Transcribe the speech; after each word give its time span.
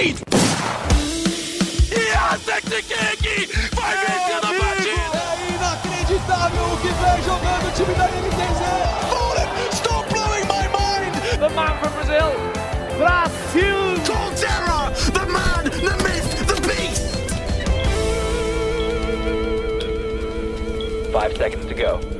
Wade! 0.00 0.20
Yantek 1.92 2.92
aqui! 3.12 3.36
Vai 3.74 3.94
vencer 3.98 4.36
a 4.36 4.40
partida! 4.40 5.20
É 5.36 5.52
inacreditável 5.54 6.64
o 6.64 6.76
que 6.78 6.88
vem 6.88 7.18
jogando 7.22 7.66
o 7.68 7.72
time 7.72 7.94
da 7.94 8.06
NTZ! 8.08 8.62
Fallen, 9.10 9.48
stop 9.72 10.08
blowing 10.08 10.46
my 10.46 10.66
mind! 10.72 11.12
The 11.38 11.50
man 11.50 11.74
from 11.80 11.92
Brazil, 11.92 12.32
Brasil! 12.96 13.80
Colterra, 14.06 14.80
the 15.12 15.26
man, 15.26 15.64
the 15.64 15.94
myth, 16.02 16.30
the 16.46 16.56
beast! 16.66 17.04
Five 21.12 21.36
seconds 21.36 21.66
to 21.66 21.74
go. 21.74 22.19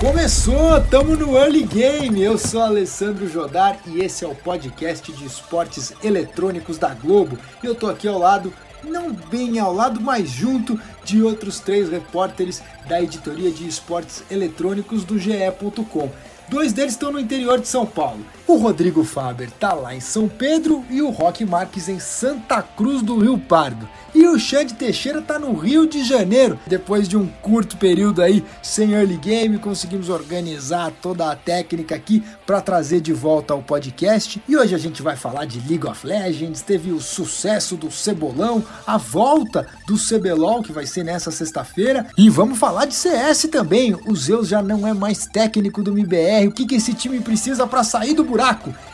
Começou, 0.00 0.80
tamo 0.90 1.14
no 1.14 1.36
Early 1.36 1.62
Game. 1.62 2.22
Eu 2.22 2.38
sou 2.38 2.62
Alessandro 2.62 3.28
Jodar 3.28 3.78
e 3.86 4.00
esse 4.00 4.24
é 4.24 4.28
o 4.28 4.34
podcast 4.34 5.12
de 5.12 5.26
esportes 5.26 5.92
eletrônicos 6.02 6.78
da 6.78 6.94
Globo. 6.94 7.38
Eu 7.62 7.74
tô 7.74 7.86
aqui 7.86 8.08
ao 8.08 8.18
lado, 8.18 8.50
não 8.82 9.12
bem 9.12 9.58
ao 9.58 9.74
lado, 9.74 10.00
mas 10.00 10.30
junto 10.30 10.80
de 11.04 11.22
outros 11.22 11.60
três 11.60 11.90
repórteres 11.90 12.62
da 12.88 13.02
editoria 13.02 13.50
de 13.50 13.68
esportes 13.68 14.24
eletrônicos 14.30 15.04
do 15.04 15.18
GE.com. 15.18 16.08
Dois 16.48 16.72
deles 16.72 16.94
estão 16.94 17.12
no 17.12 17.20
interior 17.20 17.60
de 17.60 17.68
São 17.68 17.84
Paulo. 17.84 18.24
O 18.50 18.56
Rodrigo 18.56 19.04
Faber 19.04 19.48
tá 19.48 19.72
lá 19.72 19.94
em 19.94 20.00
São 20.00 20.28
Pedro 20.28 20.84
e 20.90 21.00
o 21.00 21.10
Roque 21.10 21.44
Marques 21.44 21.88
em 21.88 22.00
Santa 22.00 22.60
Cruz 22.60 23.00
do 23.00 23.16
Rio 23.16 23.38
Pardo. 23.38 23.88
E 24.12 24.26
o 24.26 24.36
Xande 24.40 24.74
Teixeira 24.74 25.22
tá 25.22 25.38
no 25.38 25.54
Rio 25.54 25.86
de 25.86 26.02
Janeiro. 26.02 26.58
Depois 26.66 27.08
de 27.08 27.16
um 27.16 27.28
curto 27.28 27.76
período 27.76 28.20
aí 28.20 28.44
sem 28.60 28.90
early 28.90 29.16
game, 29.18 29.56
conseguimos 29.56 30.08
organizar 30.08 30.90
toda 31.00 31.30
a 31.30 31.36
técnica 31.36 31.94
aqui 31.94 32.24
para 32.44 32.60
trazer 32.60 33.00
de 33.00 33.12
volta 33.12 33.54
ao 33.54 33.62
podcast. 33.62 34.42
E 34.48 34.56
hoje 34.56 34.74
a 34.74 34.78
gente 34.78 35.00
vai 35.00 35.14
falar 35.14 35.44
de 35.44 35.60
League 35.68 35.86
of 35.86 36.04
Legends, 36.04 36.60
teve 36.60 36.90
o 36.90 37.00
sucesso 37.00 37.76
do 37.76 37.88
Cebolão, 37.88 38.64
a 38.84 38.96
volta 38.96 39.64
do 39.86 39.94
CBLOL 39.96 40.60
que 40.60 40.72
vai 40.72 40.86
ser 40.86 41.04
nessa 41.04 41.30
sexta-feira 41.30 42.08
e 42.18 42.28
vamos 42.28 42.58
falar 42.58 42.86
de 42.86 42.94
CS 42.94 43.42
também. 43.42 43.94
O 44.08 44.16
Zeus 44.16 44.48
já 44.48 44.60
não 44.60 44.84
é 44.84 44.92
mais 44.92 45.24
técnico 45.26 45.84
do 45.84 45.92
MBR. 45.96 46.48
O 46.48 46.52
que 46.52 46.66
que 46.66 46.74
esse 46.74 46.94
time 46.94 47.20
precisa 47.20 47.64
para 47.64 47.84
sair 47.84 48.12
do 48.12 48.24
buraco? 48.24 48.39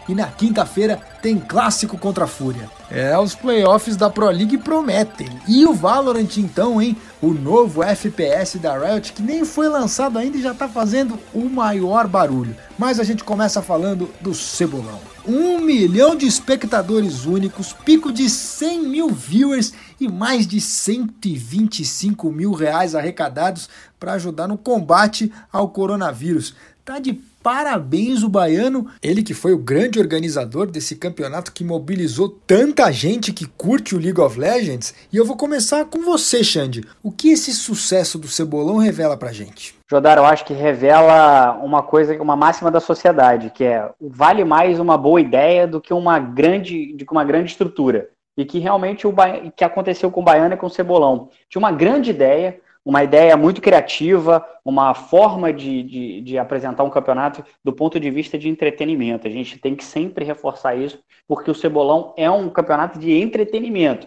E 0.08 0.14
na 0.14 0.26
quinta-feira 0.26 1.00
tem 1.22 1.38
clássico 1.38 1.98
contra 1.98 2.24
a 2.24 2.28
Fúria. 2.28 2.70
É, 2.90 3.18
os 3.18 3.34
playoffs 3.34 3.96
da 3.96 4.08
Pro 4.08 4.30
League 4.30 4.58
prometem. 4.58 5.28
E 5.48 5.64
o 5.64 5.74
Valorant 5.74 6.36
então, 6.36 6.80
hein? 6.80 6.96
O 7.20 7.32
novo 7.32 7.82
FPS 7.82 8.58
da 8.58 8.78
Riot 8.78 9.12
que 9.12 9.22
nem 9.22 9.44
foi 9.44 9.68
lançado 9.68 10.18
ainda 10.18 10.36
e 10.36 10.42
já 10.42 10.54
tá 10.54 10.68
fazendo 10.68 11.18
o 11.34 11.48
maior 11.48 12.06
barulho. 12.06 12.56
Mas 12.78 13.00
a 13.00 13.04
gente 13.04 13.24
começa 13.24 13.62
falando 13.62 14.08
do 14.20 14.34
Cebolão. 14.34 15.00
Um 15.26 15.58
milhão 15.58 16.14
de 16.14 16.26
espectadores 16.26 17.24
únicos, 17.24 17.72
pico 17.72 18.12
de 18.12 18.30
100 18.30 18.88
mil 18.88 19.08
viewers 19.08 19.72
e 20.00 20.06
mais 20.06 20.46
de 20.46 20.60
125 20.60 22.30
mil 22.30 22.52
reais 22.52 22.94
arrecadados 22.94 23.68
para 23.98 24.12
ajudar 24.12 24.46
no 24.46 24.56
combate 24.56 25.32
ao 25.52 25.68
coronavírus. 25.68 26.54
Tá 26.84 27.00
de 27.00 27.20
parabéns 27.46 28.24
o 28.24 28.28
baiano, 28.28 28.88
ele 29.00 29.22
que 29.22 29.32
foi 29.32 29.52
o 29.52 29.58
grande 29.58 30.00
organizador 30.00 30.66
desse 30.66 30.96
campeonato 30.96 31.52
que 31.52 31.62
mobilizou 31.62 32.28
tanta 32.28 32.90
gente 32.90 33.32
que 33.32 33.46
curte 33.46 33.94
o 33.94 34.00
League 34.00 34.20
of 34.20 34.36
Legends. 34.36 34.92
E 35.12 35.16
eu 35.16 35.24
vou 35.24 35.36
começar 35.36 35.84
com 35.84 36.02
você, 36.02 36.42
Xande. 36.42 36.82
O 37.04 37.12
que 37.12 37.30
esse 37.30 37.52
sucesso 37.52 38.18
do 38.18 38.26
Cebolão 38.26 38.78
revela 38.78 39.16
pra 39.16 39.30
gente? 39.30 39.76
Jodar, 39.88 40.18
eu 40.18 40.24
acho 40.24 40.44
que 40.44 40.52
revela 40.52 41.52
uma 41.62 41.84
coisa, 41.84 42.20
uma 42.20 42.34
máxima 42.34 42.68
da 42.68 42.80
sociedade, 42.80 43.52
que 43.54 43.62
é 43.62 43.90
vale 44.00 44.44
mais 44.44 44.80
uma 44.80 44.98
boa 44.98 45.20
ideia 45.20 45.68
do 45.68 45.80
que 45.80 45.94
uma 45.94 46.18
grande, 46.18 46.94
do 46.94 47.06
que 47.06 47.12
uma 47.12 47.22
grande 47.22 47.52
estrutura. 47.52 48.08
E 48.36 48.44
que 48.44 48.58
realmente 48.58 49.06
o 49.06 49.14
que 49.54 49.62
aconteceu 49.62 50.10
com 50.10 50.20
o 50.20 50.24
Baiano 50.24 50.54
e 50.54 50.58
com 50.58 50.66
o 50.66 50.70
Cebolão. 50.70 51.28
Tinha 51.48 51.60
uma 51.60 51.70
grande 51.70 52.10
ideia, 52.10 52.58
uma 52.86 53.02
ideia 53.02 53.36
muito 53.36 53.60
criativa, 53.60 54.46
uma 54.64 54.94
forma 54.94 55.52
de, 55.52 55.82
de, 55.82 56.20
de, 56.20 56.38
apresentar 56.38 56.84
um 56.84 56.90
campeonato 56.90 57.44
do 57.64 57.72
ponto 57.72 57.98
de 57.98 58.08
vista 58.12 58.38
de 58.38 58.48
entretenimento. 58.48 59.26
A 59.26 59.30
gente 59.30 59.58
tem 59.58 59.74
que 59.74 59.84
sempre 59.84 60.24
reforçar 60.24 60.76
isso, 60.76 61.00
porque 61.26 61.50
o 61.50 61.54
Cebolão 61.54 62.14
é 62.16 62.30
um 62.30 62.48
campeonato 62.48 62.96
de 62.96 63.10
entretenimento. 63.10 64.06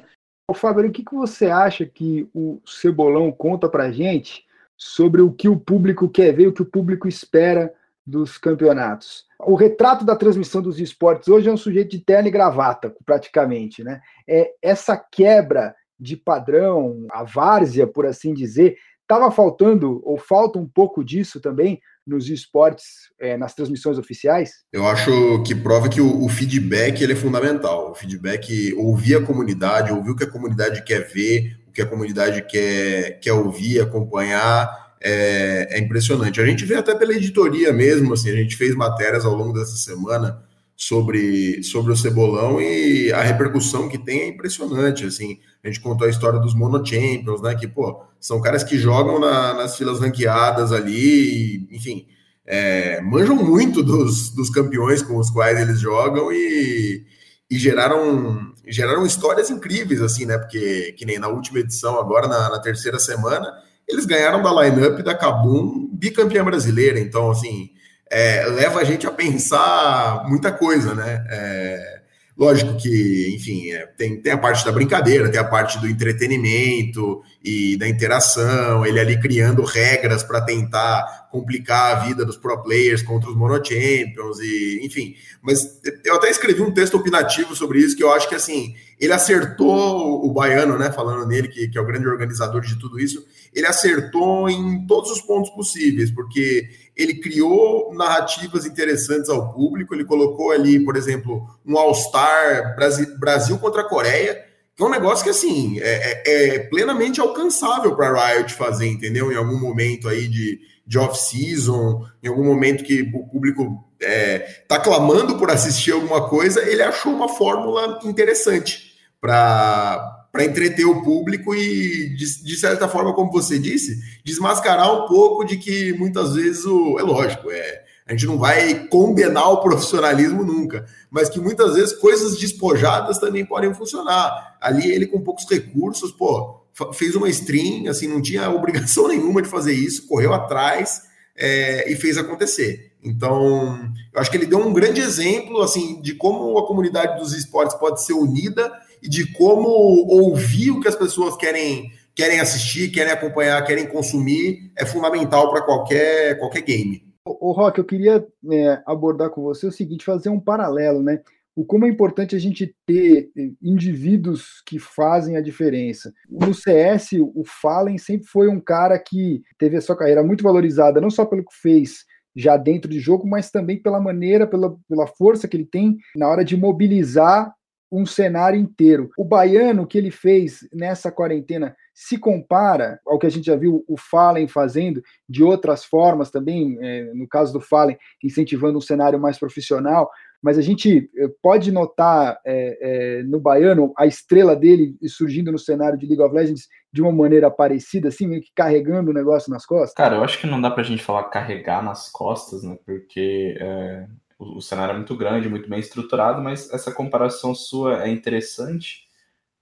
Ô, 0.50 0.54
Fábio, 0.54 0.88
o 0.88 0.92
que, 0.94 1.04
que 1.04 1.14
você 1.14 1.48
acha 1.48 1.86
que 1.86 2.30
o 2.34 2.62
Cebolão 2.66 3.30
conta 3.34 3.68
pra 3.68 3.92
gente 3.92 4.46
sobre 4.78 5.22
o 5.22 5.30
que 5.30 5.50
o 5.50 5.60
público 5.60 6.08
quer 6.08 6.32
ver, 6.32 6.48
o 6.48 6.54
que 6.54 6.62
o 6.62 6.66
público 6.66 7.06
espera 7.06 7.74
dos 8.08 8.38
campeonatos? 8.38 9.26
O 9.42 9.56
retrato 9.56 10.06
da 10.06 10.16
transmissão 10.16 10.62
dos 10.62 10.80
esportes 10.80 11.28
hoje 11.28 11.50
é 11.50 11.52
um 11.52 11.58
sujeito 11.58 11.92
de 11.92 12.00
terno 12.00 12.30
e 12.30 12.32
gravata, 12.32 12.96
praticamente, 13.06 13.84
né? 13.84 14.02
É 14.26 14.54
essa 14.62 14.96
quebra 14.96 15.76
de 16.00 16.16
padrão, 16.16 17.06
a 17.12 17.24
várzea, 17.24 17.86
por 17.86 18.06
assim 18.06 18.34
dizer, 18.34 18.78
estava 19.02 19.32
faltando, 19.32 20.02
ou 20.04 20.18
falta 20.18 20.60
um 20.60 20.68
pouco 20.68 21.04
disso 21.04 21.42
também 21.42 21.80
nos 22.06 22.30
esportes, 22.30 22.86
é, 23.20 23.38
nas 23.38 23.54
transmissões 23.54 23.98
oficiais? 23.98 24.52
Eu 24.72 24.88
acho 24.88 25.44
que 25.44 25.54
prova 25.54 25.90
que 25.90 26.02
o, 26.02 26.24
o, 26.24 26.30
feedback 26.30 27.02
ele 27.02 27.14
é 27.14 27.16
fundamental. 27.16 27.92
O 27.92 27.96
feedback, 27.96 28.74
ouvir 28.74 29.16
a 29.16 29.22
comunidade, 29.22 29.92
ouvir 29.92 30.12
o 30.12 30.16
que 30.16 30.24
a 30.24 30.32
comunidade 30.32 30.84
quer 30.84 31.08
ver, 31.08 31.60
o 31.68 31.72
que 31.72 31.82
a 31.82 31.86
comunidade 31.86 32.42
quer, 32.44 33.20
quer 33.20 33.34
ouvir, 33.34 33.80
acompanhar, 33.80 34.96
é, 35.02 35.68
é 35.72 35.80
impressionante. 35.80 36.42
A 36.42 36.46
gente 36.46 36.66
vê 36.66 36.76
até 36.76 36.96
pela 36.96 37.14
editoria 37.14 37.72
mesmo, 37.72 38.14
assim, 38.14 38.30
a 38.30 38.36
gente 38.36 38.56
fez 38.56 38.76
matérias 38.76 39.26
ao 39.26 39.36
longo 39.36 39.54
dessa 39.54 39.78
semana 39.78 40.44
sobre, 40.76 41.62
sobre 41.64 41.92
o 41.92 41.98
Cebolão 41.98 42.62
e 42.62 43.12
a 43.12 43.22
repercussão 43.22 43.88
que 43.88 43.98
tem 43.98 44.22
é 44.22 44.28
impressionante, 44.28 45.06
assim, 45.06 45.40
a 45.64 45.68
gente 45.68 45.82
contou 45.82 46.08
a 46.08 46.10
história 46.10 46.40
dos 46.40 46.56
Mono 46.56 46.86
Champions, 46.86 47.42
né, 47.42 47.56
que, 47.56 47.68
pô, 47.68 48.04
são 48.20 48.42
caras 48.42 48.64
que 48.64 48.78
jogam 48.78 49.20
na, 49.20 49.54
nas 49.54 49.78
filas 49.78 50.00
ranqueadas 50.00 50.72
ali, 50.72 51.68
enfim, 51.72 52.08
é, 52.46 53.02
manjam 53.02 53.36
muito 53.36 53.84
dos, 53.84 54.30
dos 54.32 54.50
campeões 54.50 55.02
com 55.02 55.18
os 55.18 55.30
quais 55.30 55.60
eles 55.60 55.80
jogam 55.80 56.32
e, 56.32 57.06
e 57.50 57.58
geraram, 57.58 58.54
geraram 58.68 59.06
histórias 59.06 59.50
incríveis, 59.50 60.02
assim, 60.02 60.26
né, 60.26 60.38
porque, 60.38 60.94
que 60.98 61.06
nem 61.06 61.20
na 61.20 61.28
última 61.28 61.60
edição, 61.60 62.00
agora 62.00 62.28
na, 62.28 62.50
na 62.50 62.60
terceira 62.60 62.98
semana, 62.98 63.52
eles 63.88 64.06
ganharam 64.06 64.42
da 64.42 64.64
lineup 64.64 65.02
da 65.02 65.16
Kabum 65.16 65.90
bicampeã 65.92 66.44
brasileira, 66.44 67.00
então, 67.00 67.32
assim, 67.32 67.72
é, 68.10 68.46
leva 68.48 68.80
a 68.80 68.84
gente 68.84 69.06
a 69.06 69.12
pensar 69.12 70.24
muita 70.28 70.52
coisa, 70.52 70.96
né? 70.96 71.26
É, 71.30 71.99
lógico 72.40 72.78
que, 72.78 73.36
enfim, 73.36 73.70
é, 73.72 73.86
tem, 73.86 74.22
tem 74.22 74.32
a 74.32 74.38
parte 74.38 74.64
da 74.64 74.72
brincadeira, 74.72 75.30
tem 75.30 75.40
a 75.40 75.44
parte 75.44 75.78
do 75.78 75.90
entretenimento 75.90 77.22
e 77.44 77.78
da 77.78 77.88
interação, 77.88 78.86
ele 78.86 79.00
ali 79.00 79.20
criando 79.20 79.64
regras 79.64 80.24
para 80.24 80.42
tentar 80.42 81.30
complicar 81.32 81.96
a 81.96 82.00
vida 82.06 82.26
dos 82.26 82.36
pro 82.36 82.62
players 82.62 83.02
contra 83.02 83.30
os 83.30 83.36
mono 83.36 83.56
champions 83.64 84.40
e, 84.40 84.82
enfim. 84.84 85.16
Mas 85.42 85.80
eu 86.04 86.16
até 86.16 86.30
escrevi 86.30 86.62
um 86.62 86.74
texto 86.74 86.96
opinativo 86.96 87.56
sobre 87.56 87.80
isso 87.80 87.96
que 87.96 88.04
eu 88.04 88.12
acho 88.12 88.28
que 88.28 88.36
assim 88.36 88.76
ele 89.00 89.14
acertou 89.14 90.26
o 90.26 90.34
baiano, 90.34 90.78
né? 90.78 90.92
Falando 90.92 91.26
nele 91.26 91.48
que, 91.48 91.70
que 91.70 91.78
é 91.78 91.82
o 91.82 91.86
grande 91.86 92.06
organizador 92.08 92.60
de 92.62 92.78
tudo 92.78 93.00
isso, 93.00 93.26
ele 93.54 93.66
acertou 93.66 94.50
em 94.50 94.86
todos 94.86 95.10
os 95.10 95.22
pontos 95.22 95.50
possíveis, 95.52 96.12
porque 96.12 96.70
ele 96.98 97.16
criou 97.16 97.94
narrativas 97.94 98.66
interessantes 98.66 99.30
ao 99.30 99.54
público, 99.54 99.96
ele 99.96 100.04
colocou 100.04 100.52
ali, 100.52 100.84
por 100.84 100.98
exemplo, 100.98 101.48
um 101.66 101.78
All-Star 101.78 102.76
Brasil, 102.76 103.18
Brasil 103.18 103.58
contra 103.58 103.84
a 103.84 103.88
Coreia, 103.88 104.49
é 104.80 104.84
um 104.86 104.90
negócio 104.90 105.24
que, 105.24 105.30
assim, 105.30 105.80
é, 105.80 106.24
é, 106.26 106.56
é 106.56 106.60
plenamente 106.60 107.20
alcançável 107.20 107.96
para 107.96 108.10
a 108.10 108.28
Riot 108.34 108.54
fazer, 108.54 108.88
entendeu? 108.88 109.32
Em 109.32 109.36
algum 109.36 109.60
momento 109.60 110.08
aí 110.08 110.28
de, 110.28 110.60
de 110.86 110.98
off-season, 110.98 112.06
em 112.24 112.28
algum 112.28 112.44
momento 112.44 112.84
que 112.84 113.02
o 113.02 113.28
público 113.28 113.84
está 114.00 114.76
é, 114.76 114.80
clamando 114.80 115.38
por 115.38 115.52
assistir 115.52 115.92
alguma 115.92 116.30
coisa, 116.30 116.62
ele 116.62 116.82
achou 116.82 117.14
uma 117.14 117.28
fórmula 117.28 118.00
interessante 118.04 118.94
para 119.20 120.16
para 120.32 120.46
entreter 120.46 120.86
o 120.86 121.02
público 121.02 121.56
e, 121.56 122.16
de, 122.16 122.44
de, 122.44 122.56
certa 122.56 122.88
forma, 122.88 123.14
como 123.14 123.32
você 123.32 123.58
disse, 123.58 124.00
desmascarar 124.24 124.94
um 124.94 125.08
pouco 125.08 125.44
de 125.44 125.58
que 125.58 125.92
muitas 125.94 126.36
vezes 126.36 126.66
o. 126.66 127.00
É 127.00 127.02
lógico, 127.02 127.50
é, 127.50 127.84
a 128.10 128.14
gente 128.14 128.26
não 128.26 128.40
vai 128.40 128.88
condenar 128.88 129.52
o 129.52 129.62
profissionalismo 129.62 130.44
nunca, 130.44 130.84
mas 131.12 131.30
que 131.30 131.40
muitas 131.40 131.76
vezes 131.76 131.94
coisas 131.96 132.40
despojadas 132.40 133.20
também 133.20 133.46
podem 133.46 133.72
funcionar. 133.72 134.58
Ali 134.60 134.92
ele 134.92 135.06
com 135.06 135.22
poucos 135.22 135.48
recursos, 135.48 136.12
pô, 136.12 136.60
fez 136.92 137.14
uma 137.16 137.30
stream, 137.30 137.88
assim, 137.88 138.08
não 138.08 138.20
tinha 138.20 138.50
obrigação 138.50 139.08
nenhuma 139.08 139.44
de 139.44 139.48
fazer 139.48 139.74
isso, 139.74 140.08
correu 140.08 140.34
atrás 140.34 141.04
é, 141.38 141.92
e 141.92 141.96
fez 141.96 142.18
acontecer. 142.18 142.94
Então, 143.04 143.80
eu 144.12 144.20
acho 144.20 144.32
que 144.32 144.38
ele 144.38 144.48
deu 144.48 144.58
um 144.58 144.74
grande 144.74 145.00
exemplo, 145.00 145.62
assim, 145.62 146.02
de 146.02 146.16
como 146.16 146.58
a 146.58 146.66
comunidade 146.66 147.22
dos 147.22 147.34
esportes 147.34 147.78
pode 147.78 148.04
ser 148.04 148.14
unida 148.14 148.72
e 149.04 149.08
de 149.08 149.32
como 149.34 149.70
ouvir 149.70 150.72
o 150.72 150.80
que 150.80 150.88
as 150.88 150.96
pessoas 150.96 151.38
querem 151.38 151.92
querem 152.16 152.40
assistir, 152.40 152.90
querem 152.90 153.14
acompanhar, 153.14 153.64
querem 153.64 153.86
consumir, 153.88 154.72
é 154.76 154.84
fundamental 154.84 155.52
para 155.52 155.62
qualquer, 155.62 156.38
qualquer 156.40 156.62
game. 156.62 157.09
O 157.40 157.52
Rock, 157.52 157.80
eu 157.80 157.86
queria 157.86 158.26
é, 158.52 158.82
abordar 158.86 159.30
com 159.30 159.42
você 159.42 159.68
o 159.68 159.72
seguinte, 159.72 160.06
fazer 160.06 160.30
um 160.30 160.40
paralelo, 160.40 161.02
né? 161.02 161.22
o 161.60 161.66
como 161.66 161.86
é 161.86 161.90
importante 161.90 162.38
a 162.38 162.40
gente 162.40 162.74
ter 162.88 163.30
indivíduos 163.62 164.62
que 164.66 164.80
fazem 164.80 165.36
a 165.36 165.42
diferença. 165.42 166.14
No 166.30 166.54
CS, 166.54 167.10
o 167.20 167.44
Fallen 167.46 167.98
sempre 167.98 168.26
foi 168.28 168.48
um 168.48 168.62
cara 168.62 168.98
que 168.98 169.42
teve 169.58 169.76
a 169.76 169.82
sua 169.82 169.98
carreira 169.98 170.24
muito 170.24 170.42
valorizada, 170.42 171.02
não 171.02 171.10
só 171.10 171.26
pelo 171.26 171.44
que 171.44 171.54
fez 171.62 172.06
já 172.34 172.56
dentro 172.56 172.90
de 172.90 172.98
jogo, 173.02 173.28
mas 173.28 173.52
também 173.52 173.78
pela 173.78 174.00
maneira, 174.00 174.48
pela, 174.48 174.74
pela 174.88 175.06
força 175.06 175.50
que 175.50 175.58
ele 175.58 175.66
tem 175.66 175.98
na 176.16 176.30
hora 176.30 176.46
de 176.46 176.56
mobilizar 176.56 177.54
um 177.92 178.06
cenário 178.06 178.58
inteiro. 178.58 179.10
O 179.18 179.26
baiano 179.26 179.86
que 179.86 179.98
ele 179.98 180.12
fez 180.12 180.60
nessa 180.72 181.12
quarentena 181.12 181.76
se 182.02 182.18
compara 182.18 182.98
ao 183.06 183.20
que 183.20 183.28
a 183.28 183.30
gente 183.30 183.48
já 183.48 183.58
viu 183.58 183.84
o 183.86 183.98
Fallen 183.98 184.48
fazendo 184.48 185.04
de 185.28 185.44
outras 185.44 185.84
formas 185.84 186.32
também, 186.32 186.78
é, 186.80 187.14
no 187.14 187.28
caso 187.28 187.52
do 187.52 187.60
Fallen, 187.60 187.98
incentivando 188.24 188.78
um 188.78 188.82
cenário 188.82 189.20
mais 189.20 189.38
profissional, 189.38 190.10
mas 190.42 190.58
a 190.58 190.62
gente 190.62 191.12
eh, 191.18 191.28
pode 191.44 191.74
notar 191.74 192.40
é, 192.46 193.20
é, 193.20 193.24
no 193.24 193.38
baiano 193.38 193.92
a 193.98 194.08
estrela 194.08 194.56
dele 194.56 194.96
surgindo 195.10 195.52
no 195.52 195.60
cenário 195.60 196.00
de 196.00 196.06
League 196.06 196.22
of 196.22 196.34
Legends 196.34 196.70
de 196.90 197.02
uma 197.02 197.12
maneira 197.12 197.52
parecida, 197.52 198.08
assim, 198.08 198.26
meio 198.28 198.42
que 198.42 198.52
carregando 198.56 199.12
o 199.12 199.14
negócio 199.14 199.52
nas 199.52 199.66
costas? 199.66 199.94
Cara, 199.94 200.16
eu 200.16 200.24
acho 200.24 200.40
que 200.40 200.48
não 200.48 200.62
dá 200.62 200.72
pra 200.72 200.84
gente 200.84 201.04
falar 201.04 201.26
carregar 201.26 201.84
nas 201.84 202.10
costas, 202.10 202.64
né? 202.64 202.78
Porque 202.86 203.58
é, 203.60 204.08
o, 204.40 204.60
o, 204.60 204.62
cenário 204.62 204.94
é 204.94 204.96
muito 204.96 205.18
grande, 205.18 205.50
muito 205.50 205.70
bem 205.70 205.82
estruturado, 205.82 206.42
mas 206.42 206.72
essa 206.72 206.94
comparação 206.94 207.54
sua 207.54 208.06
é 208.06 208.10
interessante 208.10 209.10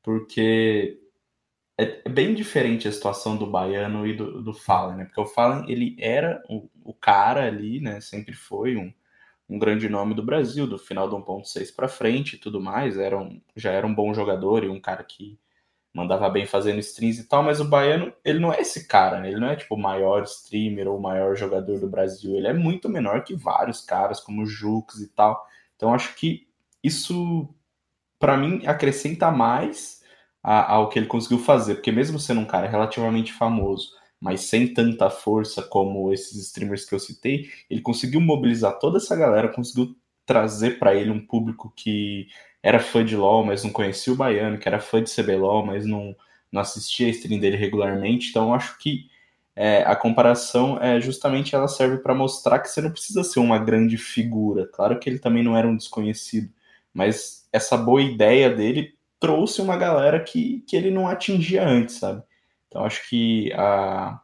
porque 0.04 1.00
é, 1.78 2.02
é 2.06 2.10
bem 2.10 2.34
diferente 2.34 2.88
a 2.88 2.92
situação 2.92 3.38
do 3.38 3.48
baiano 3.48 4.06
e 4.08 4.16
do, 4.16 4.42
do 4.42 4.54
Fallen, 4.54 4.98
né? 4.98 5.06
Porque 5.06 5.22
o 5.22 5.26
Fallen, 5.26 5.70
ele 5.70 5.96
era 6.00 6.42
o, 6.50 6.70
o 6.84 6.94
cara 6.94 7.46
ali, 7.46 7.80
né? 7.80 8.02
Sempre 8.02 8.34
foi 8.34 8.78
um 8.78 8.92
um 9.50 9.58
grande 9.58 9.88
nome 9.88 10.14
do 10.14 10.24
Brasil, 10.24 10.68
do 10.68 10.78
final 10.78 11.10
do 11.10 11.16
1.6 11.16 11.74
para 11.74 11.88
frente 11.88 12.36
e 12.36 12.40
tudo 12.40 12.60
mais, 12.60 12.98
era 12.98 13.18
um, 13.18 13.42
já 13.56 13.72
era 13.72 13.88
um 13.88 13.94
bom 13.94 14.14
jogador 14.14 14.64
e 14.64 14.70
um 14.70 14.80
cara 14.80 15.04
que 15.04 15.40
mandava 15.94 16.30
bem 16.30 16.46
fazendo 16.46 16.80
streams 16.80 17.20
e 17.22 17.28
tal, 17.28 17.42
mas 17.42 17.60
o 17.60 17.66
Baiano, 17.66 18.14
ele 18.24 18.40
não 18.40 18.54
é 18.54 18.62
esse 18.62 18.88
cara, 18.88 19.20
né? 19.20 19.30
Ele 19.30 19.40
não 19.40 19.50
é 19.50 19.56
tipo 19.56 19.74
o 19.76 19.80
maior 19.80 20.24
streamer 20.24 20.88
ou 20.88 20.98
o 20.98 21.02
maior 21.02 21.36
jogador 21.36 21.80
do 21.80 21.90
Brasil, 21.90 22.36
ele 22.36 22.48
é 22.48 22.54
muito 22.54 22.90
menor 22.90 23.24
que 23.24 23.36
vários 23.36 23.82
caras, 23.82 24.20
como 24.20 24.44
o 24.44 24.46
Jux 24.46 25.00
e 25.00 25.08
tal. 25.10 25.48
Então 25.76 25.94
acho 25.94 26.14
que 26.16 26.48
isso, 26.84 27.50
para 28.20 28.38
mim, 28.38 28.66
acrescenta 28.68 29.32
mais 29.32 29.97
ao 30.48 30.90
que 30.90 30.98
ele 30.98 31.08
conseguiu 31.08 31.40
fazer, 31.40 31.76
porque 31.76 31.92
mesmo 31.92 32.20
sendo 32.20 32.42
um 32.42 32.46
cara 32.46 32.68
relativamente 32.68 33.34
famoso, 33.34 33.92
mas 34.20 34.42
sem 34.42 34.74
tanta 34.74 35.10
força 35.10 35.62
como 35.62 36.14
esses 36.14 36.36
streamers 36.48 36.86
que 36.86 36.96
eu 36.96 37.00
citei, 37.00 37.50
ele 37.70 37.82
conseguiu 37.82 38.22
mobilizar 38.22 38.80
toda 38.80 38.98
essa 38.98 39.16
galera, 39.16 39.50
conseguiu 39.50 39.96
trazer 40.26 40.80
para 40.80 40.96
ele 40.96 41.12
um 41.12 41.26
público 41.26 41.72
que 41.76 42.28
era 42.64 42.80
fã 42.80 43.04
de 43.04 43.16
LoL, 43.16 43.46
mas 43.46 43.64
não 43.64 43.72
conhecia 43.72 44.12
o 44.12 44.16
Baiano, 44.16 44.58
que 44.58 44.68
era 44.68 44.80
fã 44.80 45.02
de 45.04 45.14
CBLOL, 45.14 45.66
mas 45.66 45.86
não, 45.86 46.16
não 46.52 46.62
assistia 46.62 47.08
a 47.08 47.10
stream 47.12 47.40
dele 47.40 47.56
regularmente. 47.58 48.30
Então, 48.30 48.54
acho 48.54 48.78
que 48.80 49.10
é, 49.56 49.84
a 49.84 49.96
comparação 49.96 50.82
é 50.82 51.00
justamente 51.00 51.56
ela 51.56 51.68
serve 51.68 51.98
para 51.98 52.14
mostrar 52.14 52.60
que 52.60 52.70
você 52.70 52.82
não 52.82 52.92
precisa 52.92 53.24
ser 53.24 53.40
uma 53.40 53.58
grande 53.58 53.98
figura. 53.98 54.68
Claro 54.68 55.00
que 55.00 55.10
ele 55.10 55.20
também 55.20 55.44
não 55.44 55.56
era 55.58 55.68
um 55.68 55.78
desconhecido, 55.78 56.52
mas 56.94 57.48
essa 57.52 57.78
boa 57.78 58.02
ideia 58.02 58.50
dele 58.50 58.97
trouxe 59.20 59.62
uma 59.62 59.78
galera 59.78 60.20
que, 60.20 60.64
que 60.68 60.76
ele 60.76 60.92
não 60.92 61.08
atingia 61.08 61.68
antes, 61.68 61.96
sabe? 61.96 62.24
Então 62.68 62.84
acho 62.84 63.08
que 63.10 63.52
a, 63.54 64.20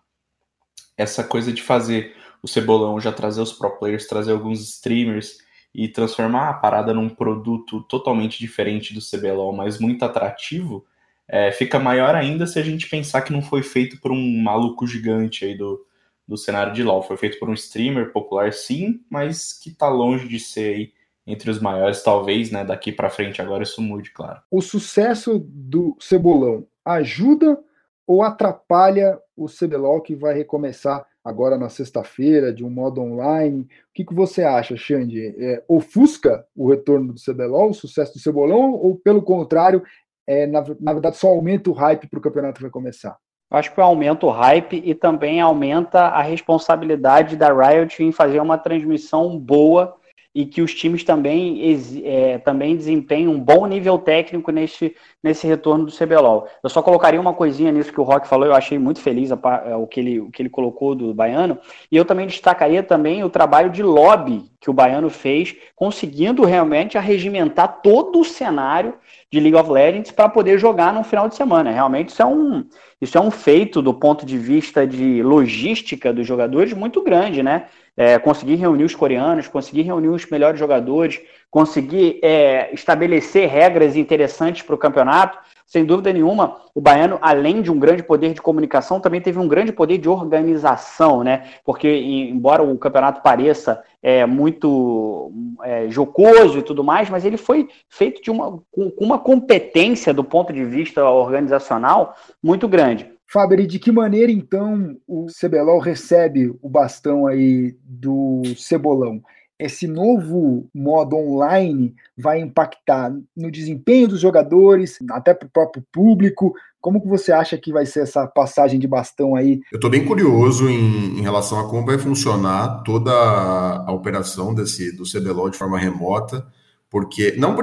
essa 0.97 1.23
coisa 1.23 1.51
de 1.51 1.61
fazer 1.61 2.15
o 2.41 2.47
Cebolão 2.47 2.99
já 2.99 3.11
trazer 3.11 3.41
os 3.41 3.53
pro 3.53 3.77
players, 3.77 4.07
trazer 4.07 4.33
alguns 4.33 4.61
streamers 4.61 5.37
e 5.73 5.87
transformar 5.87 6.49
a 6.49 6.53
parada 6.53 6.93
num 6.93 7.09
produto 7.09 7.81
totalmente 7.83 8.37
diferente 8.37 8.93
do 8.93 8.99
CBLOL, 8.99 9.53
mas 9.53 9.79
muito 9.79 10.03
atrativo, 10.03 10.85
é, 11.27 11.51
fica 11.51 11.79
maior 11.79 12.13
ainda 12.15 12.45
se 12.45 12.59
a 12.59 12.61
gente 12.61 12.87
pensar 12.87 13.21
que 13.21 13.33
não 13.33 13.41
foi 13.41 13.63
feito 13.63 13.99
por 13.99 14.11
um 14.11 14.41
maluco 14.43 14.85
gigante 14.85 15.45
aí 15.45 15.57
do, 15.57 15.83
do 16.27 16.37
cenário 16.37 16.73
de 16.73 16.83
LoL. 16.83 17.01
Foi 17.01 17.17
feito 17.17 17.39
por 17.39 17.49
um 17.49 17.53
streamer 17.53 18.11
popular, 18.11 18.51
sim, 18.53 19.01
mas 19.09 19.53
que 19.53 19.71
tá 19.71 19.87
longe 19.87 20.27
de 20.27 20.39
ser 20.39 20.75
aí 20.75 20.93
entre 21.25 21.49
os 21.49 21.59
maiores, 21.59 22.03
talvez, 22.03 22.51
né? 22.51 22.63
Daqui 22.63 22.91
para 22.91 23.09
frente 23.09 23.41
agora 23.41 23.63
isso 23.63 23.81
mude, 23.81 24.11
claro. 24.11 24.41
O 24.51 24.61
sucesso 24.61 25.39
do 25.47 25.95
Cebolão 25.99 26.65
ajuda 26.85 27.57
ou 28.05 28.21
atrapalha 28.21 29.19
o 29.35 29.47
CBLOL 29.47 30.01
que 30.01 30.15
vai 30.15 30.33
recomeçar 30.33 31.05
agora 31.23 31.57
na 31.57 31.69
sexta-feira, 31.69 32.53
de 32.53 32.65
um 32.65 32.69
modo 32.69 33.01
online? 33.01 33.61
O 33.61 33.67
que, 33.93 34.03
que 34.03 34.13
você 34.13 34.43
acha, 34.43 34.75
Xande? 34.75 35.33
É, 35.37 35.63
ofusca 35.67 36.45
o 36.55 36.69
retorno 36.69 37.13
do 37.13 37.21
CBLOL, 37.21 37.69
o 37.69 37.73
sucesso 37.73 38.13
do 38.13 38.19
Cebolão, 38.19 38.73
ou 38.73 38.97
pelo 38.97 39.21
contrário, 39.21 39.81
é, 40.27 40.45
na, 40.45 40.63
na 40.79 40.93
verdade 40.93 41.17
só 41.17 41.29
aumenta 41.29 41.69
o 41.69 41.73
hype 41.73 42.07
para 42.07 42.19
o 42.19 42.21
campeonato 42.21 42.55
que 42.55 42.63
vai 42.63 42.71
começar? 42.71 43.17
Eu 43.49 43.57
acho 43.57 43.73
que 43.73 43.79
aumenta 43.79 44.25
o 44.25 44.31
hype 44.31 44.81
e 44.83 44.93
também 44.95 45.39
aumenta 45.39 46.07
a 46.07 46.21
responsabilidade 46.21 47.37
da 47.37 47.53
Riot 47.53 48.03
em 48.03 48.11
fazer 48.11 48.41
uma 48.41 48.57
transmissão 48.57 49.37
boa 49.37 49.95
e 50.33 50.45
que 50.45 50.62
os 50.62 50.74
times 50.74 51.03
também, 51.03 51.62
é, 52.03 52.38
também 52.39 52.75
desempenhem 52.75 53.27
um 53.27 53.39
bom 53.39 53.68
nível 53.68 54.00
técnico 54.00 54.51
nesse, 54.51 54.95
nesse 55.21 55.45
retorno 55.45 55.85
do 55.85 55.91
CBLOL. 55.91 56.47
Eu 56.63 56.69
só 56.69 56.81
colocaria 56.81 57.21
uma 57.21 57.33
coisinha 57.33 57.71
nisso 57.71 57.94
que 57.94 58.01
o 58.01 58.03
Rock 58.03 58.27
falou, 58.27 58.47
eu 58.47 58.56
achei 58.56 58.80
muito 58.80 59.00
feliz 59.00 59.31
a, 59.31 59.39
a, 59.44 59.69
é, 59.69 59.75
o, 59.75 59.85
que 59.85 60.00
ele, 60.00 60.19
o 60.19 60.31
que 60.31 60.41
ele 60.41 60.50
colocou 60.50 60.95
do 60.95 61.13
Baiano, 61.13 61.57
e 61.91 61.95
eu 61.95 62.06
também 62.06 62.25
destacaria 62.25 62.81
também 62.81 63.24
o 63.24 63.30
trabalho 63.30 63.69
de 63.69 63.83
lobby 63.83 64.51
que 64.59 64.69
o 64.69 64.74
Baiano 64.74 65.09
fez, 65.09 65.56
conseguindo 65.75 66.45
realmente 66.45 66.97
arregimentar 66.97 67.81
todo 67.81 68.21
o 68.21 68.24
cenário 68.24 68.94
de 69.29 69.39
League 69.39 69.57
of 69.57 69.69
Legends 69.69 70.12
para 70.12 70.29
poder 70.29 70.57
jogar 70.57 70.94
no 70.94 71.03
final 71.03 71.27
de 71.27 71.36
semana. 71.36 71.69
Realmente 71.69 72.09
isso 72.09 72.21
é 72.21 72.25
um, 72.25 72.63
isso 73.01 73.18
é 73.18 73.21
um 73.21 73.29
feito 73.29 73.81
do 73.81 73.94
ponto 73.94 74.25
de 74.25 74.38
vista 74.38 74.88
de 74.88 75.21
logística 75.21 76.13
dos 76.13 76.25
jogadores 76.25 76.71
muito 76.71 77.03
grande, 77.03 77.44
né? 77.44 77.65
É, 77.95 78.17
conseguir 78.17 78.55
reunir 78.55 78.83
os 78.83 78.95
coreanos, 78.95 79.47
conseguir 79.47 79.83
reunir 79.83 80.09
os 80.09 80.25
melhores 80.29 80.59
jogadores, 80.59 81.21
conseguir 81.49 82.19
é, 82.23 82.73
estabelecer 82.73 83.47
regras 83.47 83.95
interessantes 83.95 84.63
para 84.63 84.75
o 84.75 84.77
campeonato. 84.77 85.37
Sem 85.65 85.85
dúvida 85.85 86.11
nenhuma, 86.11 86.57
o 86.75 86.81
baiano, 86.81 87.17
além 87.21 87.61
de 87.61 87.71
um 87.71 87.79
grande 87.79 88.03
poder 88.03 88.33
de 88.33 88.41
comunicação, 88.41 88.99
também 88.99 89.21
teve 89.21 89.39
um 89.39 89.47
grande 89.47 89.71
poder 89.71 89.97
de 89.97 90.09
organização, 90.09 91.23
né? 91.23 91.45
Porque, 91.63 91.87
embora 91.89 92.61
o 92.61 92.77
campeonato 92.77 93.21
pareça 93.21 93.81
é, 94.01 94.25
muito 94.25 95.31
é, 95.63 95.89
jocoso 95.89 96.59
e 96.59 96.61
tudo 96.61 96.83
mais, 96.83 97.09
mas 97.09 97.23
ele 97.23 97.37
foi 97.37 97.69
feito 97.89 98.21
de 98.21 98.29
uma, 98.29 98.59
com, 98.71 98.91
uma 98.99 99.17
competência 99.17 100.13
do 100.13 100.23
ponto 100.23 100.51
de 100.51 100.65
vista 100.65 101.07
organizacional 101.09 102.15
muito 102.43 102.67
grande. 102.67 103.12
Fábio, 103.33 103.65
de 103.65 103.79
que 103.79 103.91
maneira 103.91 104.31
então 104.31 104.95
o 105.07 105.25
CBLOL 105.25 105.79
recebe 105.79 106.55
o 106.61 106.69
bastão 106.69 107.25
aí 107.25 107.75
do 107.83 108.43
Cebolão? 108.55 109.23
Esse 109.57 109.87
novo 109.87 110.69
modo 110.71 111.15
online 111.15 111.95
vai 112.15 112.39
impactar 112.39 113.11
no 113.35 113.49
desempenho 113.49 114.07
dos 114.07 114.19
jogadores, 114.19 114.99
até 115.09 115.33
para 115.33 115.47
o 115.47 115.49
próprio 115.49 115.83
público? 115.91 116.53
Como 116.79 117.01
que 117.01 117.07
você 117.07 117.31
acha 117.31 117.57
que 117.57 117.73
vai 117.73 117.87
ser 117.87 118.01
essa 118.01 118.27
passagem 118.27 118.79
de 118.79 118.87
bastão 118.87 119.35
aí? 119.35 119.61
Eu 119.71 119.77
estou 119.77 119.89
bem 119.89 120.05
curioso 120.05 120.69
em, 120.69 121.17
em, 121.17 121.21
relação 121.23 121.59
a 121.59 121.67
como 121.67 121.87
vai 121.87 121.97
funcionar 121.97 122.83
toda 122.83 123.11
a 123.11 123.91
operação 123.91 124.53
desse 124.53 124.95
do 124.95 125.05
CBLOL 125.11 125.49
de 125.49 125.57
forma 125.57 125.79
remota, 125.79 126.45
porque 126.87 127.33
não 127.35 127.55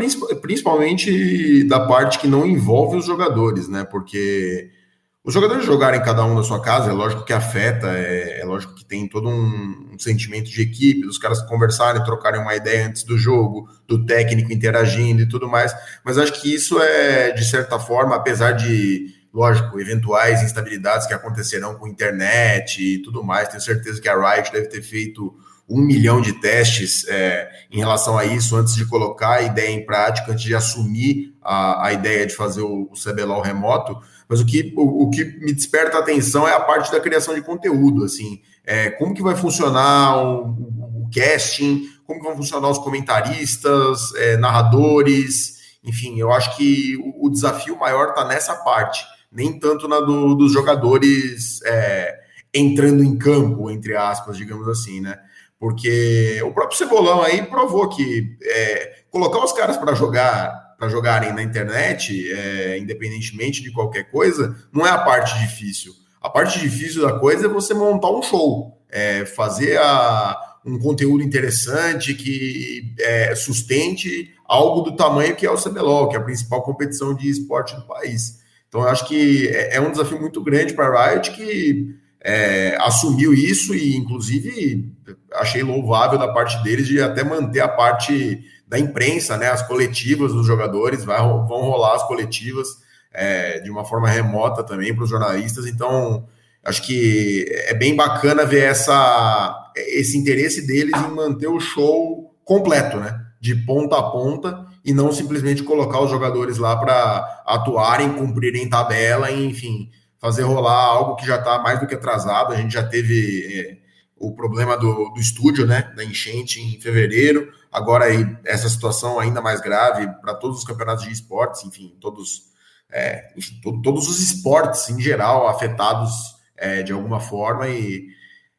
principalmente 0.42 1.62
da 1.68 1.86
parte 1.86 2.18
que 2.18 2.26
não 2.26 2.44
envolve 2.44 2.96
os 2.96 3.06
jogadores, 3.06 3.68
né? 3.68 3.84
Porque 3.84 4.79
os 5.22 5.34
jogadores 5.34 5.66
jogarem 5.66 6.00
cada 6.02 6.24
um 6.24 6.34
na 6.34 6.42
sua 6.42 6.62
casa, 6.62 6.90
é 6.90 6.92
lógico 6.92 7.24
que 7.24 7.32
afeta, 7.32 7.88
é, 7.88 8.40
é 8.40 8.44
lógico 8.44 8.74
que 8.74 8.84
tem 8.84 9.06
todo 9.06 9.28
um, 9.28 9.90
um, 9.92 9.98
sentimento 9.98 10.50
de 10.50 10.62
equipe, 10.62 11.02
dos 11.02 11.18
caras 11.18 11.42
conversarem, 11.42 12.02
trocarem 12.02 12.40
uma 12.40 12.54
ideia 12.54 12.86
antes 12.86 13.02
do 13.02 13.18
jogo, 13.18 13.68
do 13.86 14.06
técnico 14.06 14.50
interagindo 14.50 15.20
e 15.20 15.28
tudo 15.28 15.46
mais. 15.46 15.74
Mas 16.02 16.16
acho 16.16 16.40
que 16.40 16.54
isso 16.54 16.80
é, 16.80 17.32
de 17.32 17.44
certa 17.44 17.78
forma, 17.78 18.16
apesar 18.16 18.52
de, 18.52 19.14
lógico, 19.32 19.78
eventuais 19.78 20.42
instabilidades 20.42 21.06
que 21.06 21.12
acontecerão 21.12 21.74
com 21.74 21.86
internet 21.86 22.82
e 22.82 23.02
tudo 23.02 23.22
mais, 23.22 23.48
tenho 23.48 23.60
certeza 23.60 24.00
que 24.00 24.08
a 24.08 24.16
Riot 24.16 24.50
deve 24.50 24.68
ter 24.68 24.80
feito 24.80 25.36
um 25.68 25.82
milhão 25.82 26.20
de 26.20 26.32
testes 26.32 27.06
é, 27.06 27.48
em 27.70 27.78
relação 27.78 28.18
a 28.18 28.24
isso 28.24 28.56
antes 28.56 28.74
de 28.74 28.84
colocar 28.86 29.34
a 29.34 29.42
ideia 29.42 29.70
em 29.70 29.86
prática, 29.86 30.32
antes 30.32 30.44
de 30.44 30.54
assumir 30.54 31.32
a, 31.40 31.86
a 31.86 31.92
ideia 31.92 32.26
de 32.26 32.34
fazer 32.34 32.62
o, 32.62 32.90
o 32.90 32.94
CBLOL 32.94 33.40
remoto. 33.40 33.96
Mas 34.30 34.40
o 34.40 34.46
que, 34.46 34.72
o, 34.76 35.02
o, 35.02 35.10
que 35.10 35.24
me 35.24 35.52
desperta 35.52 35.96
a 35.96 36.00
atenção 36.00 36.46
é 36.46 36.54
a 36.54 36.60
parte 36.60 36.92
da 36.92 37.00
criação 37.00 37.34
de 37.34 37.42
conteúdo, 37.42 38.04
assim, 38.04 38.40
é, 38.64 38.88
como 38.88 39.12
que 39.12 39.22
vai 39.22 39.34
funcionar 39.34 40.18
o, 40.22 40.50
o, 40.50 41.02
o, 41.02 41.10
casting, 41.12 41.82
como 42.06 42.20
que 42.20 42.26
vão 42.26 42.36
funcionar 42.36 42.68
os 42.68 42.78
comentaristas, 42.78 44.14
é, 44.14 44.36
narradores, 44.36 45.58
enfim, 45.82 46.20
eu 46.20 46.30
acho 46.30 46.56
que 46.56 46.96
o, 47.18 47.28
desafio 47.28 47.76
maior 47.76 48.10
está 48.10 48.24
nessa 48.24 48.54
parte, 48.54 49.04
nem 49.32 49.58
tanto 49.58 49.88
na 49.88 49.98
do, 49.98 50.36
dos 50.36 50.52
jogadores 50.52 51.60
é, 51.64 52.20
entrando 52.54 53.02
em 53.02 53.18
campo, 53.18 53.68
entre 53.68 53.96
aspas, 53.96 54.36
digamos 54.36 54.68
assim, 54.68 55.00
né? 55.00 55.18
porque 55.60 56.40
o 56.42 56.52
próprio 56.52 56.78
Cebolão 56.78 57.20
aí 57.20 57.42
provou 57.42 57.86
que 57.90 58.38
é, 58.42 59.02
colocar 59.10 59.44
os 59.44 59.52
caras 59.52 59.76
para 59.76 59.94
jogar 59.94 60.69
para 60.80 60.88
jogarem 60.88 61.34
na 61.34 61.42
internet, 61.42 62.32
é, 62.32 62.78
independentemente 62.78 63.62
de 63.62 63.70
qualquer 63.70 64.10
coisa, 64.10 64.56
não 64.72 64.86
é 64.86 64.90
a 64.90 64.96
parte 64.96 65.38
difícil. 65.38 65.92
A 66.22 66.30
parte 66.30 66.58
difícil 66.58 67.02
da 67.02 67.18
coisa 67.18 67.44
é 67.44 67.48
você 67.50 67.74
montar 67.74 68.10
um 68.10 68.22
show, 68.22 68.82
é, 68.88 69.26
fazer 69.26 69.78
a, 69.78 70.56
um 70.64 70.78
conteúdo 70.78 71.22
interessante 71.22 72.14
que 72.14 72.94
é, 72.98 73.34
sustente 73.34 74.30
algo 74.46 74.80
do 74.80 74.96
tamanho 74.96 75.36
que 75.36 75.44
é 75.44 75.50
o 75.50 75.62
CBLOL, 75.62 76.08
que 76.08 76.16
é 76.16 76.18
a 76.18 76.24
principal 76.24 76.62
competição 76.62 77.14
de 77.14 77.28
esporte 77.28 77.76
do 77.76 77.82
país. 77.82 78.40
Então, 78.66 78.80
eu 78.80 78.88
acho 78.88 79.06
que 79.06 79.48
é, 79.48 79.76
é 79.76 79.80
um 79.82 79.90
desafio 79.90 80.18
muito 80.18 80.42
grande 80.42 80.72
para 80.72 80.86
a 80.86 81.10
Riot, 81.10 81.32
que 81.32 81.94
é, 82.22 82.74
assumiu 82.80 83.34
isso 83.34 83.74
e, 83.74 83.96
inclusive, 83.96 84.90
achei 85.34 85.62
louvável 85.62 86.18
da 86.18 86.32
parte 86.32 86.62
deles 86.62 86.86
de 86.86 87.02
até 87.02 87.22
manter 87.22 87.60
a 87.60 87.68
parte 87.68 88.42
da 88.70 88.78
imprensa, 88.78 89.36
né, 89.36 89.48
as 89.48 89.66
coletivas 89.66 90.32
dos 90.32 90.46
jogadores, 90.46 91.04
vai, 91.04 91.18
vão 91.18 91.62
rolar 91.62 91.96
as 91.96 92.06
coletivas 92.06 92.68
é, 93.12 93.58
de 93.58 93.68
uma 93.68 93.84
forma 93.84 94.08
remota 94.08 94.62
também 94.62 94.94
para 94.94 95.02
os 95.02 95.10
jornalistas. 95.10 95.66
Então, 95.66 96.28
acho 96.64 96.86
que 96.86 97.46
é 97.66 97.74
bem 97.74 97.96
bacana 97.96 98.46
ver 98.46 98.62
essa, 98.62 99.72
esse 99.76 100.16
interesse 100.16 100.68
deles 100.68 100.96
em 100.96 101.10
manter 101.10 101.48
o 101.48 101.58
show 101.58 102.32
completo, 102.44 102.98
né, 102.98 103.20
de 103.40 103.56
ponta 103.56 103.98
a 103.98 104.04
ponta 104.04 104.64
e 104.84 104.94
não 104.94 105.12
simplesmente 105.12 105.64
colocar 105.64 106.00
os 106.00 106.10
jogadores 106.10 106.56
lá 106.56 106.76
para 106.76 107.42
atuarem, 107.44 108.12
cumprirem 108.12 108.70
tabela, 108.70 109.32
enfim, 109.32 109.90
fazer 110.20 110.42
rolar 110.42 110.84
algo 110.84 111.16
que 111.16 111.26
já 111.26 111.38
está 111.38 111.58
mais 111.58 111.80
do 111.80 111.88
que 111.88 111.94
atrasado. 111.96 112.52
A 112.52 112.56
gente 112.56 112.72
já 112.72 112.84
teve 112.84 113.52
é, 113.52 113.76
o 114.16 114.32
problema 114.32 114.76
do, 114.76 115.10
do 115.12 115.18
estúdio, 115.20 115.66
né, 115.66 115.92
da 115.96 116.04
enchente 116.04 116.60
em 116.60 116.80
fevereiro. 116.80 117.50
Agora 117.72 118.06
essa 118.44 118.68
situação 118.68 119.20
ainda 119.20 119.40
mais 119.40 119.60
grave 119.60 120.08
para 120.20 120.34
todos 120.34 120.58
os 120.58 120.64
campeonatos 120.64 121.04
de 121.04 121.12
esportes, 121.12 121.64
enfim, 121.64 121.96
todos, 122.00 122.50
é, 122.90 123.32
enfim, 123.36 123.60
to, 123.60 123.80
todos 123.80 124.08
os 124.08 124.18
esportes 124.18 124.90
em 124.90 125.00
geral 125.00 125.46
afetados 125.46 126.12
é, 126.56 126.82
de 126.82 126.92
alguma 126.92 127.20
forma 127.20 127.68
e 127.68 128.08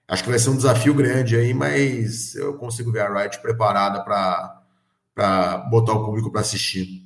acho 0.08 0.24
que 0.24 0.30
vai 0.30 0.40
ser 0.40 0.50
um 0.50 0.56
desafio 0.56 0.94
grande 0.94 1.36
aí, 1.36 1.54
mas 1.54 2.36
eu 2.36 2.58
consigo 2.58 2.92
ver 2.92 3.02
a 3.02 3.22
Riot 3.22 3.40
preparada 3.42 4.02
para 4.04 5.58
botar 5.70 5.94
o 5.94 6.06
público 6.06 6.32
para 6.32 6.42
assistir. 6.42 7.06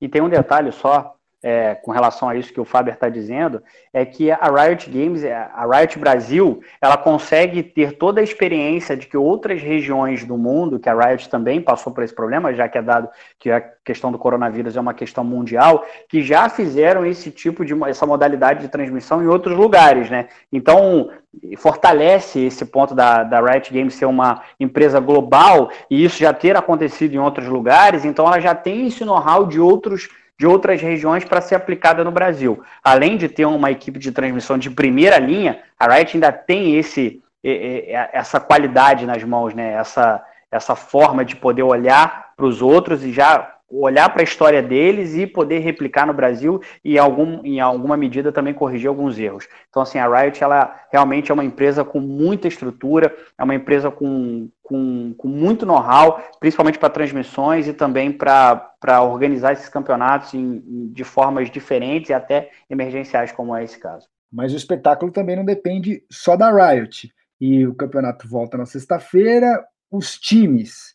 E 0.00 0.08
tem 0.08 0.22
um 0.22 0.28
detalhe 0.28 0.72
só, 0.72 1.16
é, 1.42 1.74
com 1.74 1.90
relação 1.90 2.28
a 2.28 2.36
isso 2.36 2.52
que 2.52 2.60
o 2.60 2.64
Faber 2.64 2.94
está 2.94 3.08
dizendo, 3.08 3.62
é 3.92 4.04
que 4.04 4.30
a 4.30 4.50
Riot 4.50 4.90
Games, 4.90 5.24
é, 5.24 5.34
a 5.34 5.66
Riot 5.66 5.98
Brasil, 5.98 6.60
ela 6.80 6.96
consegue 6.96 7.62
ter 7.62 7.96
toda 7.96 8.20
a 8.20 8.24
experiência 8.24 8.96
de 8.96 9.06
que 9.06 9.16
outras 9.16 9.62
regiões 9.62 10.24
do 10.24 10.36
mundo, 10.36 10.78
que 10.78 10.88
a 10.88 10.94
Riot 10.94 11.28
também 11.28 11.60
passou 11.60 11.92
por 11.92 12.04
esse 12.04 12.14
problema, 12.14 12.52
já 12.52 12.68
que 12.68 12.76
é 12.76 12.82
dado 12.82 13.08
que 13.38 13.50
a 13.50 13.60
questão 13.84 14.12
do 14.12 14.18
coronavírus 14.18 14.76
é 14.76 14.80
uma 14.80 14.94
questão 14.94 15.24
mundial, 15.24 15.84
que 16.08 16.22
já 16.22 16.48
fizeram 16.48 17.06
esse 17.06 17.30
tipo 17.30 17.64
de 17.64 17.74
essa 17.88 18.04
modalidade 18.04 18.60
de 18.60 18.68
transmissão 18.68 19.22
em 19.22 19.26
outros 19.26 19.56
lugares, 19.56 20.10
né? 20.10 20.28
Então 20.52 21.10
fortalece 21.58 22.40
esse 22.40 22.64
ponto 22.64 22.94
da, 22.94 23.22
da 23.22 23.40
Riot 23.40 23.72
Games 23.72 23.94
ser 23.94 24.06
uma 24.06 24.42
empresa 24.58 24.98
global 24.98 25.70
e 25.88 26.04
isso 26.04 26.18
já 26.18 26.32
ter 26.32 26.56
acontecido 26.56 27.14
em 27.14 27.18
outros 27.18 27.46
lugares, 27.46 28.04
então 28.04 28.26
ela 28.26 28.40
já 28.40 28.54
tem 28.54 28.88
esse 28.88 29.04
know-how 29.04 29.46
de 29.46 29.60
outros 29.60 30.08
de 30.40 30.46
outras 30.46 30.80
regiões 30.80 31.22
para 31.22 31.42
ser 31.42 31.54
aplicada 31.54 32.02
no 32.02 32.10
Brasil. 32.10 32.62
Além 32.82 33.18
de 33.18 33.28
ter 33.28 33.44
uma 33.44 33.70
equipe 33.70 33.98
de 33.98 34.10
transmissão 34.10 34.56
de 34.56 34.70
primeira 34.70 35.18
linha, 35.18 35.60
a 35.78 35.86
Riot 35.86 36.16
ainda 36.16 36.32
tem 36.32 36.78
esse, 36.78 37.22
essa 37.44 38.40
qualidade 38.40 39.04
nas 39.04 39.22
mãos, 39.22 39.52
né? 39.52 39.72
essa, 39.72 40.24
essa 40.50 40.74
forma 40.74 41.26
de 41.26 41.36
poder 41.36 41.62
olhar 41.62 42.32
para 42.38 42.46
os 42.46 42.62
outros 42.62 43.04
e 43.04 43.12
já 43.12 43.54
olhar 43.70 44.08
para 44.08 44.22
a 44.22 44.24
história 44.24 44.62
deles 44.62 45.14
e 45.14 45.26
poder 45.26 45.60
replicar 45.60 46.06
no 46.06 46.12
Brasil 46.12 46.60
e, 46.84 46.98
algum, 46.98 47.40
em 47.44 47.60
alguma 47.60 47.96
medida, 47.96 48.32
também 48.32 48.52
corrigir 48.52 48.88
alguns 48.88 49.18
erros. 49.18 49.46
Então, 49.68 49.82
assim, 49.82 49.98
a 49.98 50.08
Riot, 50.08 50.42
ela 50.42 50.80
realmente 50.92 51.30
é 51.30 51.34
uma 51.34 51.44
empresa 51.44 51.84
com 51.84 52.00
muita 52.00 52.48
estrutura, 52.48 53.14
é 53.38 53.44
uma 53.44 53.54
empresa 53.54 53.90
com, 53.90 54.48
com, 54.62 55.14
com 55.16 55.28
muito 55.28 55.64
know-how, 55.64 56.20
principalmente 56.40 56.78
para 56.78 56.90
transmissões 56.90 57.68
e 57.68 57.72
também 57.72 58.10
para 58.10 59.02
organizar 59.02 59.52
esses 59.52 59.68
campeonatos 59.68 60.34
em, 60.34 60.90
de 60.92 61.04
formas 61.04 61.50
diferentes 61.50 62.10
e 62.10 62.14
até 62.14 62.50
emergenciais, 62.68 63.30
como 63.30 63.54
é 63.54 63.62
esse 63.62 63.78
caso. 63.78 64.08
Mas 64.32 64.52
o 64.52 64.56
espetáculo 64.56 65.12
também 65.12 65.36
não 65.36 65.44
depende 65.44 66.02
só 66.10 66.36
da 66.36 66.50
Riot. 66.50 67.12
E 67.40 67.66
o 67.66 67.74
campeonato 67.74 68.28
volta 68.28 68.58
na 68.58 68.66
sexta-feira, 68.66 69.64
os 69.90 70.18
times 70.18 70.89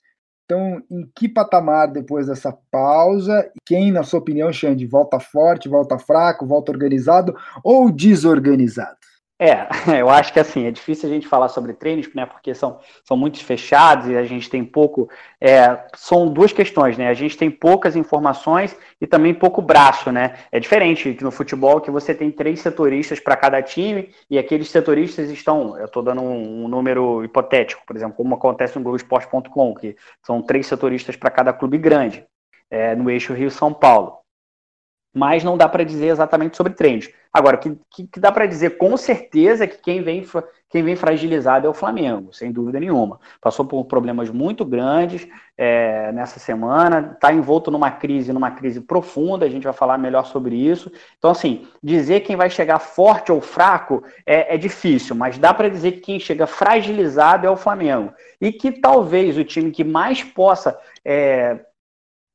então, 0.46 0.82
em 0.92 1.10
que 1.16 1.28
patamar 1.28 1.92
depois 1.92 2.28
dessa 2.28 2.56
pausa? 2.72 3.52
Quem, 3.66 3.92
na 3.92 4.04
sua 4.04 4.20
opinião, 4.20 4.54
Xande, 4.54 4.86
volta 4.86 5.20
forte, 5.20 5.68
volta 5.68 5.98
fraco, 5.98 6.46
volta 6.46 6.72
organizado 6.72 7.36
ou 7.64 7.92
desorganizado? 7.92 8.98
É, 9.38 9.68
eu 10.00 10.10
acho 10.10 10.32
que 10.32 10.40
assim, 10.40 10.66
é 10.66 10.72
difícil 10.72 11.10
a 11.10 11.12
gente 11.12 11.28
falar 11.28 11.50
sobre 11.50 11.74
treinos, 11.74 12.14
né? 12.14 12.26
Porque 12.26 12.54
são, 12.54 12.80
são 13.04 13.18
muito 13.18 13.44
fechados 13.44 14.08
e 14.08 14.16
a 14.16 14.24
gente 14.24 14.50
tem 14.50 14.64
pouco. 14.64 15.10
É, 15.42 15.86
são 15.94 16.32
duas 16.32 16.54
questões, 16.54 16.98
né? 16.98 17.10
A 17.10 17.14
gente 17.14 17.38
tem 17.38 17.52
poucas 17.52 17.96
informações 17.96 18.76
e 19.00 19.06
também 19.06 19.34
pouco 19.34 19.62
braço, 19.62 20.12
né? 20.12 20.36
É 20.52 20.60
diferente 20.60 21.18
no 21.22 21.32
futebol 21.32 21.82
que 21.82 21.92
você 21.92 22.14
tem 22.14 22.32
três 22.32 22.62
setoristas 22.62 23.20
para 23.20 23.36
cada 23.36 23.62
time 23.62 24.10
e 24.30 24.38
aqueles 24.38 24.70
setoristas 24.70 25.30
estão. 25.30 25.78
Eu 25.78 25.86
estou 25.86 26.02
dando 26.02 26.22
um, 26.22 26.66
um, 26.66 26.68
número 26.68 27.24
hipotético, 27.24 27.84
por 27.86 27.96
exemplo, 27.96 28.16
como 28.16 28.36
acontece 28.36 28.78
no 28.78 28.84
Globoesporte.com, 28.84 29.76
que 29.76 29.96
são 30.24 30.42
três 30.42 30.66
setoristas 30.68 31.16
para 31.16 31.30
cada 31.30 31.52
clube 31.52 31.78
grande, 31.78 32.26
é, 32.70 32.96
no 32.96 33.10
eixo 33.10 33.34
Rio-São 33.34 33.74
Paulo 33.74 34.25
mas 35.16 35.46
não 35.46 35.58
dá 35.58 35.70
para 35.70 35.86
dizer 35.86 36.08
exatamente 36.08 36.58
sobre 36.58 36.74
treinos. 36.74 37.10
Agora, 37.32 37.56
o 37.56 37.60
que, 37.60 37.78
que, 37.90 38.08
que, 38.08 38.20
dá 38.20 38.34
para 38.34 38.46
dizer 38.46 38.78
com 38.78 38.98
certeza 38.98 39.64
é 39.64 39.68
que 39.68 39.78
quem 39.78 40.02
vem, 40.02 40.26
quem 40.70 40.84
vem 40.84 40.96
fragilizado 40.96 41.66
é 41.66 41.70
o 41.70 41.74
Flamengo, 41.74 42.34
sem 42.34 42.52
dúvida 42.52 42.82
nenhuma. 42.82 43.18
Passou 43.40 43.66
por 43.66 43.86
problemas 43.86 44.30
muito 44.30 44.66
grandes 44.66 45.26
é, 45.58 46.12
nessa 46.12 46.38
semana, 46.38 47.12
está 47.14 47.34
envolto 47.34 47.72
numa 47.72 47.92
crise, 47.92 48.34
numa 48.34 48.52
crise 48.52 48.82
profunda, 48.82 49.46
a 49.46 49.50
gente 49.50 49.64
vai 49.64 49.74
falar 49.74 49.98
melhor 49.98 50.26
sobre 50.26 50.56
isso. 50.56 50.92
Então, 51.18 51.32
assim, 51.32 51.66
dizer 51.82 52.22
quem 52.22 52.36
vai 52.36 52.50
chegar 52.50 52.80
forte 52.80 53.32
ou 53.32 53.40
fraco 53.40 54.04
é, 54.26 54.56
é 54.56 54.58
difícil, 54.58 55.16
mas 55.16 55.38
dá 55.38 55.54
para 55.54 55.70
dizer 55.70 55.94
que 55.94 56.02
quem 56.02 56.20
chega 56.20 56.46
fragilizado 56.46 57.48
é 57.48 57.50
o 57.50 57.56
Flamengo. 57.56 58.14
E 58.42 58.52
que 58.52 58.70
talvez 58.70 59.38
o 59.38 59.46
time 59.46 59.72
que 59.72 59.84
mais 59.84 60.24
possa 60.24 60.78
é, 61.06 61.60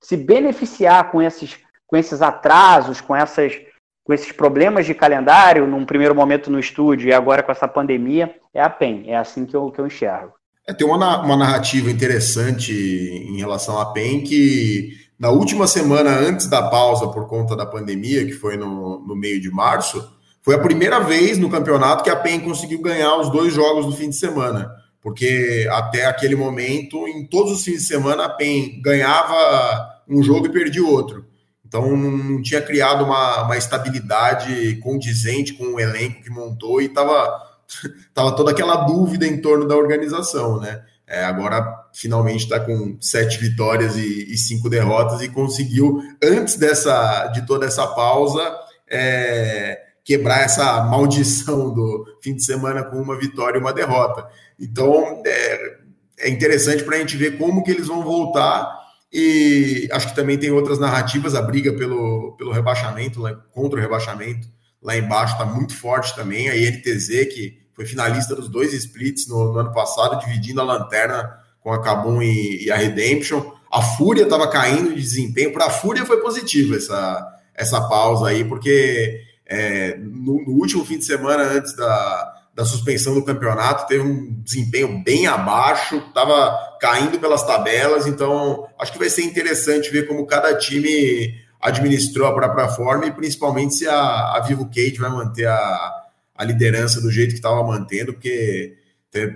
se 0.00 0.16
beneficiar 0.16 1.10
com 1.10 1.20
esses 1.20 1.58
com 1.90 1.96
esses 1.96 2.22
atrasos, 2.22 3.00
com, 3.00 3.14
essas, 3.14 3.60
com 4.04 4.14
esses 4.14 4.30
problemas 4.30 4.86
de 4.86 4.94
calendário, 4.94 5.66
num 5.66 5.84
primeiro 5.84 6.14
momento 6.14 6.48
no 6.48 6.60
estúdio 6.60 7.08
e 7.08 7.12
agora 7.12 7.42
com 7.42 7.50
essa 7.50 7.66
pandemia, 7.66 8.32
é 8.54 8.62
a 8.62 8.70
PEN. 8.70 9.04
É 9.08 9.16
assim 9.16 9.44
que 9.44 9.56
eu, 9.56 9.70
que 9.72 9.80
eu 9.80 9.86
enxergo. 9.88 10.32
É, 10.66 10.72
tem 10.72 10.86
uma, 10.86 11.20
uma 11.20 11.36
narrativa 11.36 11.90
interessante 11.90 12.72
em 12.72 13.36
relação 13.38 13.78
à 13.78 13.86
PEN 13.86 14.20
que 14.20 14.90
na 15.18 15.30
última 15.30 15.66
semana 15.66 16.10
antes 16.10 16.46
da 16.46 16.62
pausa 16.70 17.08
por 17.08 17.26
conta 17.26 17.56
da 17.56 17.66
pandemia, 17.66 18.24
que 18.24 18.32
foi 18.32 18.56
no, 18.56 19.00
no 19.00 19.16
meio 19.16 19.40
de 19.40 19.50
março, 19.50 20.16
foi 20.42 20.54
a 20.54 20.60
primeira 20.60 21.00
vez 21.00 21.36
no 21.36 21.50
campeonato 21.50 22.04
que 22.04 22.10
a 22.10 22.16
PEN 22.16 22.40
conseguiu 22.40 22.80
ganhar 22.80 23.16
os 23.16 23.30
dois 23.30 23.52
jogos 23.52 23.84
do 23.84 23.92
fim 23.92 24.08
de 24.08 24.16
semana. 24.16 24.70
Porque 25.02 25.66
até 25.70 26.06
aquele 26.06 26.36
momento, 26.36 27.08
em 27.08 27.26
todos 27.26 27.52
os 27.52 27.64
fins 27.64 27.78
de 27.78 27.86
semana, 27.86 28.26
a 28.26 28.28
PEN 28.28 28.80
ganhava 28.80 30.02
um 30.08 30.22
jogo 30.22 30.46
e 30.46 30.52
perdia 30.52 30.84
outro. 30.84 31.29
Então 31.70 31.96
não 31.96 32.42
tinha 32.42 32.60
criado 32.60 33.04
uma, 33.04 33.44
uma 33.44 33.56
estabilidade 33.56 34.74
condizente 34.82 35.54
com 35.54 35.74
o 35.74 35.78
elenco 35.78 36.20
que 36.20 36.28
montou 36.28 36.82
e 36.82 36.86
estava 36.86 37.48
tava 38.12 38.32
toda 38.32 38.50
aquela 38.50 38.74
dúvida 38.86 39.24
em 39.24 39.40
torno 39.40 39.68
da 39.68 39.76
organização, 39.76 40.60
né? 40.60 40.82
É, 41.06 41.24
agora 41.24 41.64
finalmente 41.94 42.42
está 42.42 42.58
com 42.58 42.96
sete 43.00 43.38
vitórias 43.38 43.96
e, 43.96 44.32
e, 44.32 44.36
cinco 44.36 44.68
derrotas 44.68 45.22
e 45.22 45.28
conseguiu, 45.28 46.00
antes 46.22 46.56
dessa 46.56 47.28
de 47.28 47.46
toda 47.46 47.66
essa 47.66 47.86
pausa, 47.86 48.52
é, 48.88 49.80
quebrar 50.04 50.42
essa 50.42 50.82
maldição 50.82 51.72
do 51.72 52.04
fim 52.20 52.34
de 52.34 52.44
semana 52.44 52.82
com 52.82 52.96
uma 52.96 53.16
vitória 53.16 53.58
e 53.58 53.60
uma 53.60 53.72
derrota. 53.72 54.26
Então 54.58 55.22
é, 55.24 55.76
é 56.18 56.28
interessante 56.28 56.82
para 56.82 56.96
a 56.96 56.98
gente 56.98 57.16
ver 57.16 57.38
como 57.38 57.62
que 57.62 57.70
eles 57.70 57.86
vão 57.86 58.02
voltar 58.02 58.80
e 59.12 59.88
acho 59.90 60.08
que 60.08 60.14
também 60.14 60.38
tem 60.38 60.50
outras 60.50 60.78
narrativas, 60.78 61.34
a 61.34 61.42
briga 61.42 61.72
pelo, 61.72 62.36
pelo 62.36 62.52
rebaixamento, 62.52 63.20
contra 63.52 63.78
o 63.78 63.82
rebaixamento, 63.82 64.48
lá 64.80 64.96
embaixo 64.96 65.32
está 65.32 65.44
muito 65.44 65.76
forte 65.76 66.14
também. 66.14 66.48
A 66.48 66.56
INTZ, 66.56 67.08
que 67.32 67.58
foi 67.74 67.84
finalista 67.84 68.36
dos 68.36 68.48
dois 68.48 68.72
splits 68.72 69.26
no, 69.26 69.52
no 69.52 69.58
ano 69.58 69.72
passado, 69.72 70.20
dividindo 70.24 70.60
a 70.60 70.64
lanterna 70.64 71.38
com 71.60 71.72
a 71.72 71.82
Cabum 71.82 72.22
e, 72.22 72.64
e 72.64 72.70
a 72.70 72.76
Redemption. 72.76 73.42
A 73.70 73.82
Fúria 73.82 74.24
estava 74.24 74.48
caindo 74.48 74.94
de 74.94 75.00
desempenho. 75.00 75.52
Para 75.52 75.66
a 75.66 75.70
Fúria 75.70 76.06
foi 76.06 76.20
positivo 76.20 76.76
essa, 76.76 77.26
essa 77.54 77.80
pausa 77.88 78.28
aí, 78.28 78.44
porque 78.44 79.20
é, 79.46 79.96
no, 79.96 80.44
no, 80.44 80.52
último 80.52 80.84
fim 80.84 80.98
de 80.98 81.04
semana 81.04 81.42
antes 81.42 81.74
da, 81.74 82.34
da 82.54 82.64
suspensão 82.64 83.14
do 83.14 83.24
campeonato, 83.24 83.86
teve 83.86 84.02
um 84.02 84.42
desempenho 84.42 85.02
bem 85.02 85.26
abaixo, 85.26 85.96
estava 85.96 86.58
caindo 86.80 87.18
pelas 87.18 87.42
tabelas, 87.46 88.06
então 88.06 88.66
acho 88.78 88.92
que 88.92 88.98
vai 88.98 89.08
ser 89.08 89.22
interessante 89.22 89.90
ver 89.90 90.06
como 90.06 90.26
cada 90.26 90.54
time 90.56 91.34
administrou 91.60 92.26
a 92.26 92.34
própria 92.34 92.68
forma 92.68 93.06
e 93.06 93.12
principalmente 93.12 93.74
se 93.74 93.88
a, 93.88 94.34
a 94.34 94.40
Vivo 94.40 94.66
Kate 94.66 94.98
vai 94.98 95.10
manter 95.10 95.46
a, 95.46 95.92
a 96.34 96.44
liderança 96.44 97.00
do 97.00 97.10
jeito 97.10 97.30
que 97.30 97.36
estava 97.36 97.62
mantendo, 97.62 98.14
porque 98.14 98.76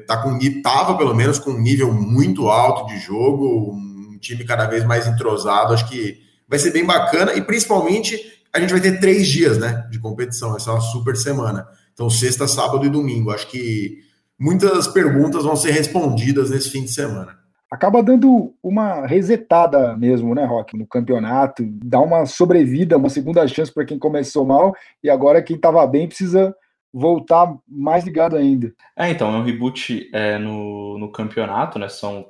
tá 0.06 0.16
com 0.18 0.38
tava 0.62 0.97
pelo 0.97 1.14
menos 1.14 1.38
com 1.38 1.50
um 1.50 1.61
nível 1.61 1.92
muito 1.92 2.49
alto 2.49 2.87
de 2.92 2.99
jogo, 2.99 3.73
um 3.73 4.18
time 4.18 4.44
cada 4.44 4.66
vez 4.66 4.85
mais 4.85 5.06
entrosado, 5.06 5.75
acho 5.75 5.88
que 5.88 6.18
vai 6.49 6.59
ser 6.59 6.71
bem 6.71 6.85
bacana 6.85 7.35
e 7.35 7.42
principalmente 7.42 8.18
a 8.52 8.61
gente 8.61 8.71
vai 8.71 8.80
ter 8.80 9.00
três 9.00 9.26
dias, 9.26 9.59
né, 9.59 9.87
de 9.90 9.99
competição, 9.99 10.56
essa 10.56 10.71
é 10.71 10.75
uma 10.75 10.80
super 10.80 11.16
semana. 11.16 11.66
Então 11.95 12.11
sexta, 12.11 12.47
sábado 12.47 12.85
e 12.85 12.91
domingo, 12.91 13.31
acho 13.31 13.49
que 13.49 14.03
muitas 14.39 14.87
perguntas 14.87 15.45
vão 15.45 15.57
ser 15.57 15.71
respondidas 15.71 16.51
nesse 16.51 16.71
fim 16.71 16.85
de 16.85 16.93
semana 16.93 17.43
acaba 17.75 18.03
dando 18.05 18.55
uma 18.63 19.05
resetada 19.05 19.97
mesmo, 19.97 20.33
né, 20.33 20.45
Rock, 20.45 20.79
no 20.79 20.87
campeonato, 20.87 21.65
dá 21.85 22.01
uma 22.01 22.25
sobrevida, 22.25 22.97
uma 22.97 23.09
segunda 23.09 23.47
chance 23.49 23.73
para 23.73 23.85
quem 23.85 23.99
começou 23.99 24.47
mal 24.47 24.73
e 25.03 25.11
agora 25.11 25.43
quem 25.43 25.57
estava 25.57 25.85
bem 25.85 26.07
precisa 26.07 26.55
voltar 26.93 27.53
mais 27.67 28.05
ligado 28.05 28.37
ainda. 28.37 28.73
É, 28.97 29.11
então, 29.11 29.35
é 29.35 29.39
um 29.39 29.43
reboot 29.43 30.09
é, 30.13 30.39
no, 30.39 30.97
no 30.99 31.11
campeonato, 31.11 31.77
né? 31.77 31.89
São 31.89 32.29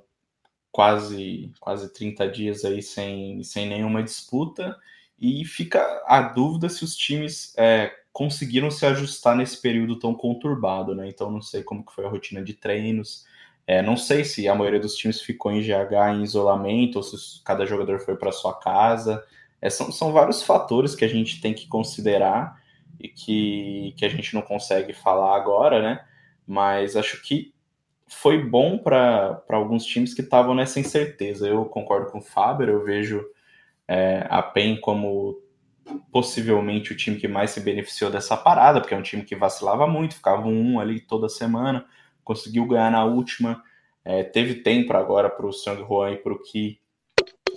quase, 0.73 1.53
quase 1.61 1.93
30 1.93 2.27
dias 2.31 2.65
aí 2.65 2.81
sem, 2.81 3.43
sem 3.43 3.69
nenhuma 3.69 4.03
disputa. 4.03 4.75
E 5.21 5.45
fica 5.45 6.03
a 6.07 6.23
dúvida 6.23 6.71
se 6.71 6.83
os 6.83 6.97
times 6.97 7.53
é, 7.59 7.93
conseguiram 8.15 8.71
se 8.71 8.87
ajustar 8.87 9.37
nesse 9.37 9.61
período 9.61 9.99
tão 9.99 10.15
conturbado, 10.15 10.95
né? 10.95 11.09
Então 11.09 11.33
não 11.33 11.43
sei 11.43 11.65
como 11.65 11.85
que 11.85 11.93
foi 11.93 12.07
a 12.07 12.09
rotina 12.09 12.45
de 12.45 12.55
treinos. 12.55 13.27
É, 13.67 13.83
não 13.83 13.97
sei 13.97 14.25
se 14.25 14.47
a 14.49 14.55
maioria 14.55 14.79
dos 14.79 14.95
times 14.95 15.21
ficou 15.21 15.51
em 15.51 15.61
GH 15.61 16.15
em 16.15 16.23
isolamento 16.23 16.97
ou 16.97 17.03
se 17.03 17.43
cada 17.43 17.67
jogador 17.67 17.99
foi 17.99 18.15
para 18.17 18.31
sua 18.31 18.55
casa. 18.55 19.25
É, 19.61 19.69
são, 19.69 19.91
são 19.91 20.13
vários 20.13 20.45
fatores 20.45 20.95
que 20.95 21.05
a 21.05 21.09
gente 21.09 21.41
tem 21.41 21.53
que 21.53 21.67
considerar 21.67 22.63
e 23.01 23.09
que, 23.09 23.93
que 23.97 24.05
a 24.05 24.09
gente 24.09 24.33
não 24.33 24.43
consegue 24.43 24.93
falar 24.93 25.35
agora, 25.37 25.83
né? 25.83 26.05
Mas 26.47 26.95
acho 26.95 27.21
que 27.21 27.53
foi 28.07 28.39
bom 28.45 28.79
para 28.79 29.43
alguns 29.49 29.85
times 29.85 30.15
que 30.15 30.23
estavam 30.23 30.55
nessa 30.55 30.79
incerteza. 30.79 31.49
Eu 31.49 31.65
concordo 31.65 32.13
com 32.13 32.19
o 32.19 32.23
Faber, 32.23 32.69
eu 32.69 32.85
vejo 32.85 33.25
é, 33.89 34.25
a 34.31 34.41
PEN 34.41 34.81
como 34.81 35.43
possivelmente 36.11 36.93
o 36.93 36.97
time 36.97 37.17
que 37.17 37.29
mais 37.29 37.51
se 37.51 37.61
beneficiou 37.61 38.11
dessa 38.11 38.37
parada, 38.37 38.81
porque 38.81 38.95
é 38.95 38.97
um 38.97 39.03
time 39.03 39.25
que 39.25 39.37
vacilava 39.37 39.87
muito, 39.87 40.15
ficava 40.15 40.47
um 40.47 40.81
ali 40.81 41.01
toda 41.01 41.29
semana, 41.29 41.85
conseguiu 42.23 42.67
ganhar 42.67 42.91
na 42.91 43.05
última. 43.05 43.63
É, 44.05 44.23
teve 44.23 44.57
tempo 44.57 44.93
agora 44.95 45.29
para 45.29 45.47
o 45.47 45.53
Sung 45.53 45.83
Juan 45.87 46.13
e 46.13 46.17
para 46.17 46.33
o 46.33 46.39
Ki 46.39 46.81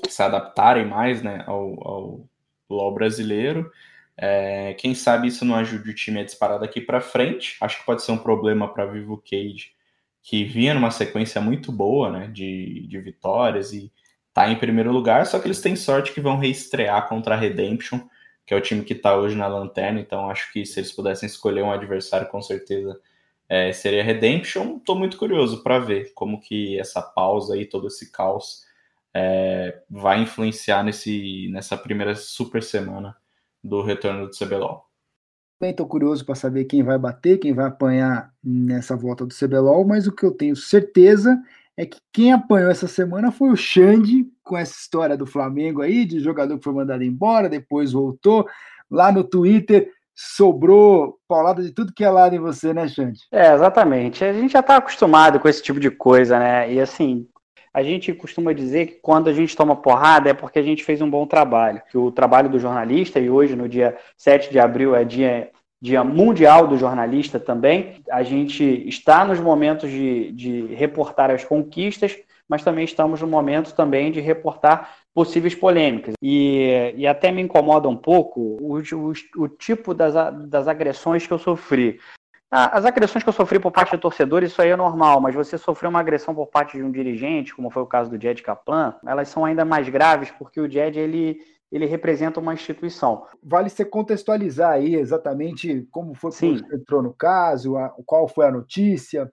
se 0.10 0.22
adaptarem 0.24 0.86
mais 0.86 1.22
né, 1.22 1.43
ao, 1.48 1.88
ao 1.88 2.29
LoL 2.69 2.93
brasileiro. 2.93 3.72
É, 4.19 4.74
quem 4.74 4.96
sabe 4.96 5.27
isso 5.27 5.46
não 5.46 5.55
ajude 5.55 5.91
o 5.91 5.96
time 5.96 6.19
a 6.19 6.24
disparar 6.24 6.60
daqui 6.60 6.81
para 6.81 7.01
frente. 7.01 7.55
Acho 7.62 7.79
que 7.79 7.86
pode 7.86 8.01
ser 8.01 8.12
um 8.12 8.17
problema 8.17 8.72
para 8.72 8.86
Vivo 8.86 9.17
Cage, 9.17 9.72
que 10.24 10.43
vinha 10.43 10.74
numa 10.74 10.91
sequência 10.91 11.39
muito 11.39 11.72
boa 11.72 12.10
né, 12.10 12.27
de, 12.27 12.88
de 12.88 13.00
vitórias 13.00 13.74
e 13.74 13.91
está 14.29 14.50
em 14.50 14.57
primeiro 14.57 14.91
lugar. 14.91 15.25
Só 15.25 15.39
que 15.39 15.48
eles 15.48 15.62
têm 15.62 15.75
sorte 15.75 16.13
que 16.13 16.22
vão 16.22 16.38
reestrear 16.38 17.07
contra 17.07 17.36
a 17.36 17.38
Redemption, 17.38 18.00
que 18.48 18.54
é 18.54 18.58
o 18.58 18.62
time 18.62 18.82
que 18.84 18.94
está 18.94 19.16
hoje 19.16 19.36
na 19.36 19.46
lanterna. 19.46 20.00
Então 20.00 20.30
acho 20.32 20.51
que 20.54 20.66
se 20.66 20.80
eles 20.80 20.92
pudessem 20.94 21.27
escolher 21.27 21.62
um 21.62 21.72
adversário, 21.72 22.30
com 22.30 22.42
certeza 22.42 22.98
é, 23.50 23.74
seria 23.74 24.01
Redemption. 24.01 24.77
Estou 24.77 24.98
muito 24.98 25.18
curioso 25.18 25.62
para 25.62 25.80
ver 25.80 26.13
como 26.16 26.39
que 26.39 26.80
essa 26.80 27.01
pausa 27.01 27.58
e 27.58 27.66
todo 27.66 27.88
esse 27.88 28.10
caos 28.10 28.66
é, 29.13 29.82
vai 29.89 30.22
influenciar 30.22 30.82
nesse, 30.82 31.50
nessa 31.51 31.77
primeira 31.77 32.16
super 32.16 32.63
semana 32.63 33.18
do 33.62 33.82
retorno 33.82 34.27
do 34.27 34.32
CBLOL. 34.32 34.88
Bem, 35.60 35.72
estou 35.72 35.88
curioso 35.88 36.24
para 36.24 36.36
saber 36.36 36.65
quem 36.65 36.84
vai 36.84 36.98
bater, 36.98 37.39
quem 37.39 37.52
vai 37.52 37.65
apanhar 37.65 38.34
nessa 38.41 38.95
volta 38.95 39.26
do 39.26 39.36
CBLOL, 39.36 39.86
mas 39.86 40.08
o 40.08 40.15
que 40.15 40.24
eu 40.24 40.32
tenho 40.32 40.56
certeza 40.56 41.38
é 41.78 41.86
que 41.86 42.00
quem 42.12 42.34
apanhou 42.34 42.72
essa 42.72 42.88
semana 42.88 43.32
foi 43.32 43.50
o 43.50 43.56
Xande, 43.56 44.26
com 44.44 44.58
essa 44.58 44.74
história 44.74 45.16
do 45.16 45.28
Flamengo 45.28 45.84
aí, 45.84 46.06
de 46.06 46.20
jogador 46.20 46.58
que 46.58 46.63
foi 46.63 46.74
mandado 46.74 47.04
embora, 47.04 47.48
depois 47.48 47.92
voltou. 47.92 48.48
Lá 48.90 49.12
no 49.12 49.24
Twitter 49.24 49.92
sobrou 50.16 51.20
paulada 51.28 51.62
de 51.62 51.72
tudo 51.72 51.94
que 51.94 52.04
é 52.04 52.10
lado 52.10 52.36
em 52.36 52.40
você, 52.40 52.74
né, 52.74 52.88
Xande? 52.88 53.20
É, 53.32 53.54
exatamente. 53.54 54.26
A 54.26 54.34
gente 54.34 54.54
já 54.54 54.62
está 54.62 54.78
acostumado 54.78 55.40
com 55.40 55.48
esse 55.48 55.62
tipo 55.62 55.80
de 55.80 55.92
coisa, 55.92 56.40
né? 56.40 56.74
E 56.74 56.80
assim, 56.80 57.28
a 57.72 57.84
gente 57.84 58.12
costuma 58.12 58.54
dizer 58.54 58.88
que 58.88 58.94
quando 58.96 59.30
a 59.30 59.34
gente 59.34 59.56
toma 59.56 59.76
porrada 59.76 60.32
é 60.32 60.34
porque 60.34 60.58
a 60.58 60.63
gente 60.63 60.84
fez 60.84 61.00
um 61.00 61.10
bom 61.10 61.28
trabalho. 61.28 61.80
Que 61.92 61.96
o 61.96 62.12
trabalho 62.12 62.50
do 62.50 62.58
jornalista, 62.58 63.20
e 63.20 63.30
hoje, 63.30 63.56
no 63.56 63.70
dia 63.70 63.96
7 64.18 64.50
de 64.50 64.58
abril, 64.58 64.96
é 64.96 65.04
dia, 65.04 65.52
dia 65.82 66.04
mundial 66.04 66.68
do 66.68 66.78
jornalista 66.78 67.40
também, 67.40 68.02
a 68.10 68.24
gente 68.24 68.63
está 68.88 69.24
nos 69.24 69.40
momentos 69.40 69.90
de, 69.90 70.32
de 70.32 70.66
reportar 70.74 71.30
as 71.30 71.44
conquistas, 71.44 72.18
mas 72.50 72.63
também 72.63 72.86
estamos 72.86 73.22
no 73.22 73.28
momento 73.28 73.74
também 73.76 74.12
de 74.12 74.22
reportar 74.22 74.96
possíveis 75.13 75.54
polêmicas. 75.54 76.13
E, 76.22 76.94
e 76.96 77.06
até 77.06 77.32
me 77.32 77.42
incomoda 77.42 77.90
um 77.90 77.98
pouco 77.98 78.58
o, 78.62 78.78
o, 78.78 79.13
o 79.44 79.48
tipo 79.48 79.94
das, 79.94 80.13
das 80.48 80.68
agressões 80.68 81.28
que 81.28 81.34
eu 81.34 81.40
sofri. 81.40 82.00
Ah, 82.50 82.78
as 82.78 82.86
agressões 82.86 83.24
que 83.24 83.30
eu 83.30 83.34
sofri 83.34 83.60
por 83.60 83.72
parte 83.72 83.92
de 83.92 83.98
torcedores, 83.98 84.52
isso 84.52 84.62
aí 84.62 84.70
é 84.70 84.76
normal, 84.76 85.20
mas 85.20 85.36
você 85.36 85.58
sofreu 85.58 85.90
uma 85.90 86.00
agressão 86.00 86.34
por 86.34 86.48
parte 86.48 86.78
de 86.78 86.84
um 86.84 86.92
dirigente, 86.92 87.54
como 87.54 87.70
foi 87.70 87.84
o 87.84 87.88
caso 87.88 88.10
do 88.10 88.22
Jed 88.22 88.42
Kaplan, 88.42 88.96
elas 89.06 89.28
são 89.28 89.44
ainda 89.44 89.66
mais 89.66 89.90
graves 89.90 90.32
porque 90.32 90.62
o 90.62 90.70
Jed 90.70 90.98
ele, 90.98 91.40
ele 91.71 91.86
representa 91.86 92.39
uma 92.39 92.53
instituição. 92.53 93.25
Vale 93.43 93.69
você 93.69 93.84
contextualizar 93.84 94.71
aí 94.71 94.95
exatamente 94.95 95.88
como 95.91 96.13
foi 96.13 96.32
que 96.32 96.75
entrou 96.75 97.01
no 97.01 97.13
caso, 97.13 97.77
a, 97.77 97.93
qual 98.06 98.27
foi 98.27 98.45
a 98.45 98.51
notícia? 98.51 99.32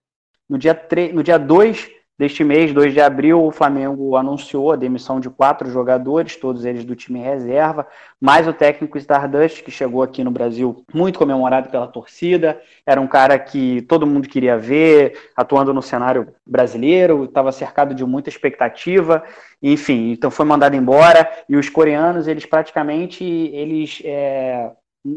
No 0.48 0.58
dia, 0.58 0.74
3, 0.74 1.14
no 1.14 1.22
dia 1.22 1.38
2 1.38 1.90
Deste 2.16 2.44
mês, 2.44 2.72
2 2.72 2.92
de 2.92 3.00
abril, 3.00 3.44
o 3.44 3.50
Flamengo 3.50 4.16
anunciou 4.16 4.70
a 4.70 4.76
demissão 4.76 5.18
de 5.18 5.28
quatro 5.28 5.68
jogadores, 5.68 6.36
todos 6.36 6.64
eles 6.64 6.84
do 6.84 6.94
time 6.94 7.18
reserva, 7.18 7.88
mais 8.20 8.46
o 8.46 8.52
técnico 8.52 8.96
Stardust, 8.98 9.64
que 9.64 9.70
chegou 9.72 10.00
aqui 10.00 10.22
no 10.22 10.30
Brasil 10.30 10.84
muito 10.94 11.18
comemorado 11.18 11.70
pela 11.70 11.88
torcida. 11.88 12.60
Era 12.86 13.00
um 13.00 13.08
cara 13.08 13.36
que 13.36 13.82
todo 13.82 14.06
mundo 14.06 14.28
queria 14.28 14.56
ver, 14.56 15.30
atuando 15.34 15.74
no 15.74 15.82
cenário 15.82 16.28
brasileiro, 16.46 17.24
estava 17.24 17.50
cercado 17.50 17.92
de 17.92 18.04
muita 18.04 18.28
expectativa. 18.28 19.24
Enfim, 19.60 20.12
então 20.12 20.30
foi 20.30 20.46
mandado 20.46 20.76
embora. 20.76 21.28
E 21.48 21.56
os 21.56 21.68
coreanos, 21.68 22.28
eles 22.28 22.46
praticamente 22.46 23.24
eles 23.24 24.00
é, 24.04 24.70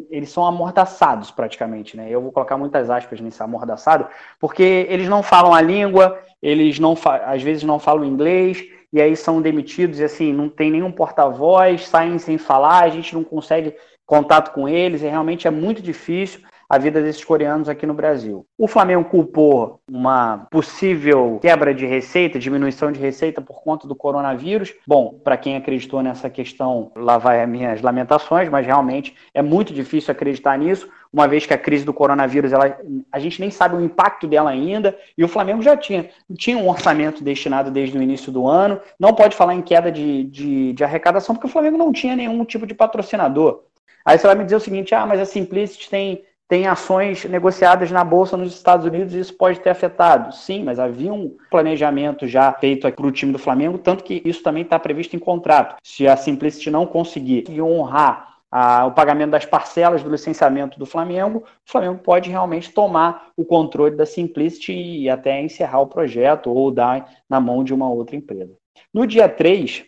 eles 0.09 0.29
são 0.29 0.45
amordaçados 0.45 1.31
praticamente, 1.31 1.95
né? 1.95 2.07
Eu 2.09 2.21
vou 2.21 2.31
colocar 2.31 2.57
muitas 2.57 2.89
aspas 2.89 3.21
nesse 3.21 3.41
amordaçado, 3.41 4.07
porque 4.39 4.85
eles 4.89 5.07
não 5.07 5.23
falam 5.23 5.53
a 5.53 5.61
língua, 5.61 6.19
eles 6.41 6.77
não 6.77 6.95
às 7.25 7.41
vezes 7.41 7.63
não 7.63 7.79
falam 7.79 8.03
inglês, 8.03 8.63
e 8.91 9.01
aí 9.01 9.15
são 9.15 9.41
demitidos 9.41 9.99
e 9.99 10.03
assim, 10.03 10.33
não 10.33 10.49
tem 10.49 10.71
nenhum 10.71 10.91
porta-voz, 10.91 11.87
saem 11.87 12.17
sem 12.19 12.37
falar, 12.37 12.83
a 12.83 12.89
gente 12.89 13.13
não 13.13 13.23
consegue 13.23 13.75
contato 14.05 14.53
com 14.53 14.67
eles, 14.67 15.01
e 15.01 15.07
realmente 15.07 15.47
é 15.47 15.51
muito 15.51 15.81
difícil 15.81 16.41
a 16.69 16.77
vida 16.77 17.01
desses 17.01 17.23
coreanos 17.23 17.69
aqui 17.69 17.85
no 17.85 17.93
Brasil. 17.93 18.45
O 18.57 18.67
Flamengo 18.67 19.05
culpou 19.05 19.79
uma 19.89 20.47
possível 20.51 21.39
quebra 21.41 21.73
de 21.73 21.85
receita, 21.85 22.37
diminuição 22.37 22.91
de 22.91 22.99
receita 22.99 23.41
por 23.41 23.61
conta 23.63 23.87
do 23.87 23.95
coronavírus. 23.95 24.73
Bom, 24.85 25.19
para 25.23 25.37
quem 25.37 25.55
acreditou 25.55 26.03
nessa 26.03 26.29
questão, 26.29 26.91
lá 26.95 27.17
vai 27.17 27.41
as 27.41 27.49
minhas 27.49 27.81
lamentações, 27.81 28.49
mas 28.49 28.65
realmente 28.65 29.15
é 29.33 29.41
muito 29.41 29.73
difícil 29.73 30.11
acreditar 30.11 30.57
nisso, 30.57 30.89
uma 31.11 31.27
vez 31.27 31.45
que 31.45 31.53
a 31.53 31.57
crise 31.57 31.85
do 31.85 31.93
coronavírus, 31.93 32.51
ela, 32.51 32.77
a 33.11 33.19
gente 33.19 33.39
nem 33.39 33.49
sabe 33.49 33.75
o 33.75 33.81
impacto 33.81 34.27
dela 34.27 34.49
ainda, 34.49 34.97
e 35.17 35.23
o 35.23 35.27
Flamengo 35.27 35.61
já 35.61 35.77
tinha, 35.77 36.09
tinha 36.37 36.57
um 36.57 36.69
orçamento 36.69 37.23
destinado 37.23 37.71
desde 37.71 37.97
o 37.97 38.01
início 38.01 38.31
do 38.31 38.45
ano, 38.45 38.79
não 38.99 39.13
pode 39.13 39.35
falar 39.35 39.55
em 39.55 39.61
queda 39.61 39.91
de, 39.91 40.25
de, 40.25 40.73
de 40.73 40.83
arrecadação, 40.83 41.33
porque 41.33 41.47
o 41.47 41.51
Flamengo 41.51 41.77
não 41.77 41.93
tinha 41.93 42.15
nenhum 42.15 42.43
tipo 42.43 42.67
de 42.67 42.73
patrocinador. 42.73 43.63
Aí 44.05 44.17
você 44.17 44.27
vai 44.27 44.35
me 44.35 44.43
dizer 44.43 44.55
o 44.55 44.61
seguinte: 44.61 44.95
ah, 44.95 45.05
mas 45.05 45.19
a 45.19 45.25
Simplicity 45.25 45.89
tem 45.89 46.23
tem 46.47 46.65
ações 46.65 47.25
negociadas 47.25 47.91
na 47.91 48.03
Bolsa 48.03 48.37
nos 48.37 48.53
Estados 48.53 48.85
Unidos 48.85 49.13
e 49.13 49.19
isso 49.19 49.33
pode 49.35 49.59
ter 49.59 49.69
afetado. 49.69 50.33
Sim, 50.33 50.63
mas 50.63 50.79
havia 50.79 51.13
um 51.13 51.35
planejamento 51.51 52.25
já 52.25 52.51
feito 52.53 52.89
para 52.91 53.05
o 53.05 53.11
time 53.11 53.33
do 53.33 53.39
Flamengo, 53.39 53.77
tanto 53.77 54.03
que 54.03 54.21
isso 54.23 54.41
também 54.41 54.63
está 54.63 54.79
previsto 54.79 55.15
em 55.15 55.19
contrato. 55.19 55.75
Se 55.83 56.07
a 56.07 56.15
Simplicity 56.15 56.71
não 56.71 56.85
conseguir 56.85 57.45
honrar 57.61 58.37
a, 58.49 58.85
o 58.85 58.91
pagamento 58.93 59.31
das 59.31 59.45
parcelas 59.45 60.01
do 60.01 60.09
licenciamento 60.09 60.79
do 60.79 60.85
Flamengo, 60.85 61.39
o 61.39 61.71
Flamengo 61.71 61.99
pode 61.99 62.29
realmente 62.29 62.71
tomar 62.71 63.31
o 63.35 63.43
controle 63.43 63.95
da 63.95 64.05
Simplicity 64.05 64.73
e 64.73 65.09
até 65.09 65.41
encerrar 65.41 65.81
o 65.81 65.87
projeto 65.87 66.49
ou 66.49 66.71
dar 66.71 67.09
na 67.29 67.41
mão 67.41 67.61
de 67.61 67.73
uma 67.73 67.89
outra 67.89 68.15
empresa. 68.15 68.55
No 68.93 69.05
dia 69.05 69.27
3, 69.27 69.85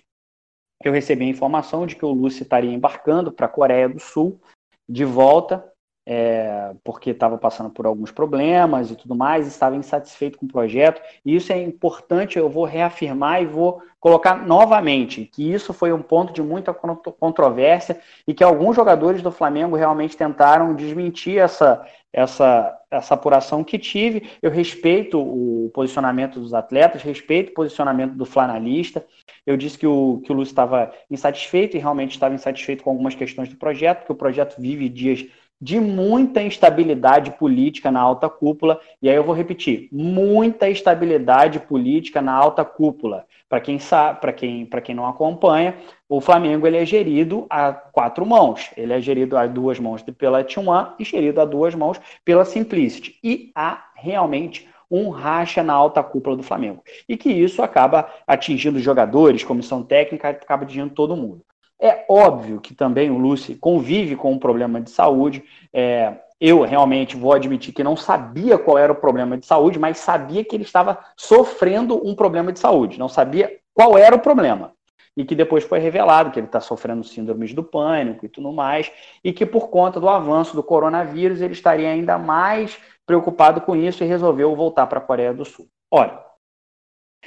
eu 0.84 0.92
recebi 0.92 1.26
a 1.26 1.30
informação 1.30 1.88
de 1.88 1.96
que 1.96 2.06
o 2.06 2.12
Lúcio 2.12 2.44
estaria 2.44 2.74
embarcando 2.74 3.32
para 3.32 3.46
a 3.46 3.50
Coreia 3.50 3.88
do 3.88 4.00
Sul 4.00 4.42
de 4.88 5.06
volta 5.06 5.69
é, 6.12 6.72
porque 6.84 7.12
estava 7.12 7.38
passando 7.38 7.70
por 7.70 7.86
alguns 7.86 8.10
problemas 8.10 8.90
e 8.90 8.96
tudo 8.96 9.14
mais, 9.14 9.46
estava 9.46 9.76
insatisfeito 9.76 10.40
com 10.40 10.48
o 10.48 10.52
projeto, 10.52 11.00
e 11.24 11.36
isso 11.36 11.54
é 11.54 11.62
importante, 11.62 12.40
eu 12.40 12.50
vou 12.50 12.66
reafirmar 12.66 13.44
e 13.44 13.46
vou 13.46 13.80
colocar 14.00 14.36
novamente 14.44 15.26
que 15.26 15.54
isso 15.54 15.72
foi 15.72 15.94
um 15.94 16.02
ponto 16.02 16.34
de 16.34 16.42
muita 16.42 16.74
controvérsia 16.74 18.00
e 18.28 18.34
que 18.34 18.44
alguns 18.44 18.76
jogadores 18.76 19.22
do 19.22 19.32
Flamengo 19.32 19.76
realmente 19.76 20.18
tentaram 20.18 20.74
desmentir 20.74 21.38
essa, 21.38 21.86
essa, 22.12 22.76
essa 22.90 23.14
apuração 23.14 23.64
que 23.64 23.78
tive. 23.78 24.32
Eu 24.42 24.50
respeito 24.50 25.20
o 25.20 25.70
posicionamento 25.76 26.40
dos 26.40 26.56
atletas, 26.56 27.04
respeito 27.04 27.52
o 27.52 27.54
posicionamento 27.54 28.16
do 28.16 28.26
flanalista. 28.26 29.06
Eu 29.46 29.56
disse 29.56 29.78
que 29.78 29.86
o, 29.86 30.22
que 30.26 30.32
o 30.32 30.36
Lúcio 30.36 30.54
estava 30.54 30.92
insatisfeito 31.12 31.78
e 31.78 31.80
realmente 31.80 32.12
estava 32.12 32.34
insatisfeito 32.34 32.84
com 32.84 32.90
algumas 32.90 33.14
questões 33.14 33.50
do 33.50 33.58
projeto, 33.58 34.06
que 34.06 34.12
o 34.12 34.16
projeto 34.16 34.56
vive 34.60 34.90
dias 34.90 35.28
de 35.62 35.80
muita 35.80 36.42
instabilidade 36.42 37.32
política 37.32 37.92
na 37.92 38.00
alta 38.00 38.30
cúpula, 38.30 38.80
e 39.02 39.10
aí 39.10 39.16
eu 39.16 39.24
vou 39.24 39.36
repetir, 39.36 39.90
muita 39.92 40.70
instabilidade 40.70 41.60
política 41.60 42.22
na 42.22 42.34
alta 42.34 42.64
cúpula. 42.64 43.26
Para 43.50 43.60
quem 43.60 43.80
sabe, 43.80 44.22
para 44.22 44.32
quem, 44.32 44.66
quem 44.66 44.96
não 44.96 45.08
acompanha, 45.08 45.76
o 46.08 46.22
Flamengo 46.22 46.66
ele 46.66 46.78
é 46.78 46.86
gerido 46.86 47.46
a 47.50 47.74
quatro 47.74 48.26
mãos. 48.26 48.72
Ele 48.78 48.94
é 48.94 49.02
gerido 49.02 49.36
a 49.38 49.48
duas 49.48 49.80
mãos 49.80 50.02
pela 50.18 50.44
T1 50.44 50.94
e 51.00 51.04
gerido 51.04 51.42
a 51.42 51.46
duas 51.46 51.76
mãos 51.76 52.00
pela 52.24 52.46
Simplicity. 52.46 53.18
E 53.24 53.52
há 53.56 53.90
realmente 53.96 54.70
um 54.90 55.10
racha 55.10 55.62
na 55.62 55.74
alta 55.74 56.02
cúpula 56.02 56.36
do 56.36 56.44
Flamengo. 56.44 56.84
E 57.08 57.18
que 57.18 57.30
isso 57.30 57.62
acaba 57.62 58.10
atingindo 58.26 58.80
jogadores, 58.80 59.44
comissão 59.44 59.84
técnica, 59.84 60.30
acaba 60.30 60.64
atingindo 60.64 60.94
todo 60.94 61.18
mundo. 61.18 61.44
É 61.82 62.06
óbvio 62.10 62.60
que 62.60 62.76
também 62.76 63.10
o 63.10 63.18
Lúcio 63.18 63.58
convive 63.58 64.16
com 64.16 64.34
um 64.34 64.40
problema 64.40 64.82
de 64.82 64.90
saúde. 64.90 65.44
É, 65.74 66.14
eu 66.40 66.62
realmente 66.64 67.16
vou 67.16 67.34
admitir 67.34 67.74
que 67.74 67.84
não 67.84 67.96
sabia 67.96 68.58
qual 68.58 68.78
era 68.78 68.92
o 68.92 68.96
problema 68.96 69.38
de 69.38 69.46
saúde, 69.46 69.80
mas 69.80 69.98
sabia 69.98 70.44
que 70.44 70.56
ele 70.56 70.64
estava 70.64 71.00
sofrendo 71.16 72.06
um 72.06 72.14
problema 72.14 72.52
de 72.52 72.60
saúde. 72.60 73.00
Não 73.00 73.08
sabia 73.08 73.60
qual 73.74 73.98
era 73.98 74.16
o 74.16 74.20
problema. 74.20 74.74
E 75.16 75.24
que 75.24 75.36
depois 75.36 75.64
foi 75.64 75.80
revelado 75.80 76.32
que 76.32 76.40
ele 76.40 76.48
está 76.48 76.60
sofrendo 76.60 77.04
síndromes 77.04 77.54
do 77.54 77.64
pânico 77.64 78.26
e 78.26 78.30
tudo 78.30 78.52
mais, 78.52 78.92
e 79.24 79.34
que 79.34 79.46
por 79.46 79.70
conta 79.70 80.00
do 80.00 80.08
avanço 80.08 80.56
do 80.56 80.64
coronavírus 80.64 81.42
ele 81.42 81.54
estaria 81.54 81.90
ainda 81.90 82.18
mais 82.18 82.78
preocupado 83.06 83.62
com 83.62 83.76
isso 83.76 84.04
e 84.04 84.08
resolveu 84.08 84.56
voltar 84.56 84.88
para 84.88 85.00
a 85.00 85.02
Coreia 85.02 85.34
do 85.34 85.44
Sul. 85.44 85.68
Olha, 85.92 86.20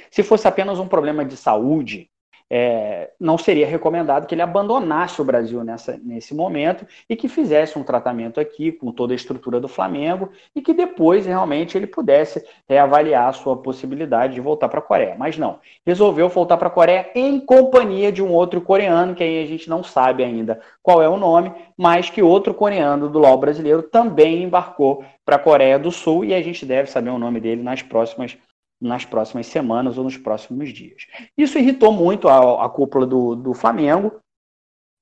se 0.09 0.23
fosse 0.23 0.47
apenas 0.47 0.79
um 0.79 0.87
problema 0.87 1.25
de 1.25 1.35
saúde, 1.35 2.09
é, 2.49 3.11
não 3.19 3.37
seria 3.37 3.65
recomendado 3.65 4.27
que 4.27 4.35
ele 4.35 4.41
abandonasse 4.41 5.21
o 5.21 5.25
Brasil 5.25 5.63
nessa, 5.63 5.99
nesse 6.03 6.35
momento 6.35 6.85
e 7.09 7.15
que 7.15 7.27
fizesse 7.27 7.77
um 7.79 7.83
tratamento 7.83 8.39
aqui 8.39 8.71
com 8.71 8.91
toda 8.91 9.13
a 9.13 9.15
estrutura 9.15 9.59
do 9.59 9.67
Flamengo 9.67 10.29
e 10.55 10.61
que 10.61 10.73
depois 10.73 11.25
realmente 11.25 11.77
ele 11.77 11.87
pudesse 11.87 12.45
reavaliar 12.67 13.27
a 13.27 13.33
sua 13.33 13.57
possibilidade 13.57 14.35
de 14.35 14.41
voltar 14.41 14.69
para 14.69 14.79
a 14.79 14.83
Coreia. 14.83 15.15
Mas 15.17 15.37
não, 15.37 15.59
resolveu 15.85 16.29
voltar 16.29 16.57
para 16.57 16.67
a 16.67 16.71
Coreia 16.71 17.09
em 17.15 17.39
companhia 17.39 18.11
de 18.11 18.21
um 18.21 18.31
outro 18.31 18.61
coreano, 18.61 19.15
que 19.15 19.23
aí 19.23 19.43
a 19.43 19.47
gente 19.47 19.69
não 19.69 19.83
sabe 19.83 20.23
ainda 20.23 20.59
qual 20.81 21.01
é 21.01 21.09
o 21.09 21.17
nome, 21.17 21.51
mas 21.77 22.09
que 22.09 22.21
outro 22.21 22.53
coreano 22.53 23.09
do 23.09 23.19
LoL 23.19 23.37
brasileiro 23.37 23.83
também 23.83 24.43
embarcou 24.43 25.03
para 25.25 25.37
a 25.37 25.39
Coreia 25.39 25.79
do 25.79 25.91
Sul 25.91 26.25
e 26.25 26.33
a 26.33 26.41
gente 26.41 26.65
deve 26.65 26.89
saber 26.89 27.09
o 27.09 27.17
nome 27.17 27.39
dele 27.39 27.63
nas 27.63 27.81
próximas 27.81 28.37
nas 28.81 29.05
próximas 29.05 29.47
semanas 29.47 29.97
ou 29.97 30.03
nos 30.03 30.17
próximos 30.17 30.73
dias. 30.73 31.07
Isso 31.37 31.57
irritou 31.57 31.91
muito 31.91 32.27
a, 32.27 32.65
a 32.65 32.69
cúpula 32.69 33.05
do, 33.05 33.35
do 33.35 33.53
Flamengo, 33.53 34.19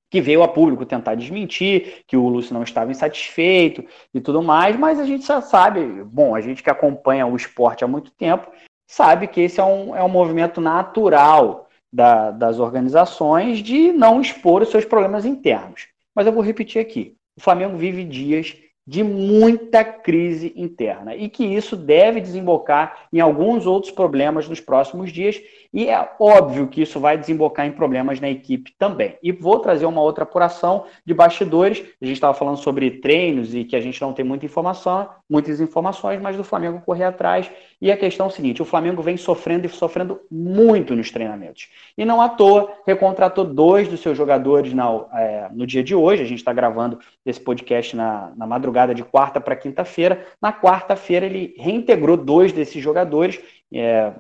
que 0.10 0.22
veio 0.22 0.44
a 0.44 0.48
público 0.48 0.86
tentar 0.86 1.16
desmentir, 1.16 2.04
que 2.06 2.18
o 2.18 2.28
Lúcio 2.28 2.54
não 2.54 2.64
estava 2.64 2.92
insatisfeito 2.92 3.84
e 4.14 4.20
tudo 4.20 4.44
mais, 4.44 4.76
mas 4.76 5.00
a 5.00 5.06
gente 5.06 5.26
já 5.26 5.42
sabe, 5.42 6.04
bom, 6.04 6.36
a 6.36 6.42
gente 6.42 6.62
que 6.62 6.70
acompanha 6.70 7.26
o 7.26 7.36
esporte 7.36 7.84
há 7.84 7.88
muito 7.88 8.12
tempo, 8.12 8.52
sabe 8.86 9.28
que 9.28 9.40
esse 9.40 9.60
é 9.62 9.64
um, 9.64 9.96
é 9.96 10.04
um 10.04 10.10
movimento 10.10 10.60
natural 10.60 11.70
da, 11.92 12.32
das 12.32 12.60
organizações 12.60 13.60
de 13.60 13.94
não 13.94 14.20
expor 14.20 14.62
os 14.62 14.70
seus 14.70 14.84
problemas 14.84 15.26
internos. 15.26 15.88
Mas 16.14 16.28
eu 16.28 16.34
vou 16.34 16.44
repetir 16.44 16.82
aqui: 16.82 17.16
o 17.38 17.42
Flamengo 17.42 17.78
vive 17.78 18.04
dias 18.04 18.56
de 18.86 19.04
muita 19.04 19.84
crise 19.84 20.54
interna 20.56 21.16
e 21.16 21.30
que 21.30 21.44
isso 21.44 21.76
deve 21.76 22.20
desembocar 22.20 23.08
em 23.14 23.20
alguns 23.20 23.66
outros 23.66 23.92
problemas 23.92 24.50
nos 24.50 24.60
próximos 24.60 25.12
dias 25.12 25.40
e 25.74 25.88
é 25.88 26.10
óbvio 26.20 26.68
que 26.68 26.82
isso 26.82 27.00
vai 27.00 27.18
desembocar 27.18 27.66
em 27.66 27.72
problemas 27.72 28.20
na 28.20 28.30
equipe 28.30 28.74
também. 28.78 29.18
E 29.24 29.32
vou 29.32 29.60
trazer 29.60 29.86
uma 29.86 30.02
outra 30.02 30.24
apuração 30.24 30.86
de 31.06 31.14
bastidores. 31.14 31.80
A 32.02 32.06
gente 32.06 32.16
estava 32.16 32.34
falando 32.34 32.58
sobre 32.58 32.92
treinos 33.00 33.56
e 33.56 33.64
que 33.64 33.76
a 33.76 33.80
gente 33.80 34.02
não 34.02 34.12
tem 34.12 34.26
muita 34.26 34.46
informação, 34.46 35.10
muitas 35.30 35.62
informações, 35.62 36.22
mas 36.22 36.36
do 36.36 36.44
Flamengo 36.44 36.82
correr 36.86 37.06
atrás. 37.06 37.50
E 37.80 37.90
a 37.90 37.96
questão 37.96 38.26
é 38.26 38.30
a 38.30 38.32
seguinte: 38.32 38.62
o 38.62 38.66
Flamengo 38.66 39.02
vem 39.02 39.16
sofrendo 39.16 39.66
e 39.66 39.70
sofrendo 39.70 40.20
muito 40.30 40.94
nos 40.94 41.10
treinamentos. 41.10 41.70
E 41.98 42.04
não 42.04 42.22
à 42.22 42.28
toa 42.28 42.74
recontratou 42.86 43.46
dois 43.46 43.88
dos 43.88 44.02
seus 44.02 44.18
jogadores 44.18 44.74
na, 44.74 44.90
é, 45.14 45.50
no 45.54 45.66
dia 45.66 45.84
de 45.84 45.96
hoje. 45.96 46.22
A 46.22 46.26
gente 46.26 46.40
está 46.40 46.52
gravando 46.52 47.00
esse 47.26 47.40
podcast 47.40 47.96
na, 47.96 48.34
na 48.36 48.46
madrugada 48.46 48.94
de 48.94 49.06
quarta 49.06 49.40
para 49.40 49.56
quinta-feira. 49.56 50.26
Na 50.42 50.52
quarta-feira, 50.52 51.26
ele 51.26 51.56
reintegrou 51.58 52.18
dois 52.18 52.52
desses 52.52 52.84
jogadores. 52.84 53.40
É, 53.74 54.12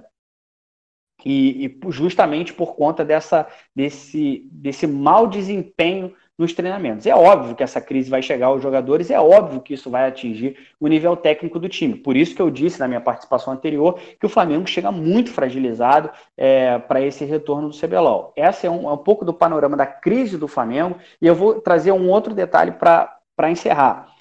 e, 1.26 1.66
e, 1.66 1.80
justamente 1.90 2.54
por 2.54 2.76
conta 2.76 3.04
dessa, 3.06 3.48
desse, 3.76 4.48
desse 4.52 4.88
mau 4.88 5.28
desempenho 5.28 6.14
nos 6.42 6.54
treinamentos. 6.54 7.06
É 7.06 7.16
óbvio 7.16 7.56
que 7.56 7.62
essa 7.62 7.80
crise 7.80 8.10
vai 8.10 8.22
chegar 8.22 8.48
aos 8.48 8.64
jogadores, 8.64 9.12
é 9.12 9.20
óbvio 9.20 9.62
que 9.62 9.76
isso 9.76 9.92
vai 9.92 10.08
atingir 10.08 10.58
o 10.80 10.88
nível 10.88 11.16
técnico 11.16 11.60
do 11.60 11.70
time. 11.70 11.94
Por 11.96 12.18
isso 12.18 12.36
que 12.36 12.42
eu 12.42 12.50
disse 12.50 12.80
na 12.80 12.88
minha 12.88 13.00
participação 13.00 13.54
anterior 13.54 14.00
que 14.20 14.26
o 14.26 14.30
Flamengo 14.30 14.66
chega 14.66 14.92
muito 14.92 15.30
fragilizado 15.30 16.10
é, 16.36 16.80
para 16.80 17.00
esse 17.00 17.24
retorno 17.26 17.70
do 17.70 17.78
CBLOL. 17.78 18.34
Essa 18.36 18.66
é 18.66 18.70
um, 18.72 18.90
é 18.90 18.94
um 18.94 18.98
pouco 18.98 19.24
do 19.24 19.34
panorama 19.34 19.78
da 19.78 19.86
crise 19.86 20.38
do 20.38 20.48
Flamengo 20.48 20.98
e 21.22 21.28
eu 21.28 21.36
vou 21.36 21.62
trazer 21.62 21.92
um 21.92 22.10
outro 22.10 22.34
detalhe 22.34 22.72
para 22.72 23.52
encerrar. 23.52 24.12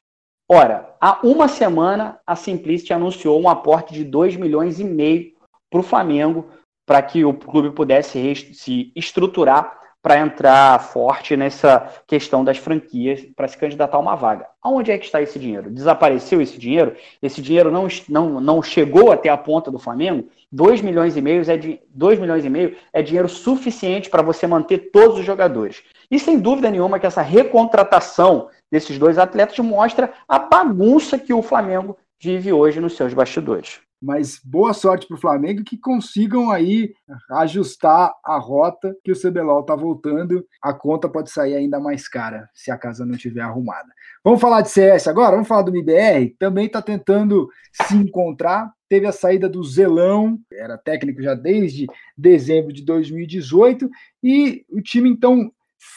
Ora, 0.47 0.95
há 1.01 1.21
uma 1.23 1.49
semana 1.49 2.19
a 2.27 2.37
Simplicity 2.37 2.93
anunciou 2.93 3.41
um 3.41 3.49
aporte 3.49 3.95
de 3.95 4.05
2 4.05 4.37
milhões 4.37 4.79
e 4.79 4.85
meio 4.85 5.33
para 5.71 5.81
o 5.81 5.85
Flamengo 5.85 6.49
para 6.91 7.03
que 7.03 7.25
o 7.25 7.33
clube 7.33 7.71
pudesse 7.71 8.35
se 8.53 8.91
estruturar 8.97 9.79
para 10.03 10.19
entrar 10.19 10.77
forte 10.83 11.37
nessa 11.37 11.89
questão 12.05 12.43
das 12.43 12.59
franquias 12.59 13.21
para 13.37 13.47
se 13.47 13.57
candidatar 13.57 13.97
a 13.97 14.01
uma 14.01 14.17
vaga. 14.17 14.49
Aonde 14.61 14.91
é 14.91 14.99
que 14.99 15.05
está 15.05 15.23
esse 15.23 15.39
dinheiro? 15.39 15.71
Desapareceu 15.71 16.41
esse 16.41 16.59
dinheiro? 16.59 16.97
Esse 17.23 17.41
dinheiro 17.41 17.71
não, 17.71 17.87
não, 18.09 18.41
não 18.41 18.61
chegou 18.61 19.13
até 19.13 19.29
a 19.29 19.37
ponta 19.37 19.71
do 19.71 19.79
Flamengo? 19.79 20.29
2 20.51 20.81
milhões 20.81 21.17
e 21.17 21.21
meio 21.21 21.49
é 21.49 21.57
de 21.57 21.81
2 21.91 22.19
milhões 22.19 22.45
e 22.45 22.51
meio 22.51 22.77
é 22.93 23.01
dinheiro 23.01 23.29
suficiente 23.29 24.11
para 24.11 24.21
você 24.21 24.49
manter 24.49 24.91
todos 24.91 25.21
os 25.21 25.25
jogadores. 25.25 25.85
E 26.11 26.19
sem 26.19 26.41
dúvida 26.41 26.73
nenhuma 26.73 26.99
que 26.99 27.07
essa 27.07 27.23
recontratação 27.23 28.49
desses 28.69 28.99
dois 28.99 29.17
atletas 29.17 29.57
mostra 29.61 30.13
a 30.27 30.41
bagunça 30.41 31.21
que 31.21 31.33
o 31.33 31.41
Flamengo 31.41 31.97
vive 32.19 32.53
hoje 32.53 32.81
nos 32.81 32.97
seus 32.97 33.15
bastidores. 33.15 33.81
Mas 34.01 34.41
boa 34.43 34.73
sorte 34.73 35.07
para 35.07 35.17
o 35.17 35.21
Flamengo 35.21 35.63
que 35.63 35.77
consigam 35.77 36.51
aí 36.51 36.95
ajustar 37.33 38.15
a 38.25 38.39
rota 38.39 38.97
que 39.05 39.13
o 39.13 39.21
CBLOL 39.21 39.61
está 39.61 39.77
voltando. 39.77 40.45
A 40.63 40.73
conta 40.73 41.09
pode 41.09 41.31
sair 41.31 41.55
ainda 41.55 41.79
mais 41.79 42.09
cara 42.09 42.49
se 42.55 42.71
a 42.71 42.79
casa 42.79 43.05
não 43.05 43.15
estiver 43.15 43.43
arrumada. 43.43 43.89
Vamos 44.25 44.41
falar 44.41 44.63
de 44.63 44.71
CS 44.71 45.07
agora? 45.07 45.33
Vamos 45.33 45.49
falar 45.49 45.63
do 45.63 45.71
MBR? 45.71 46.35
Também 46.39 46.67
está 46.67 46.81
tentando 46.81 47.49
se 47.73 47.95
encontrar. 47.95 48.73
Teve 48.89 49.07
a 49.07 49.13
saída 49.13 49.49
do 49.49 49.63
Zelão, 49.63 50.39
era 50.53 50.79
técnico 50.79 51.23
já 51.23 51.35
desde 51.35 51.87
dezembro 52.17 52.73
de 52.73 52.85
2018, 52.85 53.89
e 54.23 54.65
o 54.69 54.83
time, 54.83 55.09
então, 55.09 55.53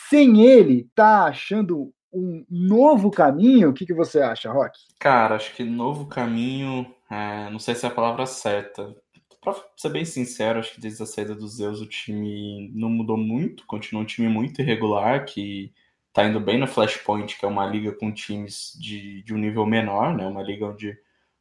sem 0.09 0.45
ele, 0.45 0.85
está 0.87 1.23
achando 1.23 1.91
um 2.13 2.45
novo 2.49 3.09
caminho? 3.09 3.69
O 3.69 3.73
que, 3.73 3.85
que 3.85 3.93
você 3.93 4.21
acha, 4.21 4.51
Rock? 4.51 4.77
Cara, 4.99 5.35
acho 5.35 5.55
que 5.55 5.63
novo 5.63 6.05
caminho 6.05 6.85
é, 7.13 7.49
não 7.49 7.59
sei 7.59 7.75
se 7.75 7.85
é 7.85 7.89
a 7.89 7.93
palavra 7.93 8.25
certa. 8.25 8.95
Pra 9.41 9.53
ser 9.77 9.89
bem 9.89 10.05
sincero, 10.05 10.59
acho 10.59 10.73
que 10.75 10.81
desde 10.81 11.03
a 11.03 11.05
saída 11.05 11.35
dos 11.35 11.57
Zeus 11.57 11.81
o 11.81 11.87
time 11.87 12.71
não 12.73 12.89
mudou 12.89 13.17
muito, 13.17 13.65
continua 13.65 14.01
um 14.03 14.05
time 14.05 14.27
muito 14.29 14.61
irregular, 14.61 15.25
que 15.25 15.73
tá 16.13 16.25
indo 16.25 16.39
bem 16.39 16.57
no 16.59 16.67
Flashpoint, 16.67 17.37
que 17.37 17.45
é 17.45 17.47
uma 17.47 17.65
liga 17.65 17.91
com 17.93 18.13
times 18.13 18.73
de, 18.79 19.23
de 19.23 19.33
um 19.33 19.37
nível 19.37 19.65
menor, 19.65 20.15
né? 20.15 20.25
Uma 20.25 20.43
liga 20.43 20.67
onde 20.67 20.97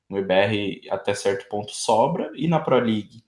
o 0.09 0.19
EBR 0.19 0.89
até 0.91 1.15
certo 1.15 1.49
ponto 1.49 1.73
sobra, 1.73 2.31
e 2.35 2.49
na 2.49 2.61
Pro 2.61 2.79
League, 2.79 3.23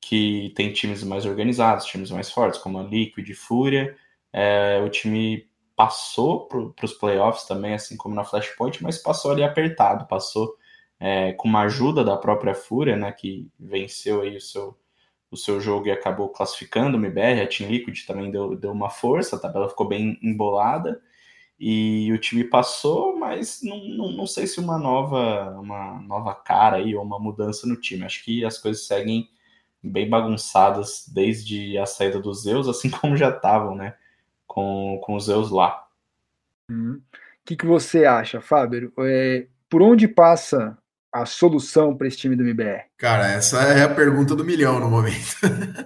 que 0.00 0.52
tem 0.56 0.72
times 0.72 1.02
mais 1.04 1.26
organizados, 1.26 1.86
times 1.86 2.10
mais 2.10 2.30
fortes, 2.30 2.60
como 2.60 2.78
a 2.78 2.82
Liquid 2.82 3.28
e 3.28 3.34
Fúria, 3.34 3.96
é, 4.32 4.80
o 4.84 4.88
time 4.90 5.48
passou 5.76 6.46
para 6.46 6.84
os 6.84 6.92
playoffs 6.94 7.44
também, 7.44 7.74
assim 7.74 7.96
como 7.96 8.14
na 8.14 8.24
Flashpoint, 8.24 8.82
mas 8.82 8.98
passou 8.98 9.32
ali 9.32 9.42
apertado, 9.42 10.06
passou 10.06 10.54
é, 11.04 11.32
com 11.32 11.48
uma 11.48 11.62
ajuda 11.62 12.04
da 12.04 12.16
própria 12.16 12.54
Fúria, 12.54 12.96
né, 12.96 13.10
que 13.10 13.50
venceu 13.58 14.20
aí 14.20 14.36
o 14.36 14.40
seu, 14.40 14.78
o 15.32 15.36
seu 15.36 15.60
jogo 15.60 15.88
e 15.88 15.90
acabou 15.90 16.28
classificando 16.28 16.96
o 16.96 17.00
MBR, 17.00 17.40
a 17.40 17.48
Team 17.48 17.68
Liquid 17.68 18.06
também 18.06 18.30
deu, 18.30 18.54
deu 18.54 18.70
uma 18.70 18.88
força, 18.88 19.34
a 19.34 19.38
tabela 19.40 19.68
ficou 19.68 19.88
bem 19.88 20.16
embolada, 20.22 21.02
e 21.58 22.12
o 22.12 22.18
time 22.18 22.44
passou, 22.44 23.18
mas 23.18 23.62
não, 23.64 23.78
não, 23.84 24.12
não 24.12 24.26
sei 24.28 24.46
se 24.46 24.60
uma 24.60 24.78
nova, 24.78 25.58
uma 25.58 26.00
nova 26.02 26.36
cara 26.36 26.76
aí 26.76 26.94
ou 26.94 27.02
uma 27.02 27.18
mudança 27.18 27.66
no 27.66 27.76
time. 27.76 28.04
Acho 28.04 28.24
que 28.24 28.44
as 28.44 28.58
coisas 28.58 28.86
seguem 28.86 29.28
bem 29.82 30.08
bagunçadas 30.08 31.08
desde 31.12 31.78
a 31.78 31.86
saída 31.86 32.20
dos 32.20 32.42
Zeus, 32.42 32.68
assim 32.68 32.90
como 33.00 33.16
já 33.16 33.30
estavam, 33.30 33.74
né? 33.74 33.96
Com, 34.46 35.00
com 35.04 35.16
os 35.16 35.26
Zeus 35.26 35.50
lá. 35.50 35.84
O 36.68 36.72
hum. 36.72 37.00
que, 37.44 37.56
que 37.56 37.66
você 37.66 38.04
acha, 38.04 38.40
Fábio? 38.40 38.92
É, 38.98 39.46
por 39.68 39.82
onde 39.82 40.08
passa 40.08 40.78
a 41.12 41.26
solução 41.26 41.94
para 41.94 42.08
esse 42.08 42.16
time 42.16 42.34
do 42.34 42.42
MBR? 42.42 42.84
Cara, 42.96 43.30
essa 43.30 43.62
é 43.62 43.82
a 43.82 43.88
pergunta 43.88 44.34
do 44.34 44.44
milhão 44.44 44.80
no 44.80 44.88
momento. 44.88 45.36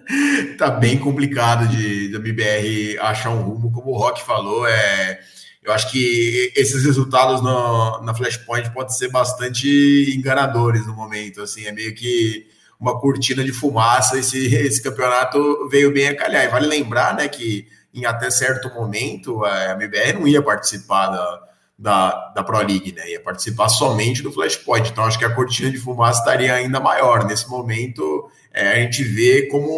tá 0.56 0.70
bem 0.70 0.98
complicado 0.98 1.66
de 1.68 2.08
do 2.08 2.18
MBR 2.18 2.98
achar 3.00 3.30
um 3.30 3.42
rumo, 3.42 3.72
como 3.72 3.90
o 3.90 3.98
Rock 3.98 4.24
falou, 4.24 4.66
é 4.66 5.18
eu 5.66 5.72
acho 5.72 5.90
que 5.90 6.52
esses 6.54 6.84
resultados 6.84 7.42
no, 7.42 8.00
na 8.02 8.14
Flashpoint 8.14 8.70
podem 8.72 8.94
ser 8.94 9.10
bastante 9.10 10.14
enganadores 10.16 10.86
no 10.86 10.94
momento. 10.94 11.42
Assim, 11.42 11.66
é 11.66 11.72
meio 11.72 11.92
que 11.92 12.46
uma 12.78 13.00
cortina 13.00 13.42
de 13.42 13.50
fumaça. 13.52 14.16
Esse, 14.16 14.46
esse 14.54 14.80
campeonato 14.80 15.68
veio 15.68 15.92
bem 15.92 16.06
a 16.06 16.16
calhar. 16.16 16.44
E 16.44 16.48
vale 16.48 16.68
lembrar 16.68 17.16
né, 17.16 17.26
que 17.26 17.66
em 17.92 18.04
até 18.04 18.30
certo 18.30 18.72
momento 18.74 19.44
a 19.44 19.72
MBR 19.72 20.12
não 20.12 20.28
ia 20.28 20.40
participar 20.40 21.08
da, 21.08 21.45
da, 21.78 22.32
da 22.34 22.42
Pro 22.42 22.58
League, 22.58 22.92
né? 22.92 23.10
Ia 23.10 23.20
participar 23.20 23.68
somente 23.68 24.22
do 24.22 24.32
Flashpoint. 24.32 24.90
Então 24.90 25.04
acho 25.04 25.18
que 25.18 25.24
a 25.24 25.34
cortina 25.34 25.70
de 25.70 25.78
fumaça 25.78 26.20
estaria 26.20 26.54
ainda 26.54 26.80
maior. 26.80 27.24
Nesse 27.24 27.48
momento, 27.48 28.30
é, 28.52 28.72
a 28.72 28.80
gente 28.80 29.02
vê 29.04 29.46
como 29.48 29.70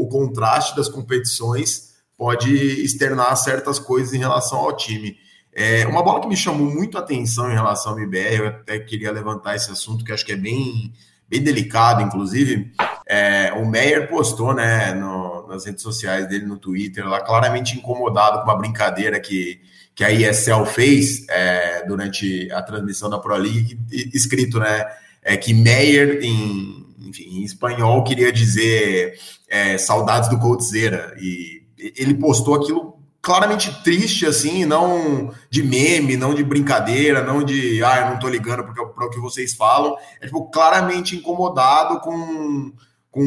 o 0.00 0.06
contraste 0.08 0.76
das 0.76 0.88
competições 0.88 1.90
pode 2.16 2.54
externar 2.84 3.34
certas 3.36 3.78
coisas 3.78 4.12
em 4.14 4.18
relação 4.18 4.58
ao 4.58 4.76
time. 4.76 5.16
É, 5.52 5.86
uma 5.86 6.02
bola 6.02 6.20
que 6.20 6.28
me 6.28 6.36
chamou 6.36 6.70
muito 6.70 6.96
a 6.96 7.00
atenção 7.00 7.50
em 7.50 7.54
relação 7.54 7.92
ao 7.92 7.98
MBR, 7.98 8.36
eu 8.36 8.46
até 8.46 8.78
queria 8.78 9.10
levantar 9.10 9.56
esse 9.56 9.70
assunto, 9.70 10.04
que 10.04 10.12
acho 10.12 10.24
que 10.24 10.32
é 10.32 10.36
bem, 10.36 10.92
bem 11.28 11.42
delicado, 11.42 12.02
inclusive. 12.02 12.70
É, 13.04 13.52
o 13.54 13.66
Meyer 13.66 14.08
postou 14.08 14.54
né, 14.54 14.94
no, 14.94 15.48
nas 15.48 15.66
redes 15.66 15.82
sociais 15.82 16.28
dele, 16.28 16.46
no 16.46 16.56
Twitter, 16.56 17.08
lá 17.08 17.20
claramente 17.20 17.76
incomodado 17.76 18.38
com 18.38 18.44
uma 18.44 18.56
brincadeira 18.56 19.18
que, 19.18 19.60
que 19.94 20.04
a 20.04 20.10
ESL 20.10 20.64
fez 20.66 21.26
é, 21.28 21.84
durante 21.86 22.50
a 22.52 22.62
transmissão 22.62 23.10
da 23.10 23.18
Pro 23.18 23.36
League, 23.36 23.78
escrito 24.14 24.58
né, 24.58 24.86
é, 25.22 25.36
que 25.36 25.52
Meyer, 25.52 26.20
em, 26.22 26.86
enfim, 27.00 27.38
em 27.38 27.44
espanhol, 27.44 28.04
queria 28.04 28.32
dizer 28.32 29.18
é, 29.48 29.76
saudades 29.76 30.30
do 30.30 30.38
Coldzera. 30.38 31.14
E 31.20 31.62
ele 31.78 32.14
postou 32.14 32.54
aquilo 32.54 33.00
claramente 33.22 33.82
triste, 33.82 34.24
assim, 34.24 34.64
não 34.64 35.32
de 35.50 35.62
meme, 35.62 36.16
não 36.16 36.34
de 36.34 36.42
brincadeira, 36.42 37.22
não 37.22 37.44
de, 37.44 37.82
ah, 37.84 38.00
eu 38.00 38.10
não 38.10 38.18
tô 38.18 38.28
ligando 38.28 38.64
para 38.64 39.06
o 39.06 39.10
que 39.10 39.20
vocês 39.20 39.54
falam. 39.54 39.96
É, 40.20 40.26
tipo, 40.26 40.50
claramente 40.50 41.16
incomodado 41.16 42.00
com, 42.00 42.72
com 43.10 43.22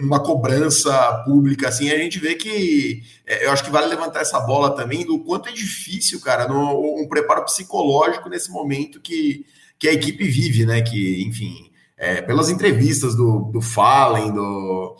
uma 0.00 0.20
cobrança 0.20 1.22
pública, 1.24 1.68
assim. 1.68 1.90
A 1.90 1.98
gente 1.98 2.18
vê 2.18 2.34
que, 2.34 3.02
é, 3.26 3.46
eu 3.46 3.52
acho 3.52 3.62
que 3.62 3.70
vale 3.70 3.86
levantar 3.86 4.20
essa 4.20 4.40
bola 4.40 4.74
também 4.74 5.04
do 5.04 5.18
quanto 5.20 5.48
é 5.48 5.52
difícil, 5.52 6.20
cara, 6.20 6.48
no, 6.48 7.00
um 7.00 7.06
preparo 7.06 7.44
psicológico 7.44 8.28
nesse 8.28 8.50
momento 8.50 9.00
que, 9.00 9.44
que 9.78 9.88
a 9.88 9.92
equipe 9.92 10.26
vive, 10.26 10.64
né? 10.64 10.80
Que, 10.80 11.22
enfim, 11.22 11.70
é, 11.98 12.22
pelas 12.22 12.48
entrevistas 12.48 13.14
do, 13.14 13.50
do 13.52 13.60
Fallen, 13.60 14.32
do, 14.32 14.96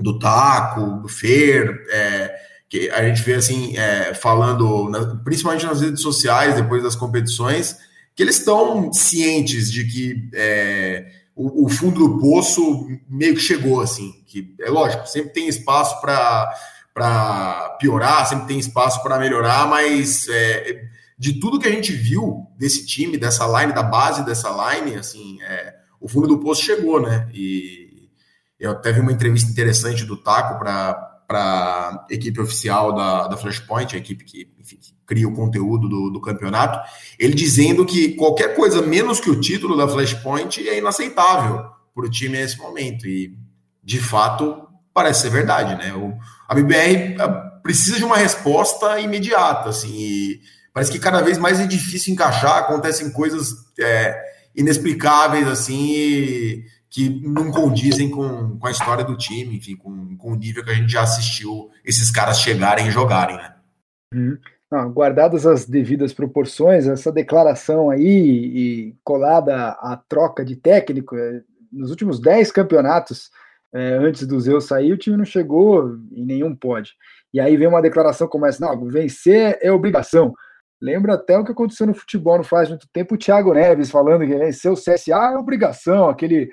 do 0.00 0.18
Taco, 0.18 1.00
do 1.00 1.08
Fer, 1.08 1.86
é, 1.90 2.34
que 2.68 2.90
a 2.90 3.06
gente 3.06 3.22
vê 3.22 3.34
assim, 3.34 3.76
é, 3.76 4.14
falando, 4.14 4.90
na, 4.90 5.14
principalmente 5.22 5.64
nas 5.64 5.80
redes 5.80 6.02
sociais, 6.02 6.56
depois 6.56 6.82
das 6.82 6.96
competições, 6.96 7.76
que 8.16 8.22
eles 8.24 8.38
estão 8.38 8.92
cientes 8.92 9.70
de 9.70 9.84
que 9.84 10.28
é, 10.34 11.06
o, 11.38 11.66
o, 11.66 11.68
fundo 11.68 12.00
do 12.00 12.18
poço 12.18 12.88
meio 13.08 13.36
que 13.36 13.40
chegou, 13.40 13.80
assim, 13.80 14.12
que 14.26 14.56
é 14.60 14.68
lógico, 14.68 15.06
sempre 15.06 15.32
tem 15.32 15.46
espaço 15.46 16.00
para 16.00 17.76
piorar, 17.78 18.26
sempre 18.26 18.48
tem 18.48 18.58
espaço 18.58 19.00
para 19.04 19.20
melhorar, 19.20 19.68
mas 19.68 20.26
é, 20.28 20.82
de 21.16 21.38
tudo 21.38 21.60
que 21.60 21.68
a 21.68 21.70
gente 21.70 21.92
viu 21.92 22.44
desse 22.58 22.84
time, 22.84 23.16
dessa 23.16 23.46
line, 23.46 23.72
da 23.72 23.84
base 23.84 24.26
dessa 24.26 24.50
line, 24.50 24.96
assim, 24.96 25.40
é, 25.42 25.76
o 26.00 26.08
fundo 26.08 26.26
do 26.26 26.40
poço 26.40 26.64
chegou, 26.64 27.00
né? 27.00 27.28
E 27.32 28.08
eu 28.58 28.72
até 28.72 28.90
vi 28.90 28.98
uma 28.98 29.12
entrevista 29.12 29.48
interessante 29.48 30.04
do 30.04 30.16
Taco 30.16 30.58
para 30.58 31.07
para 31.28 31.40
a 31.40 32.06
equipe 32.08 32.40
oficial 32.40 32.94
da, 32.94 33.28
da 33.28 33.36
Flashpoint, 33.36 33.94
a 33.94 33.98
equipe 33.98 34.24
que, 34.24 34.50
enfim, 34.58 34.78
que 34.78 34.94
cria 35.06 35.28
o 35.28 35.34
conteúdo 35.34 35.86
do, 35.86 36.08
do, 36.08 36.20
campeonato, 36.22 36.80
ele 37.18 37.34
dizendo 37.34 37.84
que 37.84 38.14
qualquer 38.14 38.56
coisa 38.56 38.80
menos 38.80 39.20
que 39.20 39.28
o 39.28 39.38
título 39.38 39.76
da 39.76 39.86
Flashpoint 39.86 40.66
é 40.66 40.78
inaceitável 40.78 41.66
para 41.94 42.06
o 42.06 42.10
time 42.10 42.38
nesse 42.38 42.56
momento. 42.56 43.06
E, 43.06 43.36
de 43.84 44.00
fato, 44.00 44.66
parece 44.94 45.20
ser 45.20 45.30
verdade, 45.30 45.76
né? 45.76 45.92
O, 45.94 46.16
a 46.48 46.54
BBR 46.54 47.16
precisa 47.62 47.98
de 47.98 48.04
uma 48.04 48.16
resposta 48.16 48.98
imediata, 48.98 49.68
assim, 49.68 49.94
e 49.94 50.40
parece 50.72 50.90
que 50.90 50.98
cada 50.98 51.20
vez 51.20 51.36
mais 51.36 51.60
é 51.60 51.66
difícil 51.66 52.14
encaixar, 52.14 52.56
acontecem 52.56 53.12
coisas 53.12 53.50
é, 53.78 54.18
inexplicáveis, 54.56 55.46
assim, 55.46 55.90
e 55.90 56.64
que 56.90 57.20
não 57.20 57.50
condizem 57.50 58.10
com, 58.10 58.58
com 58.58 58.66
a 58.66 58.70
história 58.70 59.04
do 59.04 59.16
time, 59.16 59.56
enfim, 59.56 59.76
com, 59.76 60.16
com 60.16 60.32
o 60.32 60.36
nível 60.36 60.64
que 60.64 60.70
a 60.70 60.74
gente 60.74 60.90
já 60.90 61.02
assistiu 61.02 61.70
esses 61.84 62.10
caras 62.10 62.40
chegarem 62.40 62.88
e 62.88 62.90
jogarem, 62.90 63.36
né? 63.36 63.54
Uhum. 64.14 64.38
Guardadas 64.92 65.46
as 65.46 65.66
devidas 65.66 66.12
proporções, 66.12 66.86
essa 66.86 67.10
declaração 67.10 67.90
aí 67.90 68.06
e 68.06 68.96
colada 69.02 69.70
à 69.80 69.98
troca 70.08 70.44
de 70.44 70.56
técnico, 70.56 71.16
é, 71.16 71.42
nos 71.72 71.90
últimos 71.90 72.20
10 72.20 72.52
campeonatos 72.52 73.30
é, 73.72 73.94
antes 73.94 74.26
do 74.26 74.40
Zeus 74.40 74.66
sair, 74.66 74.92
o 74.92 74.98
time 74.98 75.16
não 75.16 75.24
chegou 75.24 75.96
em 76.12 76.24
nenhum 76.24 76.54
pódio. 76.54 76.94
E 77.32 77.40
aí 77.40 77.56
vem 77.56 77.66
uma 77.66 77.82
declaração 77.82 78.28
como 78.28 78.46
essa: 78.46 78.64
não, 78.64 78.86
vencer 78.86 79.58
é 79.60 79.70
obrigação. 79.70 80.34
Lembra 80.80 81.14
até 81.14 81.36
o 81.36 81.44
que 81.44 81.52
aconteceu 81.52 81.86
no 81.86 81.94
futebol 81.94 82.36
não 82.36 82.44
faz 82.44 82.68
muito 82.68 82.86
tempo, 82.92 83.14
o 83.14 83.18
Thiago 83.18 83.52
Neves 83.52 83.90
falando 83.90 84.24
que 84.24 84.36
vencer 84.36 84.70
o 84.70 84.76
CSA 84.76 85.32
é 85.32 85.36
obrigação, 85.36 86.08
aquele 86.08 86.50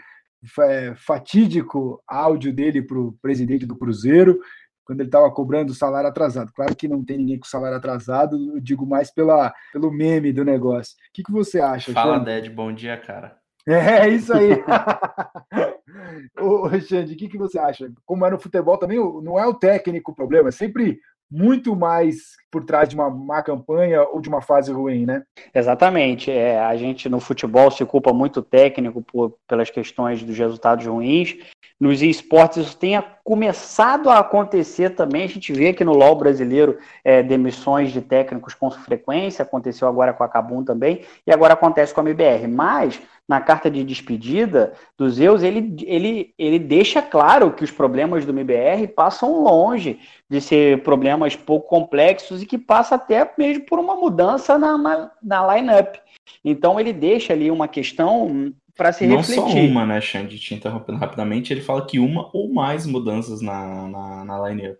fatídico 0.97 2.01
áudio 2.07 2.53
dele 2.53 2.81
para 2.81 2.97
o 2.97 3.13
presidente 3.21 3.65
do 3.65 3.75
Cruzeiro, 3.75 4.39
quando 4.85 4.99
ele 4.99 5.09
estava 5.09 5.29
cobrando 5.31 5.71
o 5.71 5.75
salário 5.75 6.07
atrasado. 6.09 6.51
Claro 6.53 6.75
que 6.75 6.87
não 6.87 7.03
tem 7.03 7.17
ninguém 7.17 7.39
com 7.39 7.45
salário 7.45 7.77
atrasado, 7.77 8.37
eu 8.55 8.61
digo 8.61 8.85
mais 8.85 9.11
pela, 9.11 9.53
pelo 9.73 9.91
meme 9.91 10.31
do 10.31 10.45
negócio. 10.45 10.95
O 11.09 11.13
que, 11.13 11.23
que 11.23 11.31
você 11.31 11.59
acha? 11.59 11.91
Fala, 11.91 12.19
Ded, 12.19 12.49
bom 12.49 12.71
dia, 12.71 12.95
cara. 12.97 13.37
É, 13.67 14.07
isso 14.07 14.31
aí. 14.31 14.51
Ô, 16.39 16.69
Xande, 16.79 17.13
o 17.13 17.17
que, 17.17 17.27
que 17.27 17.37
você 17.37 17.57
acha? 17.57 17.91
Como 18.05 18.23
é 18.25 18.29
no 18.29 18.39
futebol 18.39 18.77
também, 18.77 18.97
não 18.97 19.39
é 19.39 19.47
o 19.47 19.55
técnico 19.55 20.11
o 20.11 20.15
problema, 20.15 20.49
é 20.49 20.51
sempre 20.51 20.99
muito 21.35 21.75
mais 21.75 22.37
por 22.49 22.63
trás 22.63 22.87
de 22.87 22.95
uma 22.95 23.09
má 23.09 23.43
campanha 23.43 24.03
ou 24.03 24.21
de 24.21 24.29
uma 24.29 24.41
fase 24.41 24.71
ruim, 24.71 25.05
né? 25.05 25.23
Exatamente. 25.53 26.31
É, 26.31 26.57
a 26.57 26.73
gente 26.77 27.09
no 27.09 27.19
futebol 27.19 27.69
se 27.69 27.83
culpa 27.83 28.13
muito 28.13 28.41
técnico 28.41 29.01
por, 29.01 29.37
pelas 29.45 29.69
questões 29.69 30.23
dos 30.23 30.37
resultados 30.37 30.85
ruins. 30.85 31.35
Nos 31.77 32.01
esportes 32.01 32.67
isso 32.67 32.77
tenha 32.77 33.01
começado 33.21 34.09
a 34.09 34.19
acontecer 34.19 34.91
também. 34.91 35.23
A 35.23 35.27
gente 35.27 35.51
vê 35.51 35.73
que 35.73 35.83
no 35.83 35.91
LoL 35.91 36.15
brasileiro 36.15 36.77
é, 37.03 37.21
demissões 37.21 37.91
de 37.91 37.99
técnicos 37.99 38.53
com 38.53 38.71
frequência. 38.71 39.43
Aconteceu 39.43 39.85
agora 39.85 40.13
com 40.13 40.23
a 40.23 40.29
Cabum 40.29 40.63
também 40.63 41.01
e 41.27 41.33
agora 41.33 41.53
acontece 41.53 41.93
com 41.93 41.99
a 41.99 42.03
MBR. 42.03 42.47
Mas 42.47 43.01
na 43.27 43.41
carta 43.41 43.69
de 43.71 43.83
despedida 43.83 44.73
do 44.97 45.09
Zeus, 45.09 45.41
ele, 45.41 45.75
ele, 45.83 46.33
ele 46.37 46.59
deixa 46.59 47.01
claro 47.01 47.51
que 47.51 47.63
os 47.63 47.71
problemas 47.71 48.25
do 48.25 48.31
MBR 48.31 48.87
passam 48.89 49.41
longe 49.43 49.99
de 50.29 50.39
ser 50.39 50.83
problemas 50.83 51.35
pouco 51.35 51.67
complexos 51.67 52.41
e 52.41 52.45
que 52.45 52.57
passa 52.57 52.95
até 52.95 53.29
mesmo 53.37 53.65
por 53.65 53.79
uma 53.79 53.95
mudança 53.95 54.57
na, 54.57 54.77
na, 54.77 55.11
na 55.21 55.55
line-up. 55.55 55.99
Então 56.43 56.79
ele 56.79 56.93
deixa 56.93 57.33
ali 57.33 57.49
uma 57.49 57.67
questão 57.67 58.53
para 58.75 58.91
se 58.91 59.07
Não 59.07 59.17
refletir. 59.17 59.41
Não 59.41 59.49
só 59.49 59.57
uma, 59.57 59.85
né, 59.85 60.01
Xande? 60.01 60.37
Te 60.37 60.53
interrompendo 60.53 60.99
rapidamente, 60.99 61.51
ele 61.51 61.61
fala 61.61 61.85
que 61.85 61.97
uma 61.97 62.29
ou 62.33 62.53
mais 62.53 62.85
mudanças 62.85 63.41
na, 63.41 63.87
na, 63.87 64.25
na 64.25 64.49
line-up. 64.49 64.79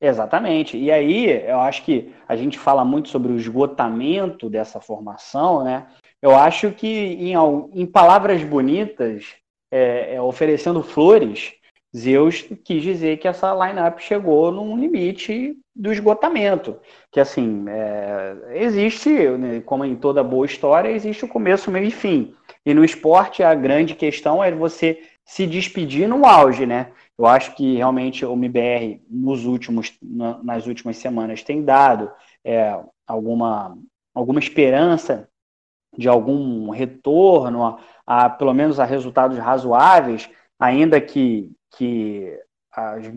Exatamente. 0.00 0.78
E 0.78 0.92
aí, 0.92 1.26
eu 1.44 1.58
acho 1.60 1.82
que 1.82 2.12
a 2.28 2.36
gente 2.36 2.56
fala 2.56 2.84
muito 2.84 3.08
sobre 3.08 3.32
o 3.32 3.36
esgotamento 3.36 4.48
dessa 4.48 4.80
formação, 4.80 5.64
né? 5.64 5.86
Eu 6.20 6.34
acho 6.34 6.72
que, 6.72 6.86
em, 6.86 7.34
em 7.72 7.86
palavras 7.86 8.42
bonitas, 8.42 9.34
é, 9.70 10.14
é, 10.14 10.22
oferecendo 10.22 10.82
flores, 10.82 11.54
Zeus 11.96 12.42
quis 12.64 12.82
dizer 12.82 13.18
que 13.18 13.28
essa 13.28 13.52
lineup 13.54 13.98
chegou 14.00 14.50
num 14.52 14.76
limite 14.76 15.56
do 15.74 15.92
esgotamento. 15.92 16.76
Que 17.10 17.20
assim, 17.20 17.64
é, 17.68 18.64
existe, 18.64 19.10
né, 19.10 19.60
como 19.60 19.84
em 19.84 19.96
toda 19.96 20.24
boa 20.24 20.44
história, 20.44 20.90
existe 20.90 21.24
o 21.24 21.28
começo, 21.28 21.70
meio 21.70 21.86
e 21.86 21.90
fim. 21.90 22.34
E 22.66 22.74
no 22.74 22.84
esporte 22.84 23.42
a 23.42 23.54
grande 23.54 23.94
questão 23.94 24.42
é 24.42 24.50
você 24.52 25.00
se 25.24 25.46
despedir 25.46 26.08
no 26.08 26.26
auge, 26.26 26.66
né? 26.66 26.90
Eu 27.16 27.26
acho 27.26 27.54
que 27.54 27.76
realmente 27.76 28.24
o 28.24 28.32
MBR 28.32 29.02
nos 29.10 29.44
últimos, 29.44 29.92
nas 30.00 30.66
últimas 30.66 30.96
semanas 30.98 31.42
tem 31.42 31.64
dado 31.64 32.10
é, 32.44 32.78
alguma, 33.06 33.76
alguma 34.14 34.38
esperança 34.38 35.28
de 35.98 36.08
algum 36.08 36.70
retorno, 36.70 37.66
a, 37.66 37.78
a, 38.06 38.30
pelo 38.30 38.54
menos 38.54 38.78
a 38.78 38.84
resultados 38.84 39.36
razoáveis, 39.36 40.30
ainda 40.56 41.00
que, 41.00 41.50
que 41.76 42.38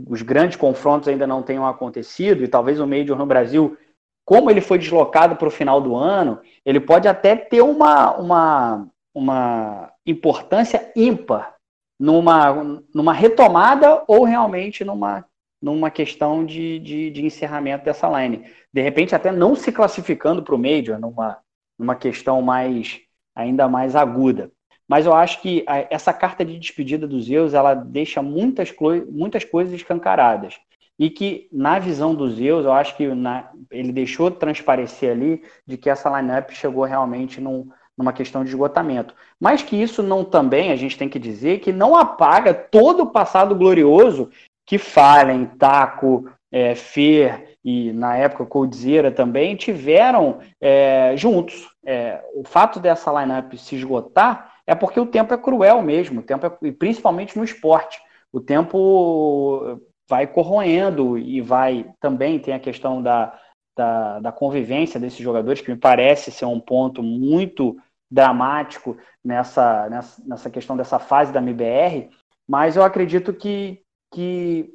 os 0.08 0.24
grandes 0.24 0.58
confrontos 0.58 1.08
ainda 1.08 1.28
não 1.28 1.44
tenham 1.44 1.68
acontecido, 1.68 2.44
e 2.44 2.48
talvez 2.48 2.80
o 2.80 2.88
Major 2.88 3.16
no 3.16 3.28
Brasil, 3.28 3.78
como 4.26 4.50
ele 4.50 4.62
foi 4.62 4.80
deslocado 4.80 5.36
para 5.36 5.48
o 5.48 5.52
final 5.52 5.80
do 5.80 5.96
ano, 5.96 6.40
ele 6.66 6.80
pode 6.80 7.08
até 7.08 7.36
ter 7.36 7.62
uma, 7.62 8.18
uma, 8.18 8.88
uma 9.14 9.94
importância 10.04 10.92
ímpar 10.96 11.56
numa, 12.00 12.82
numa 12.96 13.14
retomada 13.14 14.04
ou 14.08 14.24
realmente 14.24 14.84
numa, 14.84 15.24
numa 15.62 15.92
questão 15.92 16.44
de, 16.44 16.80
de, 16.80 17.12
de 17.12 17.24
encerramento 17.24 17.86
dessa 17.86 18.10
line. 18.10 18.46
De 18.74 18.82
repente, 18.82 19.14
até 19.14 19.32
não 19.32 19.54
se 19.54 19.72
classificando 19.72 20.42
para 20.42 20.56
o 20.56 20.58
Major, 20.58 21.00
numa, 21.00 21.38
numa 21.82 21.96
questão 21.96 22.44
mais 22.44 23.02
ainda 23.36 23.68
mais 23.68 23.96
aguda. 23.96 24.52
Mas 24.88 25.06
eu 25.06 25.14
acho 25.14 25.42
que 25.42 25.66
essa 25.90 26.14
carta 26.14 26.46
de 26.46 26.60
despedida 26.60 27.08
dos 27.08 27.26
Zeus, 27.26 27.54
ela 27.54 27.74
deixa 27.74 28.22
muitas, 28.22 28.72
muitas 29.10 29.44
coisas 29.44 29.74
escancaradas. 29.74 30.60
E 31.00 31.10
que, 31.10 31.48
na 31.52 31.80
visão 31.80 32.14
dos 32.14 32.36
Zeus, 32.36 32.66
eu 32.66 32.72
acho 32.72 32.96
que 32.96 33.08
na, 33.08 33.50
ele 33.72 33.92
deixou 33.92 34.30
transparecer 34.30 35.12
ali 35.12 35.44
de 35.66 35.78
que 35.78 35.90
essa 35.90 36.10
lineup 36.10 36.52
chegou 36.52 36.84
realmente 36.84 37.42
num, 37.42 37.70
numa 37.98 38.14
questão 38.14 38.44
de 38.44 38.50
esgotamento. 38.50 39.16
Mas 39.40 39.64
que 39.64 39.82
isso 39.82 40.04
não 40.04 40.24
também, 40.24 40.72
a 40.72 40.76
gente 40.76 40.98
tem 40.98 41.10
que 41.10 41.18
dizer, 41.18 41.62
que 41.62 41.72
não 41.72 41.96
apaga 41.96 42.54
todo 42.54 43.04
o 43.04 43.12
passado 43.12 43.56
glorioso 43.56 44.30
que 44.66 44.78
Fallen, 44.78 45.46
Taco, 45.58 46.30
é, 46.52 46.76
Fer 46.76 47.51
e, 47.64 47.92
na 47.94 48.18
época, 48.18 48.46
Coldzera 48.46 49.12
também 49.12 49.56
tiveram 49.56 50.40
é, 50.60 51.14
juntos. 51.16 51.70
É, 51.86 52.24
o 52.34 52.44
fato 52.44 52.80
dessa 52.80 53.12
lineup 53.12 53.54
se 53.54 53.76
esgotar 53.76 54.54
é 54.66 54.74
porque 54.74 55.00
o 55.00 55.06
tempo 55.06 55.34
é 55.34 55.38
cruel 55.38 55.82
mesmo, 55.82 56.22
o 56.22 56.24
tempo 56.24 56.46
é, 56.46 56.58
e 56.64 56.72
principalmente 56.72 57.38
no 57.38 57.44
esporte. 57.44 58.00
O 58.32 58.40
tempo 58.40 59.80
vai 60.10 60.28
corroendo 60.28 61.18
e 61.18 61.40
vai 61.42 61.90
também 62.00 62.40
tem 62.40 62.54
a 62.54 62.60
questão 62.60 63.02
da, 63.02 63.38
da, 63.78 64.20
da, 64.20 64.32
convivência 64.32 65.00
desses 65.00 65.20
jogadores, 65.20 65.62
que 65.62 65.72
me 65.72 65.78
parece 65.78 66.32
ser 66.32 66.46
um 66.46 66.60
ponto 66.60 67.02
muito 67.02 67.78
dramático 68.10 68.98
nessa, 69.24 69.90
nessa, 69.90 70.24
nessa 70.26 70.50
questão 70.50 70.76
dessa 70.76 71.00
fase 71.00 71.32
da 71.32 71.40
MBR, 71.40 72.10
mas 72.48 72.76
eu 72.76 72.84
acredito 72.84 73.34
que, 73.34 73.82
que 74.14 74.70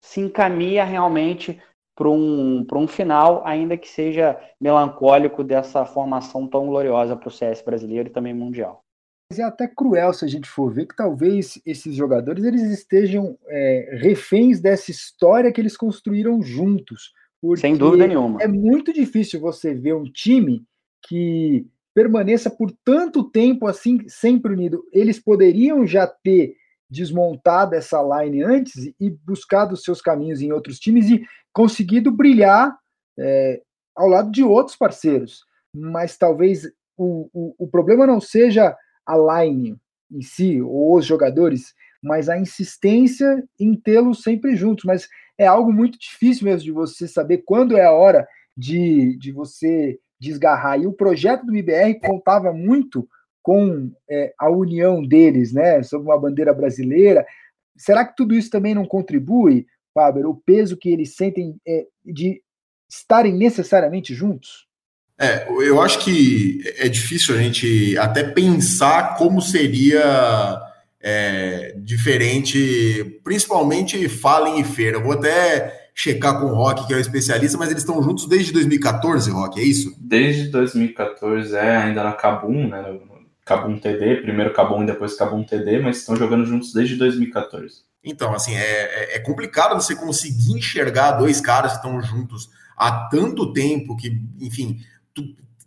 se 0.00 0.20
encaminha 0.20 0.84
realmente 0.84 1.62
para 2.00 2.08
um, 2.08 2.66
um 2.72 2.88
final, 2.88 3.42
ainda 3.44 3.76
que 3.76 3.86
seja 3.86 4.34
melancólico 4.58 5.44
dessa 5.44 5.84
formação 5.84 6.46
tão 6.46 6.66
gloriosa 6.66 7.14
para 7.14 7.28
o 7.28 7.30
CS 7.30 7.60
brasileiro 7.60 8.08
e 8.08 8.12
também 8.12 8.32
mundial 8.32 8.82
é 9.38 9.42
até 9.42 9.68
cruel 9.68 10.12
se 10.12 10.24
a 10.24 10.28
gente 10.28 10.48
for 10.48 10.72
ver 10.72 10.86
que 10.86 10.96
talvez 10.96 11.60
esses 11.64 11.94
jogadores 11.94 12.42
eles 12.42 12.62
estejam 12.62 13.38
é, 13.46 13.98
reféns 14.02 14.60
dessa 14.60 14.90
história 14.90 15.52
que 15.52 15.60
eles 15.60 15.76
construíram 15.76 16.42
juntos. 16.42 17.12
Sem 17.56 17.76
dúvida 17.76 18.08
nenhuma. 18.08 18.42
É 18.42 18.48
muito 18.48 18.92
difícil 18.92 19.38
você 19.38 19.72
ver 19.72 19.94
um 19.94 20.04
time 20.04 20.64
que 21.06 21.64
permaneça 21.94 22.50
por 22.50 22.72
tanto 22.84 23.22
tempo 23.22 23.68
assim, 23.68 24.00
sempre 24.08 24.52
unido. 24.52 24.84
Eles 24.92 25.20
poderiam 25.20 25.86
já 25.86 26.06
ter 26.06 26.56
desmontado 26.90 27.76
essa 27.76 28.02
line 28.02 28.42
antes 28.42 28.92
e 28.98 29.10
buscado 29.24 29.76
seus 29.76 30.02
caminhos 30.02 30.42
em 30.42 30.50
outros 30.50 30.78
times 30.80 31.08
e 31.08 31.24
conseguido 31.52 32.10
brilhar 32.10 32.76
é, 33.18 33.60
ao 33.96 34.08
lado 34.08 34.30
de 34.30 34.42
outros 34.42 34.76
parceiros. 34.76 35.44
Mas 35.74 36.16
talvez 36.16 36.64
o, 36.96 37.28
o, 37.32 37.54
o 37.58 37.68
problema 37.68 38.06
não 38.06 38.20
seja 38.20 38.76
a 39.06 39.16
line 39.16 39.76
em 40.10 40.22
si, 40.22 40.60
ou 40.60 40.96
os 40.96 41.06
jogadores, 41.06 41.74
mas 42.02 42.28
a 42.28 42.38
insistência 42.38 43.44
em 43.58 43.74
tê-los 43.74 44.22
sempre 44.22 44.56
juntos. 44.56 44.84
Mas 44.84 45.08
é 45.38 45.46
algo 45.46 45.72
muito 45.72 45.98
difícil 45.98 46.44
mesmo 46.44 46.64
de 46.64 46.72
você 46.72 47.06
saber 47.06 47.38
quando 47.38 47.76
é 47.76 47.84
a 47.84 47.92
hora 47.92 48.26
de, 48.56 49.16
de 49.18 49.32
você 49.32 49.98
desgarrar. 50.20 50.80
E 50.80 50.86
o 50.86 50.92
projeto 50.92 51.46
do 51.46 51.56
IBR 51.56 51.98
contava 52.00 52.52
muito 52.52 53.08
com 53.42 53.90
é, 54.08 54.34
a 54.38 54.50
união 54.50 55.02
deles, 55.02 55.52
né, 55.52 55.82
sob 55.82 56.04
uma 56.04 56.20
bandeira 56.20 56.52
brasileira. 56.52 57.26
Será 57.76 58.04
que 58.04 58.14
tudo 58.14 58.34
isso 58.34 58.50
também 58.50 58.74
não 58.74 58.84
contribui, 58.84 59.66
Faber, 59.94 60.26
o 60.26 60.34
peso 60.34 60.76
que 60.76 60.88
eles 60.88 61.14
sentem 61.14 61.56
é, 61.66 61.86
de 62.04 62.42
estarem 62.88 63.34
necessariamente 63.34 64.14
juntos? 64.14 64.66
É, 65.18 65.46
eu 65.48 65.80
acho 65.80 65.98
que 65.98 66.62
é 66.78 66.88
difícil 66.88 67.34
a 67.34 67.38
gente 67.38 67.96
até 67.98 68.24
pensar 68.24 69.16
como 69.16 69.42
seria 69.42 70.58
é, 70.98 71.74
diferente, 71.78 73.20
principalmente 73.22 74.08
Fallen 74.08 74.60
e 74.60 74.64
Feira. 74.64 74.96
Eu 74.96 75.02
vou 75.02 75.12
até 75.12 75.90
checar 75.94 76.40
com 76.40 76.46
o 76.46 76.54
Rock, 76.54 76.86
que 76.86 76.94
é 76.94 76.96
o 76.96 77.00
especialista, 77.00 77.58
mas 77.58 77.70
eles 77.70 77.82
estão 77.82 78.02
juntos 78.02 78.26
desde 78.26 78.52
2014, 78.52 79.30
Rock, 79.30 79.60
é 79.60 79.62
isso? 79.62 79.94
Desde 79.98 80.48
2014, 80.48 81.54
é, 81.54 81.76
ainda 81.76 82.02
na 82.02 82.12
Cabum, 82.12 82.68
né? 82.68 82.82
Cabum 83.44 83.78
TD, 83.78 84.22
primeiro 84.22 84.52
Cabum 84.52 84.82
e 84.82 84.86
depois 84.86 85.16
Cabum 85.16 85.42
TD, 85.42 85.80
mas 85.80 85.98
estão 85.98 86.16
jogando 86.16 86.46
juntos 86.46 86.72
desde 86.72 86.96
2014. 86.96 87.82
Então, 88.02 88.34
assim, 88.34 88.54
é, 88.54 89.14
é, 89.14 89.16
é 89.16 89.18
complicado 89.18 89.74
você 89.74 89.94
conseguir 89.94 90.52
enxergar 90.52 91.12
dois 91.12 91.40
caras 91.40 91.72
que 91.72 91.78
estão 91.78 92.00
juntos 92.00 92.48
há 92.76 93.08
tanto 93.10 93.52
tempo 93.52 93.96
que, 93.96 94.22
enfim, 94.40 94.80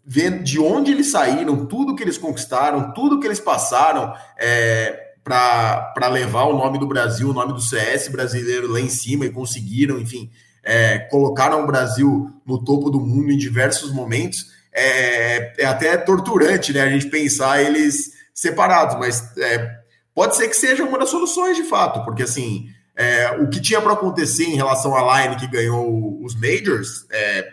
ver 0.05 0.43
de 0.43 0.59
onde 0.59 0.91
eles 0.91 1.11
saíram, 1.11 1.65
tudo 1.65 1.95
que 1.95 2.03
eles 2.03 2.17
conquistaram, 2.17 2.91
tudo 2.93 3.19
que 3.19 3.27
eles 3.27 3.39
passaram 3.39 4.13
é, 4.37 5.13
para 5.23 6.07
levar 6.09 6.45
o 6.45 6.57
nome 6.57 6.77
do 6.77 6.87
Brasil, 6.87 7.29
o 7.29 7.33
nome 7.33 7.53
do 7.53 7.61
CS 7.61 8.09
brasileiro 8.09 8.69
lá 8.69 8.81
em 8.81 8.89
cima 8.89 9.25
e 9.25 9.31
conseguiram, 9.31 9.99
enfim, 9.99 10.29
é, 10.63 10.99
colocaram 10.99 11.63
o 11.63 11.67
Brasil 11.67 12.29
no 12.45 12.63
topo 12.63 12.89
do 12.89 12.99
mundo 12.99 13.31
em 13.31 13.37
diversos 13.37 13.91
momentos. 13.93 14.51
É, 14.73 15.61
é 15.61 15.65
até 15.65 15.95
torturante, 15.97 16.73
né? 16.73 16.81
A 16.81 16.89
gente 16.89 17.07
pensar 17.07 17.61
eles 17.61 18.11
separados, 18.33 18.97
mas 18.97 19.37
é, 19.37 19.82
pode 20.13 20.35
ser 20.35 20.47
que 20.47 20.55
seja 20.55 20.83
uma 20.83 20.97
das 20.97 21.09
soluções 21.09 21.55
de 21.57 21.63
fato, 21.63 22.03
porque 22.03 22.23
assim. 22.23 22.67
É, 22.95 23.31
o 23.41 23.49
que 23.49 23.59
tinha 23.59 23.81
para 23.81 23.93
acontecer 23.93 24.43
em 24.43 24.55
relação 24.55 24.95
à 24.95 25.23
Line 25.23 25.35
que 25.37 25.47
ganhou 25.47 26.23
os 26.23 26.35
Majors, 26.35 27.07
é, 27.11 27.49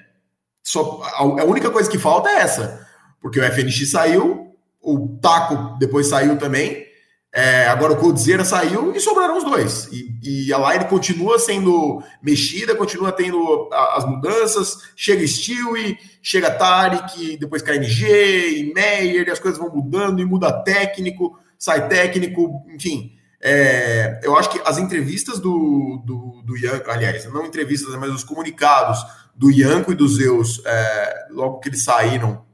só, 0.62 1.00
a, 1.02 1.22
a 1.22 1.44
única 1.44 1.70
coisa 1.70 1.90
que 1.90 1.96
falta 1.96 2.28
é 2.28 2.40
essa. 2.42 2.86
Porque 3.20 3.40
o 3.40 3.42
FNX 3.42 3.90
saiu, 3.90 4.54
o 4.82 5.18
Taco 5.20 5.78
depois 5.78 6.06
saiu 6.06 6.38
também. 6.38 6.88
É, 7.32 7.68
agora 7.68 7.92
o 7.92 7.96
Coldzera 7.96 8.44
saiu 8.44 8.92
e 8.94 8.98
sobraram 8.98 9.38
os 9.38 9.44
dois. 9.44 9.88
E, 9.92 10.46
e, 10.48 10.52
a 10.52 10.72
line 10.72 10.86
continua 10.86 11.38
sendo 11.38 12.02
mexida, 12.20 12.74
continua 12.74 13.12
tendo 13.12 13.68
as 13.72 14.04
mudanças. 14.04 14.78
Chega 14.96 15.24
Stewie, 15.26 15.96
chega 16.20 16.50
Tarek, 16.50 17.36
depois 17.36 17.62
KNG 17.62 18.58
e 18.58 18.74
Meyer, 18.74 19.28
e 19.28 19.30
as 19.30 19.38
coisas 19.38 19.60
vão 19.60 19.70
mudando 19.70 20.20
e 20.20 20.24
muda 20.24 20.52
técnico, 20.52 21.38
sai 21.60 21.86
técnico, 21.88 22.64
enfim. 22.74 23.12
É, 23.42 24.20
eu 24.22 24.36
acho 24.36 24.50
que 24.50 24.60
as 24.64 24.78
entrevistas 24.78 25.38
do, 25.38 26.02
do, 26.04 26.42
do 26.42 26.56
Ian, 26.56 26.82
aliás, 26.88 27.24
não 27.26 27.46
entrevistas, 27.46 27.94
mas 27.96 28.10
os 28.10 28.24
comunicados 28.24 28.98
do 29.34 29.50
Ianco 29.50 29.92
e 29.92 29.94
do 29.94 30.08
Zeus, 30.08 30.60
é, 30.64 31.26
logo 31.30 31.60
que 31.60 31.68
eles 31.68 31.84
saíram 31.84 32.44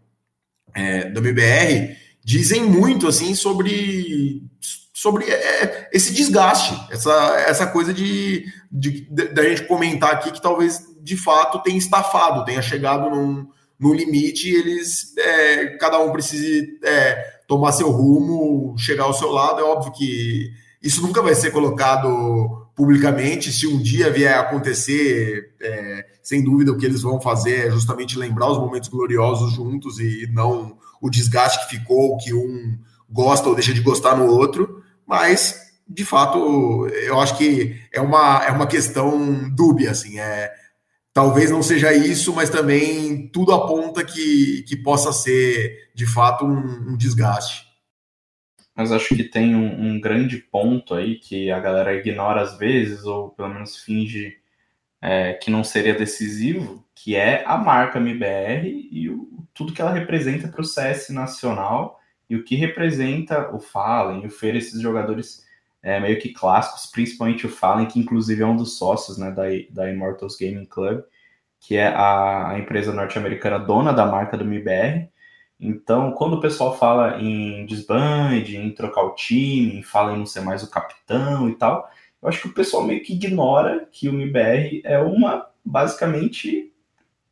é, 0.74 1.08
do 1.10 1.20
MBR, 1.20 1.96
dizem 2.24 2.64
muito 2.64 3.06
assim 3.06 3.34
sobre, 3.34 4.42
sobre 4.92 5.24
é, 5.24 5.88
esse 5.92 6.12
desgaste, 6.12 6.76
essa, 6.90 7.12
essa 7.46 7.66
coisa 7.68 7.94
de, 7.94 8.44
de, 8.70 9.08
de, 9.08 9.28
de, 9.28 9.48
gente 9.50 9.68
comentar 9.68 10.12
aqui 10.12 10.32
que 10.32 10.42
talvez 10.42 10.84
de 11.00 11.16
fato 11.16 11.62
tenha 11.62 11.78
estafado, 11.78 12.44
tenha 12.44 12.60
chegado 12.60 13.08
num, 13.10 13.48
no 13.78 13.94
limite 13.94 14.48
e 14.48 14.54
eles 14.56 15.16
é, 15.16 15.66
cada 15.78 16.00
um 16.00 16.12
precise 16.12 16.78
é, 16.84 17.35
tomar 17.46 17.72
seu 17.72 17.90
rumo, 17.90 18.76
chegar 18.78 19.04
ao 19.04 19.14
seu 19.14 19.30
lado. 19.30 19.60
É 19.60 19.64
óbvio 19.64 19.92
que 19.92 20.50
isso 20.82 21.02
nunca 21.02 21.22
vai 21.22 21.34
ser 21.34 21.50
colocado 21.50 22.66
publicamente. 22.74 23.52
Se 23.52 23.66
um 23.66 23.78
dia 23.78 24.10
vier 24.10 24.34
a 24.34 24.40
acontecer, 24.40 25.54
é, 25.60 26.06
sem 26.22 26.42
dúvida 26.42 26.72
o 26.72 26.76
que 26.76 26.86
eles 26.86 27.02
vão 27.02 27.20
fazer 27.20 27.66
é 27.66 27.70
justamente 27.70 28.18
lembrar 28.18 28.50
os 28.50 28.58
momentos 28.58 28.88
gloriosos 28.88 29.52
juntos 29.52 29.98
e 29.98 30.28
não 30.32 30.76
o 31.00 31.10
desgaste 31.10 31.66
que 31.66 31.76
ficou, 31.76 32.16
que 32.18 32.34
um 32.34 32.78
gosta 33.08 33.48
ou 33.48 33.54
deixa 33.54 33.72
de 33.72 33.80
gostar 33.80 34.16
no 34.16 34.26
outro. 34.26 34.82
Mas, 35.06 35.72
de 35.88 36.04
fato, 36.04 36.88
eu 36.88 37.20
acho 37.20 37.36
que 37.38 37.76
é 37.92 38.00
uma, 38.00 38.44
é 38.44 38.50
uma 38.50 38.66
questão 38.66 39.48
dúbia, 39.50 39.92
assim. 39.92 40.18
É, 40.18 40.52
talvez 41.12 41.50
não 41.50 41.62
seja 41.62 41.92
isso, 41.94 42.34
mas 42.34 42.50
também 42.50 43.28
tudo 43.28 43.52
aponta 43.52 44.04
que, 44.04 44.64
que 44.68 44.76
possa 44.76 45.12
ser, 45.12 45.85
de 45.96 46.06
fato, 46.06 46.44
um, 46.44 46.92
um 46.92 46.96
desgaste 46.96 47.66
mas 48.76 48.92
acho 48.92 49.16
que 49.16 49.24
tem 49.24 49.56
um, 49.56 49.86
um, 49.86 49.98
grande 50.00 50.36
ponto 50.36 50.92
aí 50.92 51.16
que 51.16 51.50
a 51.50 51.58
galera 51.58 51.94
ignora 51.94 52.42
às 52.42 52.58
vezes, 52.58 53.04
ou 53.04 53.30
pelo 53.30 53.48
menos 53.48 53.78
finge 53.82 54.36
é, 55.00 55.32
que 55.32 55.50
não 55.50 55.64
seria 55.64 55.94
decisivo, 55.94 56.84
que 56.94 57.16
é 57.16 57.42
a 57.46 57.56
marca 57.56 57.98
MBR 57.98 58.88
e 58.92 59.08
o, 59.08 59.46
tudo 59.54 59.72
que 59.72 59.80
ela 59.80 59.92
representa 59.92 60.46
para 60.48 60.60
o 60.60 60.64
CS 60.64 61.08
nacional 61.08 61.98
e 62.28 62.36
o 62.36 62.44
que 62.44 62.54
representa 62.54 63.54
o 63.54 63.58
Fallen 63.58 64.24
e 64.24 64.26
o 64.26 64.30
Fer, 64.30 64.54
esses 64.54 64.78
jogadores 64.82 65.42
é, 65.82 65.98
meio 65.98 66.18
que 66.18 66.34
clássicos, 66.34 66.90
principalmente 66.90 67.46
o 67.46 67.50
Fallen, 67.50 67.86
que 67.86 67.98
inclusive 67.98 68.42
é 68.42 68.46
um 68.46 68.56
dos 68.56 68.76
sócios 68.76 69.16
né, 69.16 69.30
da, 69.30 69.44
da 69.70 69.90
Immortals 69.90 70.36
Gaming 70.36 70.66
Club, 70.66 71.02
que 71.60 71.76
é 71.76 71.86
a, 71.86 72.50
a 72.50 72.58
empresa 72.58 72.92
norte-americana 72.92 73.58
dona 73.58 73.92
da 73.92 74.04
marca 74.04 74.36
do 74.36 74.44
MBR. 74.44 75.08
Então, 75.58 76.12
quando 76.12 76.34
o 76.34 76.40
pessoal 76.40 76.76
fala 76.76 77.20
em 77.20 77.64
desband, 77.66 78.44
em 78.48 78.70
trocar 78.74 79.02
o 79.02 79.14
time, 79.14 79.82
fala 79.82 80.12
em 80.12 80.18
não 80.18 80.26
ser 80.26 80.42
mais 80.42 80.62
o 80.62 80.70
capitão 80.70 81.48
e 81.48 81.54
tal, 81.54 81.90
eu 82.22 82.28
acho 82.28 82.42
que 82.42 82.48
o 82.48 82.54
pessoal 82.54 82.84
meio 82.84 83.02
que 83.02 83.14
ignora 83.14 83.88
que 83.90 84.08
o 84.08 84.12
MBR 84.12 84.82
é 84.84 84.98
uma, 84.98 85.48
basicamente, 85.64 86.72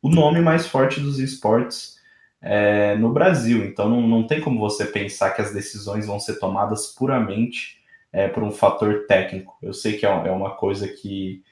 o 0.01 0.09
nome 0.09 0.41
mais 0.41 0.67
forte 0.67 0.99
dos 0.99 1.19
esportes 1.19 1.95
é, 2.41 2.95
no 2.95 3.11
Brasil. 3.11 3.65
Então 3.65 3.89
não, 3.89 4.07
não 4.07 4.27
tem 4.27 4.41
como 4.41 4.59
você 4.59 4.85
pensar 4.85 5.31
que 5.31 5.41
as 5.41 5.53
decisões 5.53 6.05
vão 6.07 6.19
ser 6.19 6.39
tomadas 6.39 6.87
puramente 6.87 7.81
é, 8.13 8.27
por 8.27 8.43
um 8.43 8.51
fator 8.51 9.05
técnico. 9.07 9.57
Eu 9.61 9.73
sei 9.73 9.97
que 9.97 10.05
é, 10.05 10.09
é 10.09 10.31
uma 10.31 10.55
coisa 10.55 10.87
que, 10.87 11.43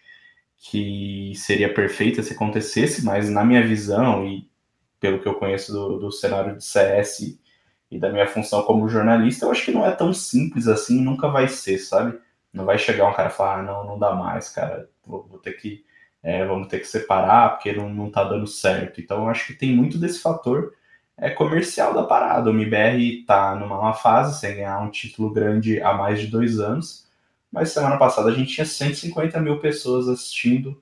que 0.57 1.33
seria 1.35 1.73
perfeita 1.73 2.23
se 2.23 2.33
acontecesse, 2.33 3.03
mas 3.03 3.29
na 3.29 3.43
minha 3.43 3.65
visão 3.65 4.25
e 4.25 4.47
pelo 5.03 5.19
que 5.19 5.27
eu 5.27 5.33
conheço 5.35 5.73
do, 5.73 5.99
do 5.99 6.11
cenário 6.13 6.55
de 6.55 6.63
CS 6.63 7.37
e 7.91 7.99
da 7.99 8.09
minha 8.09 8.25
função 8.25 8.63
como 8.63 8.87
jornalista, 8.87 9.45
eu 9.45 9.51
acho 9.51 9.65
que 9.65 9.71
não 9.71 9.85
é 9.85 9.91
tão 9.91 10.13
simples 10.13 10.65
assim, 10.65 11.01
nunca 11.01 11.27
vai 11.27 11.49
ser, 11.49 11.77
sabe? 11.77 12.17
Não 12.53 12.63
vai 12.63 12.77
chegar 12.77 13.09
um 13.09 13.13
cara 13.13 13.27
e 13.27 13.33
falar, 13.33 13.59
ah, 13.59 13.63
não, 13.63 13.83
não 13.85 13.99
dá 13.99 14.15
mais, 14.15 14.47
cara, 14.47 14.89
vou, 15.05 15.27
vou 15.27 15.39
ter 15.39 15.57
que 15.57 15.83
é, 16.23 16.45
vamos 16.45 16.69
ter 16.69 16.79
que 16.79 16.87
separar 16.87 17.49
porque 17.49 17.73
não, 17.73 17.89
não 17.89 18.09
tá 18.09 18.23
dando 18.23 18.47
certo. 18.47 19.01
Então 19.01 19.23
eu 19.23 19.27
acho 19.29 19.45
que 19.45 19.53
tem 19.53 19.75
muito 19.75 19.97
desse 19.97 20.21
fator 20.21 20.73
é, 21.17 21.29
comercial 21.29 21.93
da 21.93 22.03
parada. 22.03 22.49
O 22.49 22.53
MBR 22.53 23.25
tá 23.25 23.55
numa 23.55 23.93
fase, 23.93 24.39
sem 24.39 24.55
ganhar 24.55 24.79
um 24.79 24.89
título 24.89 25.33
grande 25.33 25.81
há 25.81 25.93
mais 25.93 26.21
de 26.21 26.27
dois 26.27 26.61
anos, 26.61 27.09
mas 27.51 27.71
semana 27.73 27.97
passada 27.97 28.29
a 28.29 28.33
gente 28.33 28.53
tinha 28.53 28.65
150 28.65 29.37
mil 29.41 29.59
pessoas 29.59 30.07
assistindo 30.07 30.81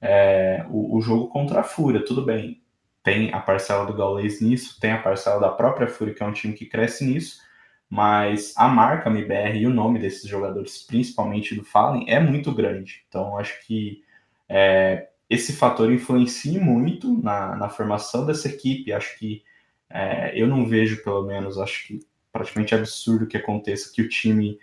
é, 0.00 0.64
o, 0.70 0.96
o, 0.96 1.00
jogo 1.00 1.26
contra 1.26 1.60
a 1.60 1.64
Fúria. 1.64 2.04
Tudo 2.04 2.24
bem, 2.24 2.62
tem 3.06 3.32
a 3.32 3.38
parcela 3.38 3.86
do 3.86 3.94
Gaules 3.94 4.40
nisso, 4.40 4.80
tem 4.80 4.90
a 4.90 5.00
parcela 5.00 5.38
da 5.38 5.48
própria 5.48 5.86
Fúria, 5.86 6.12
que 6.12 6.24
é 6.24 6.26
um 6.26 6.32
time 6.32 6.54
que 6.54 6.66
cresce 6.66 7.04
nisso, 7.04 7.40
mas 7.88 8.52
a 8.56 8.66
marca 8.66 9.08
MBR 9.08 9.60
e 9.60 9.64
o 9.64 9.72
nome 9.72 10.00
desses 10.00 10.28
jogadores, 10.28 10.82
principalmente 10.82 11.54
do 11.54 11.62
Fallen, 11.62 12.04
é 12.08 12.18
muito 12.18 12.52
grande. 12.52 13.04
Então 13.06 13.38
acho 13.38 13.64
que 13.64 14.02
é, 14.48 15.06
esse 15.30 15.52
fator 15.52 15.92
influencia 15.92 16.60
muito 16.60 17.22
na, 17.22 17.54
na, 17.54 17.68
formação 17.68 18.26
dessa 18.26 18.48
equipe. 18.48 18.92
Acho 18.92 19.16
que 19.20 19.44
é, 19.88 20.32
eu 20.34 20.48
não 20.48 20.66
vejo, 20.66 21.00
pelo 21.04 21.24
menos, 21.24 21.58
acho 21.60 21.86
que 21.86 22.00
praticamente 22.32 22.74
absurdo 22.74 23.28
que 23.28 23.36
aconteça 23.36 23.92
que 23.94 24.02
o 24.02 24.08
time 24.08 24.58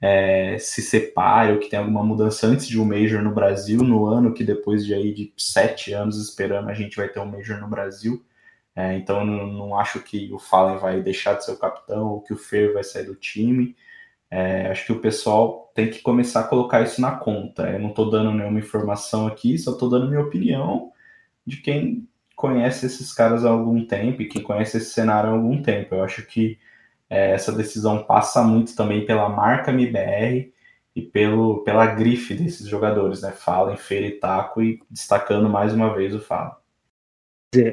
é, 0.00 0.58
se 0.58 0.82
separe 0.82 1.52
ou 1.52 1.58
que 1.58 1.68
tenha 1.68 1.80
alguma 1.80 2.04
mudança 2.04 2.46
antes 2.46 2.68
de 2.68 2.80
um 2.80 2.84
Major 2.84 3.22
no 3.22 3.32
Brasil, 3.34 3.82
no 3.82 4.06
ano 4.06 4.34
que 4.34 4.44
depois 4.44 4.84
de 4.84 4.94
aí 4.94 5.12
de 5.12 5.32
sete 5.36 5.92
anos 5.92 6.18
esperando 6.22 6.68
a 6.68 6.74
gente 6.74 6.96
vai 6.96 7.08
ter 7.08 7.20
um 7.20 7.26
Major 7.26 7.58
no 7.60 7.68
Brasil. 7.68 8.24
É, 8.74 8.94
então 8.96 9.24
não, 9.24 9.46
não, 9.46 9.78
acho 9.78 10.00
que 10.00 10.30
o 10.32 10.38
Fallen 10.38 10.78
vai 10.78 11.02
deixar 11.02 11.34
de 11.34 11.44
ser 11.44 11.52
o 11.52 11.58
capitão 11.58 12.08
ou 12.08 12.20
que 12.20 12.34
o 12.34 12.36
Fer 12.38 12.74
vai 12.74 12.84
sair 12.84 13.06
do 13.06 13.14
time. 13.16 13.74
É, 14.30 14.68
acho 14.68 14.86
que 14.86 14.92
o 14.92 15.00
pessoal 15.00 15.72
tem 15.74 15.90
que 15.90 16.02
começar 16.02 16.40
a 16.40 16.48
colocar 16.48 16.82
isso 16.82 17.00
na 17.00 17.12
conta. 17.16 17.70
Eu 17.70 17.78
não 17.80 17.90
estou 17.90 18.10
dando 18.10 18.32
nenhuma 18.32 18.58
informação 18.58 19.26
aqui, 19.26 19.58
só 19.58 19.72
estou 19.72 19.88
dando 19.88 20.08
minha 20.08 20.20
opinião 20.20 20.92
de 21.46 21.58
quem 21.58 22.08
conhece 22.36 22.86
esses 22.86 23.12
caras 23.14 23.44
há 23.44 23.50
algum 23.50 23.86
tempo 23.86 24.22
e 24.22 24.28
quem 24.28 24.42
conhece 24.42 24.76
esse 24.78 24.90
cenário 24.92 25.30
há 25.30 25.32
algum 25.32 25.62
tempo. 25.62 25.94
Eu 25.94 26.04
acho 26.04 26.26
que 26.26 26.58
é, 27.08 27.32
essa 27.32 27.52
decisão 27.52 28.04
passa 28.04 28.42
muito 28.42 28.74
também 28.74 29.06
pela 29.06 29.28
marca 29.28 29.70
MBR 29.70 30.52
e 30.94 31.02
pelo, 31.02 31.62
pela 31.62 31.86
grife 31.86 32.34
desses 32.34 32.66
jogadores, 32.66 33.22
né? 33.22 33.30
Fallen, 33.30 33.76
Feira 33.76 34.06
e 34.06 34.12
Taco, 34.12 34.62
e 34.62 34.80
destacando 34.90 35.48
mais 35.48 35.74
uma 35.74 35.94
vez 35.94 36.14
o 36.14 36.20
Fala. 36.20 36.58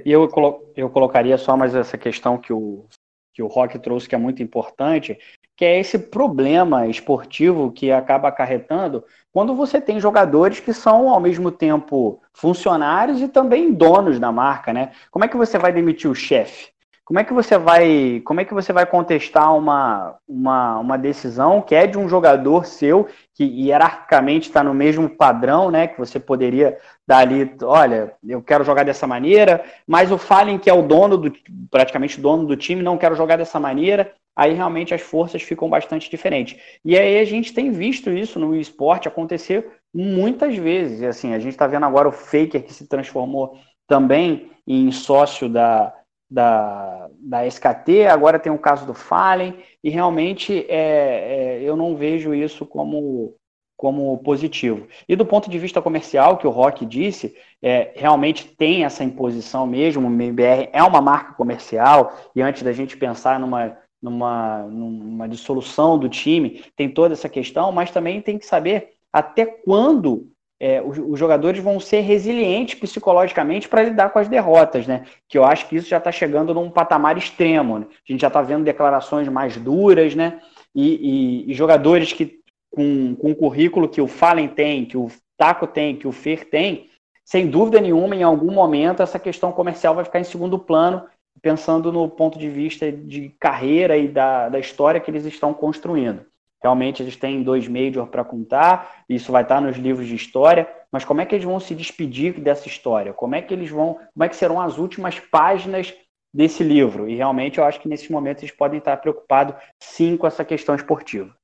Eu, 0.06 0.30
eu 0.76 0.90
colocaria 0.90 1.38
só 1.38 1.56
mais 1.56 1.74
essa 1.74 1.98
questão 1.98 2.38
que 2.38 2.52
o, 2.52 2.86
que 3.34 3.42
o 3.42 3.48
Rock 3.48 3.80
trouxe, 3.80 4.08
que 4.08 4.16
é 4.16 4.18
muito 4.18 4.44
importante, 4.44 5.18
que 5.56 5.64
é 5.64 5.80
esse 5.80 5.98
problema 5.98 6.88
esportivo 6.88 7.72
que 7.72 7.92
acaba 7.92 8.28
acarretando 8.28 9.04
quando 9.32 9.56
você 9.56 9.80
tem 9.80 10.00
jogadores 10.00 10.60
que 10.60 10.74
são 10.74 11.10
ao 11.10 11.20
mesmo 11.20 11.52
tempo 11.52 12.22
funcionários 12.34 13.22
e 13.22 13.28
também 13.28 13.74
donos 13.74 14.20
da 14.20 14.32
marca, 14.32 14.74
né? 14.74 14.92
Como 15.10 15.24
é 15.24 15.28
que 15.28 15.38
você 15.38 15.58
vai 15.58 15.72
demitir 15.72 16.10
o 16.10 16.16
chefe? 16.16 16.72
Como 17.06 17.20
é 17.20 17.24
que 17.24 17.34
você 17.34 17.58
vai, 17.58 18.22
como 18.26 18.39
é 18.39 18.45
que 18.45 18.54
você 18.54 18.72
vai 18.72 18.86
contestar 18.86 19.54
uma, 19.56 20.16
uma, 20.28 20.80
uma 20.80 20.97
decisão 20.97 21.62
que 21.62 21.76
é 21.76 21.86
de 21.86 21.97
um 21.97 22.08
jogador 22.08 22.66
seu 22.66 23.08
que 23.34 23.43
hierarquicamente 23.43 24.47
está 24.47 24.64
no 24.64 24.74
mesmo 24.74 25.10
padrão, 25.10 25.70
né? 25.70 25.88
Que 25.88 25.99
você 25.99 26.18
poderia 26.20 26.78
dar 27.06 27.18
ali, 27.18 27.54
olha, 27.62 28.14
eu 28.26 28.41
quero 28.41 28.64
jogar 28.64 28.84
dessa 28.86 29.06
maneira, 29.06 29.64
mas 29.86 30.12
o 30.12 30.18
Fallen, 30.18 30.58
que 30.58 30.70
é 30.70 30.74
o 30.74 30.82
dono 30.82 31.18
do, 31.18 31.34
praticamente 31.70 32.22
dono 32.22 32.45
do 32.45 32.56
time, 32.56 32.82
não 32.82 32.97
quero 32.97 33.16
jogar 33.16 33.38
dessa 33.38 33.60
maneira 33.60 34.14
aí 34.36 34.54
realmente 34.54 34.93
as 34.93 35.01
forças 35.01 35.41
ficam 35.41 35.70
bastante 35.70 36.10
diferentes. 36.10 36.60
E 36.84 36.97
aí 36.97 37.20
a 37.20 37.26
gente 37.26 37.54
tem 37.54 37.72
visto 37.72 38.10
isso 38.10 38.39
no 38.39 38.56
esporte 38.56 39.08
acontecer 39.08 39.68
muitas 39.93 40.56
vezes. 40.56 41.01
E 41.01 41.06
assim, 41.06 41.34
a 41.34 41.39
gente 41.39 41.51
está 41.51 41.68
vendo 41.68 41.86
agora 41.86 42.10
o 42.10 42.12
Faker 42.12 42.64
que 42.64 42.74
se 42.74 42.88
transformou 42.88 43.58
também 43.88 44.51
em 44.66 44.91
sócio 44.91 45.47
da, 45.49 45.93
da, 46.30 47.09
da 47.19 47.45
SKT, 47.45 48.07
agora 48.07 48.39
tem 48.39 48.51
o 48.51 48.57
caso 48.57 48.86
do 48.86 48.93
Fallen, 48.93 49.55
e 49.84 49.89
realmente 49.89 50.65
é, 50.69 51.59
é, 51.59 51.61
eu 51.61 51.76
não 51.76 51.95
vejo 51.95 52.34
isso 52.34 52.65
como, 52.65 53.36
como 53.78 54.17
positivo. 54.19 54.88
E 55.07 55.15
do 55.15 55.26
ponto 55.26 55.49
de 55.49 55.59
vista 55.59 55.82
comercial, 55.82 56.38
que 56.38 56.47
o 56.47 56.51
Rock 56.51 56.86
disse, 56.86 57.36
é, 57.61 57.91
realmente 57.95 58.47
tem 58.47 58.84
essa 58.84 59.03
imposição 59.03 59.67
mesmo, 59.67 60.07
o 60.07 60.11
MBR 60.11 60.69
é 60.74 60.84
uma 60.84 61.01
marca 61.01 61.34
comercial, 61.34 62.13
e 62.36 62.41
antes 62.41 62.63
da 62.63 62.74
gente 62.74 62.97
pensar 62.97 63.39
numa 63.39 63.78
numa, 64.03 64.63
numa 64.63 65.30
dissolução 65.30 65.97
do 65.97 66.09
time, 66.09 66.61
tem 66.76 66.89
toda 66.89 67.13
essa 67.13 67.30
questão, 67.30 67.71
mas 67.71 67.89
também 67.89 68.21
tem 68.21 68.38
que 68.38 68.45
saber 68.45 68.95
até 69.13 69.45
quando 69.45 70.33
é, 70.64 70.82
os, 70.82 70.97
os, 70.97 71.20
jogadores 71.20 71.61
vão 71.61 71.78
ser 71.78 71.99
resilientes 71.99 72.80
psicologicamente 72.80 73.68
para 73.68 73.84
lidar 73.84 74.11
com 74.11 74.20
as 74.20 74.30
derrotas, 74.30 74.88
né? 74.88 75.03
Que 75.28 75.38
eu 75.38 75.43
acho 75.43 75.68
que 75.68 75.76
isso 75.76 75.89
já 75.89 75.97
está 75.97 76.09
chegando 76.09 76.53
num 76.53 76.70
patamar 76.70 77.18
extremo. 77.18 77.80
Né? 77.80 77.86
A 77.89 78.11
gente 78.14 78.22
já 78.22 78.30
está 78.30 78.41
vendo 78.41 78.64
declarações 78.64 79.28
mais 79.28 79.57
duras, 79.57 80.16
né? 80.16 80.39
E, 80.74 81.43
e, 81.47 81.51
e 81.51 81.53
jogadores 81.53 82.14
que 82.14 82.39
com, 82.72 83.14
com 83.16 83.32
o 83.32 83.36
currículo 83.36 83.89
que 83.89 83.99
o 83.99 84.07
Fallen 84.07 84.47
tem, 84.47 84.86
que 84.86 84.95
o 84.95 85.11
Taco 85.38 85.68
tem, 85.68 85.97
que 85.97 86.07
o 86.07 86.14
Fer 86.14 86.49
tem, 86.49 86.89
sem 87.26 87.45
dúvida 87.45 87.82
nenhuma, 87.82 88.16
em 88.16 88.24
algum 88.24 88.53
momento 88.53 89.03
essa 89.03 89.20
questão 89.20 89.51
comercial 89.51 89.93
vai 89.93 90.05
ficar 90.05 90.22
em 90.22 90.24
segundo 90.24 90.57
plano 90.57 91.03
pensando 91.41 91.91
no 91.91 92.07
ponto 92.07 92.39
de 92.39 92.47
vista 92.47 92.89
de 92.89 93.36
carreira 93.38 93.97
e 93.97 94.07
da, 94.07 94.47
da 94.47 94.59
história 94.59 95.01
que 95.01 95.11
eles 95.11 95.26
estão 95.26 95.53
construindo. 95.53 96.26
Realmente 96.64 97.03
eles 97.03 97.18
têm 97.18 97.43
dois 97.43 97.68
majors 97.68 98.09
para 98.09 98.24
contar, 98.24 99.03
isso 99.09 99.32
vai 99.32 99.43
estar 99.43 99.59
nos 99.59 99.76
livros 99.76 100.07
de 100.07 100.16
história, 100.16 100.68
mas 100.89 101.03
como 101.03 101.20
é 101.20 101.26
que 101.26 101.36
eles 101.36 101.45
vão 101.45 101.59
se 101.59 101.76
despedir 101.76 102.39
dessa 102.39 102.68
história? 102.68 103.14
Como 103.14 103.36
é 103.36 103.41
que 103.41 103.53
eles 103.53 103.70
vão, 103.70 103.95
como 104.14 104.24
é 104.24 104.30
que 104.30 104.36
serão 104.36 104.61
as 104.61 104.78
últimas 104.78 105.20
páginas 105.20 105.93
desse 106.34 106.64
livro? 106.64 107.09
E 107.09 107.16
realmente 107.16 107.57
eu 107.57 107.66
acho 107.66 107.82
que 107.82 107.89
nesses 107.89 108.07
momentos 108.09 108.43
eles 108.43 108.55
podem 108.55 108.80
estar 108.80 108.95
preocupados 108.97 109.55
sim 109.82 110.16
com 110.16 110.26
essa 110.26 110.45
questão 110.45 110.74
esportiva. 110.74 111.36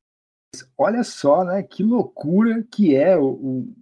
Olha 0.78 1.04
só, 1.04 1.44
né, 1.44 1.64
que 1.64 1.84
loucura 1.84 2.66
que 2.72 2.96
é 2.96 3.18
o, 3.18 3.26
o 3.26 3.74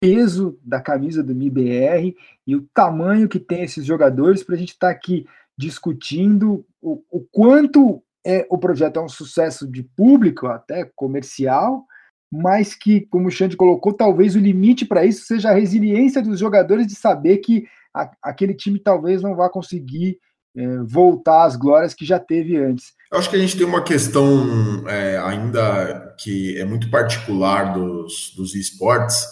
peso 0.00 0.58
da 0.62 0.80
camisa 0.80 1.22
do 1.22 1.34
MIBR 1.34 2.16
e 2.46 2.56
o 2.56 2.66
tamanho 2.72 3.28
que 3.28 3.38
tem 3.38 3.62
esses 3.62 3.84
jogadores 3.84 4.42
para 4.42 4.54
a 4.54 4.58
gente 4.58 4.70
estar 4.70 4.88
tá 4.88 4.92
aqui 4.92 5.26
discutindo 5.56 6.64
o, 6.80 7.02
o, 7.10 7.20
quanto 7.30 8.02
é, 8.24 8.46
o 8.50 8.58
projeto 8.58 8.98
é 8.98 9.02
um 9.02 9.08
sucesso 9.08 9.66
de 9.66 9.82
público, 9.82 10.46
até 10.46 10.88
comercial, 10.94 11.84
mas 12.30 12.74
que, 12.74 13.06
como 13.10 13.28
o 13.28 13.30
Xande 13.30 13.56
colocou, 13.56 13.92
talvez 13.92 14.34
o 14.34 14.40
limite 14.40 14.86
para 14.86 15.04
isso 15.04 15.26
seja 15.26 15.50
a 15.50 15.54
resiliência 15.54 16.22
dos 16.22 16.38
jogadores 16.38 16.86
de 16.86 16.94
saber 16.94 17.38
que 17.38 17.66
a, 17.94 18.10
aquele 18.22 18.54
time 18.54 18.78
talvez 18.78 19.20
não 19.20 19.34
vá 19.34 19.50
conseguir 19.50 20.18
é, 20.56 20.78
voltar 20.84 21.44
às 21.44 21.56
glórias 21.56 21.94
que 21.94 22.04
já 22.04 22.18
teve 22.18 22.56
antes. 22.56 22.92
Eu 23.10 23.18
acho 23.18 23.28
que 23.28 23.36
a 23.36 23.38
gente 23.38 23.56
tem 23.56 23.66
uma 23.66 23.82
questão 23.82 24.86
é, 24.88 25.18
ainda 25.18 26.14
que 26.18 26.58
é 26.58 26.64
muito 26.64 26.90
particular 26.90 27.74
dos, 27.74 28.32
dos 28.36 28.54
esportes, 28.54 29.26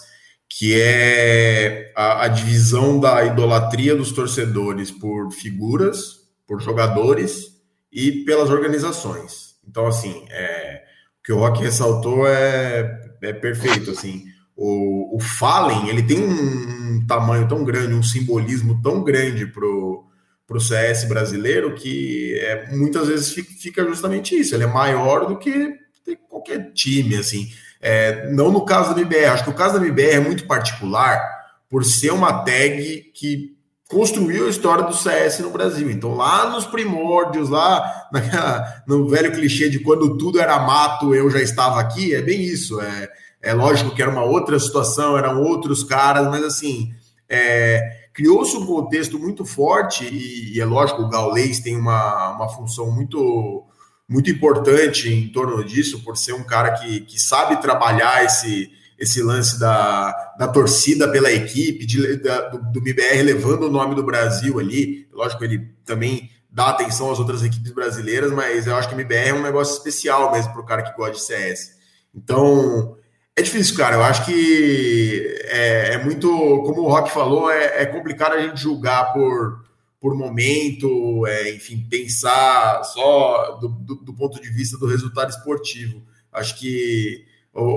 que 0.49 0.79
é 0.79 1.91
a, 1.95 2.25
a, 2.25 2.27
divisão 2.27 2.99
da 2.99 3.23
idolatria 3.25 3.95
dos 3.95 4.11
torcedores 4.11 4.91
por 4.91 5.31
figuras, 5.31 6.21
por 6.45 6.61
jogadores 6.61 7.50
e 7.91 8.23
pelas 8.23 8.49
organizações. 8.49 9.55
Então, 9.67 9.85
assim, 9.85 10.25
é, 10.29 10.83
o 11.19 11.23
que 11.23 11.33
o 11.33 11.37
Rock 11.37 11.61
ressaltou 11.61 12.27
é, 12.27 13.11
é 13.21 13.33
perfeito. 13.33 13.91
Assim, 13.91 14.25
o, 14.55 15.15
o 15.15 15.19
Fallen, 15.19 15.89
ele 15.89 16.03
tem 16.03 16.23
um 16.23 17.05
tamanho 17.05 17.47
tão 17.47 17.63
grande, 17.63 17.93
um 17.93 18.03
simbolismo 18.03 18.81
tão 18.81 19.03
grande 19.03 19.45
pro 19.45 20.07
para 20.51 20.57
o 20.57 20.61
CS 20.61 21.05
brasileiro 21.05 21.73
que 21.75 22.37
é, 22.39 22.75
muitas 22.75 23.07
vezes 23.07 23.31
fica 23.31 23.85
justamente 23.85 24.37
isso. 24.37 24.53
Ele 24.53 24.65
é 24.65 24.67
maior 24.67 25.25
do 25.25 25.37
que 25.37 25.79
qualquer 26.27 26.73
time, 26.73 27.15
assim. 27.15 27.49
É, 27.79 28.29
não 28.31 28.51
no 28.51 28.65
caso 28.65 28.93
da 28.93 28.99
MBR. 28.99 29.27
Acho 29.27 29.45
que 29.45 29.49
o 29.49 29.55
caso 29.55 29.79
da 29.79 29.85
MBR 29.85 30.15
é 30.15 30.19
muito 30.19 30.45
particular 30.45 31.21
por 31.69 31.85
ser 31.85 32.11
uma 32.11 32.43
tag 32.43 33.11
que 33.13 33.55
construiu 33.91 34.47
a 34.47 34.49
história 34.49 34.85
do 34.85 34.95
CS 34.95 35.39
no 35.39 35.51
Brasil. 35.51 35.91
Então, 35.91 36.15
lá 36.15 36.49
nos 36.49 36.65
primórdios, 36.65 37.49
lá 37.49 38.07
naquela, 38.11 38.83
no 38.87 39.07
velho 39.07 39.31
clichê 39.31 39.69
de 39.69 39.79
quando 39.79 40.17
tudo 40.17 40.39
era 40.39 40.57
mato, 40.59 41.13
eu 41.13 41.29
já 41.29 41.41
estava 41.41 41.79
aqui, 41.79 42.15
é 42.15 42.21
bem 42.21 42.41
isso. 42.41 42.79
É, 42.79 43.09
é 43.41 43.53
lógico 43.53 43.93
que 43.93 44.01
era 44.01 44.09
uma 44.09 44.23
outra 44.23 44.57
situação, 44.57 45.17
eram 45.17 45.43
outros 45.43 45.83
caras, 45.83 46.27
mas 46.27 46.43
assim, 46.43 46.93
é, 47.29 48.07
criou-se 48.13 48.55
um 48.55 48.65
contexto 48.65 49.19
muito 49.19 49.43
forte, 49.43 50.05
e, 50.05 50.55
e, 50.55 50.61
é 50.61 50.65
lógico, 50.65 51.01
o 51.01 51.09
Gaulês 51.09 51.59
tem 51.59 51.75
uma, 51.75 52.31
uma 52.31 52.49
função 52.49 52.89
muito 52.89 53.67
muito 54.07 54.29
importante 54.29 55.07
em 55.07 55.29
torno 55.29 55.63
disso, 55.63 56.03
por 56.03 56.17
ser 56.17 56.33
um 56.33 56.43
cara 56.43 56.71
que, 56.71 56.99
que 56.99 57.17
sabe 57.17 57.61
trabalhar 57.61 58.25
esse, 58.25 58.69
esse 59.01 59.21
lance 59.23 59.59
da, 59.59 60.35
da 60.37 60.47
torcida 60.47 61.11
pela 61.11 61.31
equipe, 61.31 61.85
de, 61.87 62.17
da, 62.17 62.49
do, 62.49 62.71
do 62.71 62.79
MBR 62.79 63.23
levando 63.23 63.63
o 63.63 63.71
nome 63.71 63.95
do 63.95 64.03
Brasil 64.03 64.59
ali. 64.59 65.07
Lógico, 65.11 65.43
ele 65.43 65.73
também 65.83 66.29
dá 66.51 66.69
atenção 66.69 67.11
às 67.11 67.17
outras 67.17 67.43
equipes 67.43 67.71
brasileiras, 67.71 68.31
mas 68.31 68.67
eu 68.67 68.75
acho 68.75 68.87
que 68.87 68.93
o 68.93 68.97
MBR 68.97 69.29
é 69.29 69.33
um 69.33 69.41
negócio 69.41 69.75
especial 69.75 70.31
mesmo 70.31 70.53
para 70.53 70.61
o 70.61 70.65
cara 70.65 70.83
que 70.83 70.95
gosta 70.95 71.15
de 71.15 71.21
CS. 71.21 71.71
Então, 72.13 72.95
é 73.35 73.41
difícil, 73.41 73.75
cara. 73.75 73.95
Eu 73.95 74.03
acho 74.03 74.23
que 74.23 75.35
é, 75.45 75.95
é 75.95 76.03
muito, 76.03 76.29
como 76.29 76.83
o 76.83 76.89
Rock 76.89 77.11
falou, 77.11 77.49
é, 77.49 77.81
é 77.81 77.85
complicado 77.87 78.33
a 78.33 78.41
gente 78.41 78.61
julgar 78.61 79.13
por 79.13 79.61
por 79.99 80.15
momento, 80.15 81.27
é, 81.27 81.53
enfim, 81.53 81.85
pensar 81.87 82.83
só 82.85 83.59
do, 83.61 83.67
do, 83.67 83.95
do, 83.97 84.13
ponto 84.15 84.41
de 84.41 84.49
vista 84.49 84.75
do 84.75 84.87
resultado 84.87 85.29
esportivo. 85.29 86.01
Acho 86.33 86.57
que 86.57 87.23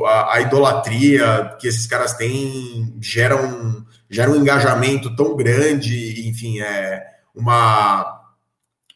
a, 0.06 0.34
a, 0.34 0.40
idolatria 0.40 1.56
que 1.58 1.66
esses 1.66 1.86
caras 1.86 2.14
têm 2.14 2.96
gera 3.00 3.36
um, 3.36 3.84
gera 4.08 4.30
um 4.30 4.36
engajamento 4.36 5.14
tão 5.16 5.36
grande, 5.36 6.28
enfim, 6.28 6.60
é 6.60 7.02
uma, 7.34 8.20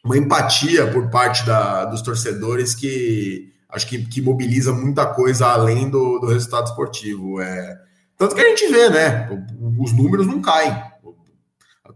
uma 0.05 0.16
empatia 0.16 0.87
por 0.87 1.11
parte 1.11 1.45
da, 1.45 1.85
dos 1.87 2.03
torcedores 2.03 2.74
que 2.74 3.53
acho 3.68 3.87
que, 3.87 4.07
que 4.07 4.22
mobiliza 4.22 4.72
muita 4.72 5.07
coisa 5.07 5.49
além 5.49 5.91
do, 5.91 6.20
do 6.20 6.29
resultado 6.29 6.66
esportivo. 6.66 7.41
É, 7.41 7.76
tanto 8.16 8.35
que 8.35 8.41
a 8.41 8.49
gente 8.49 8.68
vê, 8.68 8.89
né? 8.89 9.29
Os 9.79 9.93
números 9.93 10.26
não 10.26 10.41
caem 10.41 10.72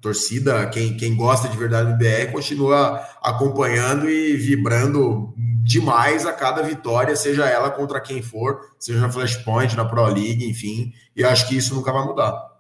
torcida, 0.03 0.69
quem, 0.69 0.97
quem 0.97 1.17
gosta 1.17 1.49
de 1.49 1.57
verdade 1.57 1.93
do 1.93 1.97
BR, 1.97 2.33
continua 2.33 3.01
acompanhando 3.23 4.11
e 4.11 4.37
vibrando 4.37 5.33
demais 5.63 6.27
a 6.27 6.33
cada 6.33 6.61
vitória, 6.61 7.15
seja 7.15 7.49
ela 7.49 7.71
contra 7.71 8.01
quem 8.01 8.21
for, 8.21 8.61
seja 8.81 9.01
na 9.01 9.11
Flashpoint, 9.11 9.77
na 9.77 9.85
Pro 9.85 10.05
League, 10.07 10.45
enfim, 10.45 10.93
e 11.15 11.25
acho 11.25 11.49
que 11.49 11.57
isso 11.57 11.75
nunca 11.75 11.93
vai 11.93 12.05
mudar. 12.05 12.51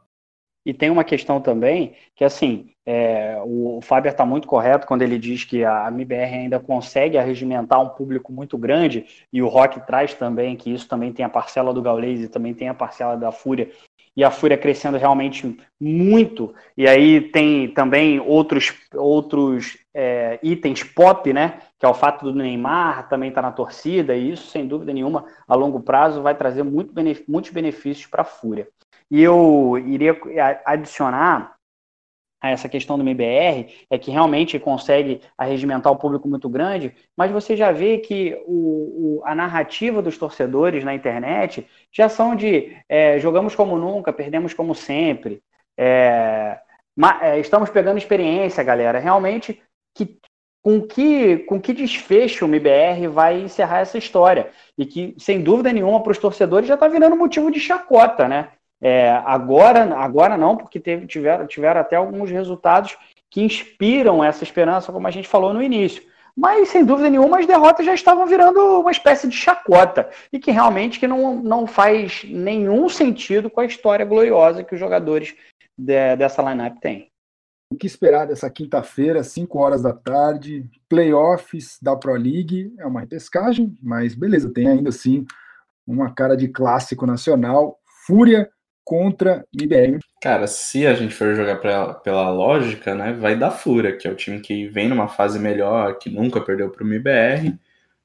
E 0.64 0.72
tem 0.72 0.90
uma 0.90 1.02
questão 1.02 1.40
também 1.40 1.94
que, 2.14 2.24
assim, 2.24 2.70
é, 2.86 3.36
o 3.44 3.80
Fábio 3.82 4.10
está 4.10 4.24
muito 4.24 4.46
correto 4.46 4.86
quando 4.86 5.02
ele 5.02 5.18
diz 5.18 5.44
que 5.44 5.64
a 5.64 5.88
MBR 5.88 6.34
ainda 6.34 6.60
consegue 6.60 7.18
arregimentar 7.18 7.80
um 7.80 7.88
público 7.88 8.32
muito 8.32 8.56
grande, 8.56 9.04
e 9.32 9.42
o 9.42 9.48
Rock 9.48 9.84
traz 9.84 10.14
também 10.14 10.56
que 10.56 10.72
isso 10.72 10.88
também 10.88 11.12
tem 11.12 11.24
a 11.24 11.28
parcela 11.28 11.74
do 11.74 11.82
Gaules 11.82 12.20
e 12.20 12.28
também 12.28 12.54
tem 12.54 12.68
a 12.68 12.74
parcela 12.74 13.16
da 13.16 13.32
Fúria, 13.32 13.70
e 14.16 14.22
a 14.22 14.30
Fúria 14.30 14.58
crescendo 14.58 14.98
realmente 14.98 15.58
muito. 15.80 16.54
E 16.76 16.86
aí 16.86 17.20
tem 17.20 17.68
também 17.68 18.20
outros, 18.20 18.72
outros 18.94 19.78
é, 19.94 20.38
itens 20.42 20.82
pop, 20.82 21.32
né? 21.32 21.60
Que 21.78 21.86
é 21.86 21.88
o 21.88 21.94
fato 21.94 22.24
do 22.24 22.34
Neymar 22.34 23.08
também 23.08 23.30
estar 23.30 23.42
tá 23.42 23.48
na 23.48 23.54
torcida, 23.54 24.14
e 24.14 24.32
isso, 24.32 24.50
sem 24.50 24.66
dúvida 24.66 24.92
nenhuma, 24.92 25.24
a 25.48 25.54
longo 25.54 25.80
prazo 25.80 26.22
vai 26.22 26.34
trazer 26.34 26.62
muito 26.62 26.92
benef 26.92 27.24
muitos 27.26 27.50
benefícios 27.50 28.06
para 28.06 28.22
a 28.22 28.26
Fúria. 28.26 28.68
E 29.10 29.22
eu 29.22 29.76
iria 29.86 30.16
adicionar 30.64 31.54
a 32.42 32.50
essa 32.50 32.68
questão 32.68 32.98
do 32.98 33.04
MBR 33.04 33.72
é 33.88 33.96
que 33.96 34.10
realmente 34.10 34.58
consegue 34.58 35.20
arregimentar 35.38 35.92
o 35.92 35.96
público 35.96 36.28
muito 36.28 36.48
grande, 36.48 36.92
mas 37.16 37.30
você 37.30 37.56
já 37.56 37.70
vê 37.70 37.98
que 37.98 38.36
o, 38.46 39.20
o, 39.20 39.22
a 39.24 39.34
narrativa 39.34 40.02
dos 40.02 40.18
torcedores 40.18 40.82
na 40.82 40.92
internet 40.92 41.66
já 41.92 42.08
são 42.08 42.34
de 42.34 42.76
é, 42.88 43.20
jogamos 43.20 43.54
como 43.54 43.78
nunca, 43.78 44.12
perdemos 44.12 44.52
como 44.52 44.74
sempre, 44.74 45.40
é, 45.78 46.58
é, 47.20 47.38
estamos 47.38 47.70
pegando 47.70 47.98
experiência, 47.98 48.64
galera. 48.64 48.98
Realmente, 48.98 49.62
que, 49.94 50.18
com, 50.62 50.82
que, 50.82 51.38
com 51.38 51.60
que 51.60 51.72
desfecho 51.72 52.44
o 52.44 52.48
MBR 52.48 53.06
vai 53.08 53.40
encerrar 53.40 53.80
essa 53.80 53.98
história? 53.98 54.50
E 54.76 54.84
que, 54.84 55.14
sem 55.18 55.42
dúvida 55.42 55.72
nenhuma, 55.72 56.02
para 56.02 56.12
os 56.12 56.18
torcedores 56.18 56.68
já 56.68 56.74
está 56.74 56.88
virando 56.88 57.16
motivo 57.16 57.50
de 57.50 57.60
chacota, 57.60 58.28
né? 58.28 58.50
É, 58.82 59.12
agora, 59.24 59.94
agora 59.94 60.36
não, 60.36 60.56
porque 60.56 60.80
teve, 60.80 61.06
tiveram, 61.06 61.46
tiveram 61.46 61.80
até 61.80 61.94
alguns 61.94 62.30
resultados 62.30 62.98
que 63.30 63.40
inspiram 63.40 64.24
essa 64.24 64.42
esperança, 64.42 64.92
como 64.92 65.06
a 65.06 65.10
gente 65.10 65.28
falou 65.28 65.54
no 65.54 65.62
início. 65.62 66.02
Mas, 66.36 66.70
sem 66.70 66.84
dúvida 66.84 67.08
nenhuma, 67.08 67.38
as 67.38 67.46
derrotas 67.46 67.86
já 67.86 67.94
estavam 67.94 68.26
virando 68.26 68.80
uma 68.80 68.90
espécie 68.90 69.28
de 69.28 69.36
chacota 69.36 70.10
e 70.32 70.38
que 70.40 70.50
realmente 70.50 70.98
que 70.98 71.06
não, 71.06 71.36
não 71.36 71.66
faz 71.66 72.24
nenhum 72.24 72.88
sentido 72.88 73.48
com 73.48 73.60
a 73.60 73.66
história 73.66 74.04
gloriosa 74.04 74.64
que 74.64 74.74
os 74.74 74.80
jogadores 74.80 75.36
de, 75.78 76.16
dessa 76.16 76.42
lineup 76.42 76.78
têm. 76.80 77.08
O 77.72 77.76
que 77.76 77.86
esperar 77.86 78.26
dessa 78.26 78.50
quinta-feira, 78.50 79.22
5 79.22 79.58
horas 79.58 79.82
da 79.82 79.92
tarde, 79.92 80.68
playoffs 80.88 81.78
da 81.80 81.94
Pro 81.96 82.14
League, 82.14 82.74
é 82.78 82.86
uma 82.86 83.00
repescagem, 83.00 83.76
mas 83.82 84.14
beleza, 84.14 84.52
tem 84.52 84.68
ainda 84.68 84.88
assim 84.88 85.24
uma 85.86 86.12
cara 86.12 86.36
de 86.36 86.48
clássico 86.48 87.06
nacional, 87.06 87.78
Fúria 88.06 88.50
contra 88.84 89.44
IBM. 89.52 89.98
Cara, 90.20 90.46
se 90.46 90.86
a 90.86 90.94
gente 90.94 91.14
for 91.14 91.34
jogar 91.34 91.56
pra, 91.56 91.94
pela 91.94 92.30
lógica, 92.30 92.94
né, 92.94 93.12
vai 93.12 93.36
dar 93.36 93.50
Fúria, 93.50 93.96
que 93.96 94.06
é 94.06 94.10
o 94.10 94.16
time 94.16 94.40
que 94.40 94.66
vem 94.68 94.88
numa 94.88 95.08
fase 95.08 95.38
melhor, 95.38 95.98
que 95.98 96.10
nunca 96.10 96.40
perdeu 96.40 96.70
para 96.70 96.84
o 96.84 96.86
MBR, 96.86 97.58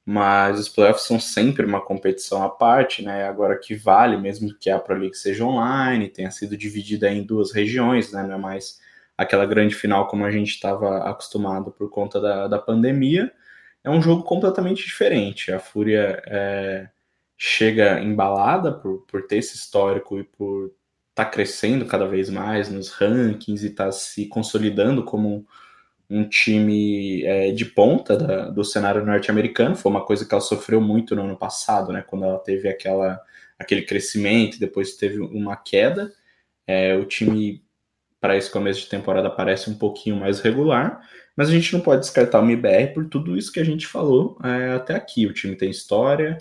mas 0.05 0.59
os 0.59 0.69
playoffs 0.69 1.05
são 1.05 1.19
sempre 1.19 1.65
uma 1.65 1.81
competição 1.81 2.41
à 2.41 2.49
parte, 2.49 3.03
né? 3.03 3.27
Agora 3.27 3.59
que 3.59 3.75
vale, 3.75 4.15
mesmo 4.15 4.53
que 4.57 4.69
a 4.69 4.79
Pro 4.79 4.97
League 4.97 5.17
seja 5.17 5.43
online, 5.43 6.07
tenha 6.07 6.31
sido 6.31 6.55
dividida 6.55 7.09
em 7.09 7.23
duas 7.23 7.51
regiões, 7.51 8.13
né? 8.13 8.23
Não 8.23 8.35
é 8.35 8.37
mais 8.37 8.79
aquela 9.17 9.45
grande 9.45 9.75
final 9.75 10.07
como 10.07 10.23
a 10.23 10.31
gente 10.31 10.51
estava 10.51 11.09
acostumado 11.09 11.71
por 11.71 11.89
conta 11.89 12.21
da, 12.21 12.47
da 12.47 12.57
pandemia. 12.57 13.29
É 13.83 13.89
um 13.89 14.01
jogo 14.01 14.23
completamente 14.23 14.85
diferente. 14.85 15.51
A 15.51 15.59
Fúria 15.59 16.21
é, 16.25 16.87
chega 17.37 18.01
embalada 18.01 18.71
por, 18.71 19.05
por 19.05 19.27
ter 19.27 19.37
esse 19.37 19.55
histórico 19.55 20.19
e 20.19 20.23
por 20.23 20.71
estar 21.09 21.25
tá 21.25 21.25
crescendo 21.25 21.85
cada 21.85 22.07
vez 22.07 22.29
mais 22.29 22.69
nos 22.69 22.89
rankings 22.89 23.63
e 23.63 23.69
estar 23.69 23.85
tá 23.85 23.91
se 23.91 24.25
consolidando 24.27 25.03
como 25.03 25.29
um, 25.29 25.45
um 26.09 26.27
time 26.27 27.23
é, 27.23 27.51
de 27.51 27.65
ponta 27.65 28.17
da, 28.17 28.49
do 28.49 28.63
cenário 28.63 29.05
norte-americano. 29.05 29.75
Foi 29.75 29.91
uma 29.91 30.05
coisa 30.05 30.25
que 30.25 30.33
ela 30.33 30.41
sofreu 30.41 30.81
muito 30.81 31.15
no 31.15 31.23
ano 31.23 31.37
passado, 31.37 31.91
né? 31.91 32.01
Quando 32.01 32.25
ela 32.25 32.39
teve 32.39 32.67
aquela, 32.67 33.21
aquele 33.59 33.83
crescimento, 33.83 34.59
depois 34.59 34.95
teve 34.95 35.19
uma 35.19 35.55
queda. 35.55 36.11
É, 36.65 36.95
o 36.95 37.05
time 37.05 37.63
para 38.19 38.35
esse 38.35 38.49
começo 38.49 38.81
de 38.81 38.89
temporada 38.89 39.29
parece 39.29 39.69
um 39.69 39.77
pouquinho 39.77 40.15
mais 40.15 40.39
regular, 40.39 41.01
mas 41.35 41.49
a 41.49 41.51
gente 41.51 41.71
não 41.71 41.81
pode 41.81 42.01
descartar 42.01 42.41
o 42.41 42.43
MBR 42.43 42.93
por 42.93 43.07
tudo 43.07 43.37
isso 43.37 43.51
que 43.51 43.59
a 43.59 43.63
gente 43.63 43.85
falou 43.85 44.37
é, 44.43 44.73
até 44.73 44.95
aqui. 44.95 45.27
O 45.27 45.33
time 45.33 45.55
tem 45.55 45.69
história, 45.69 46.37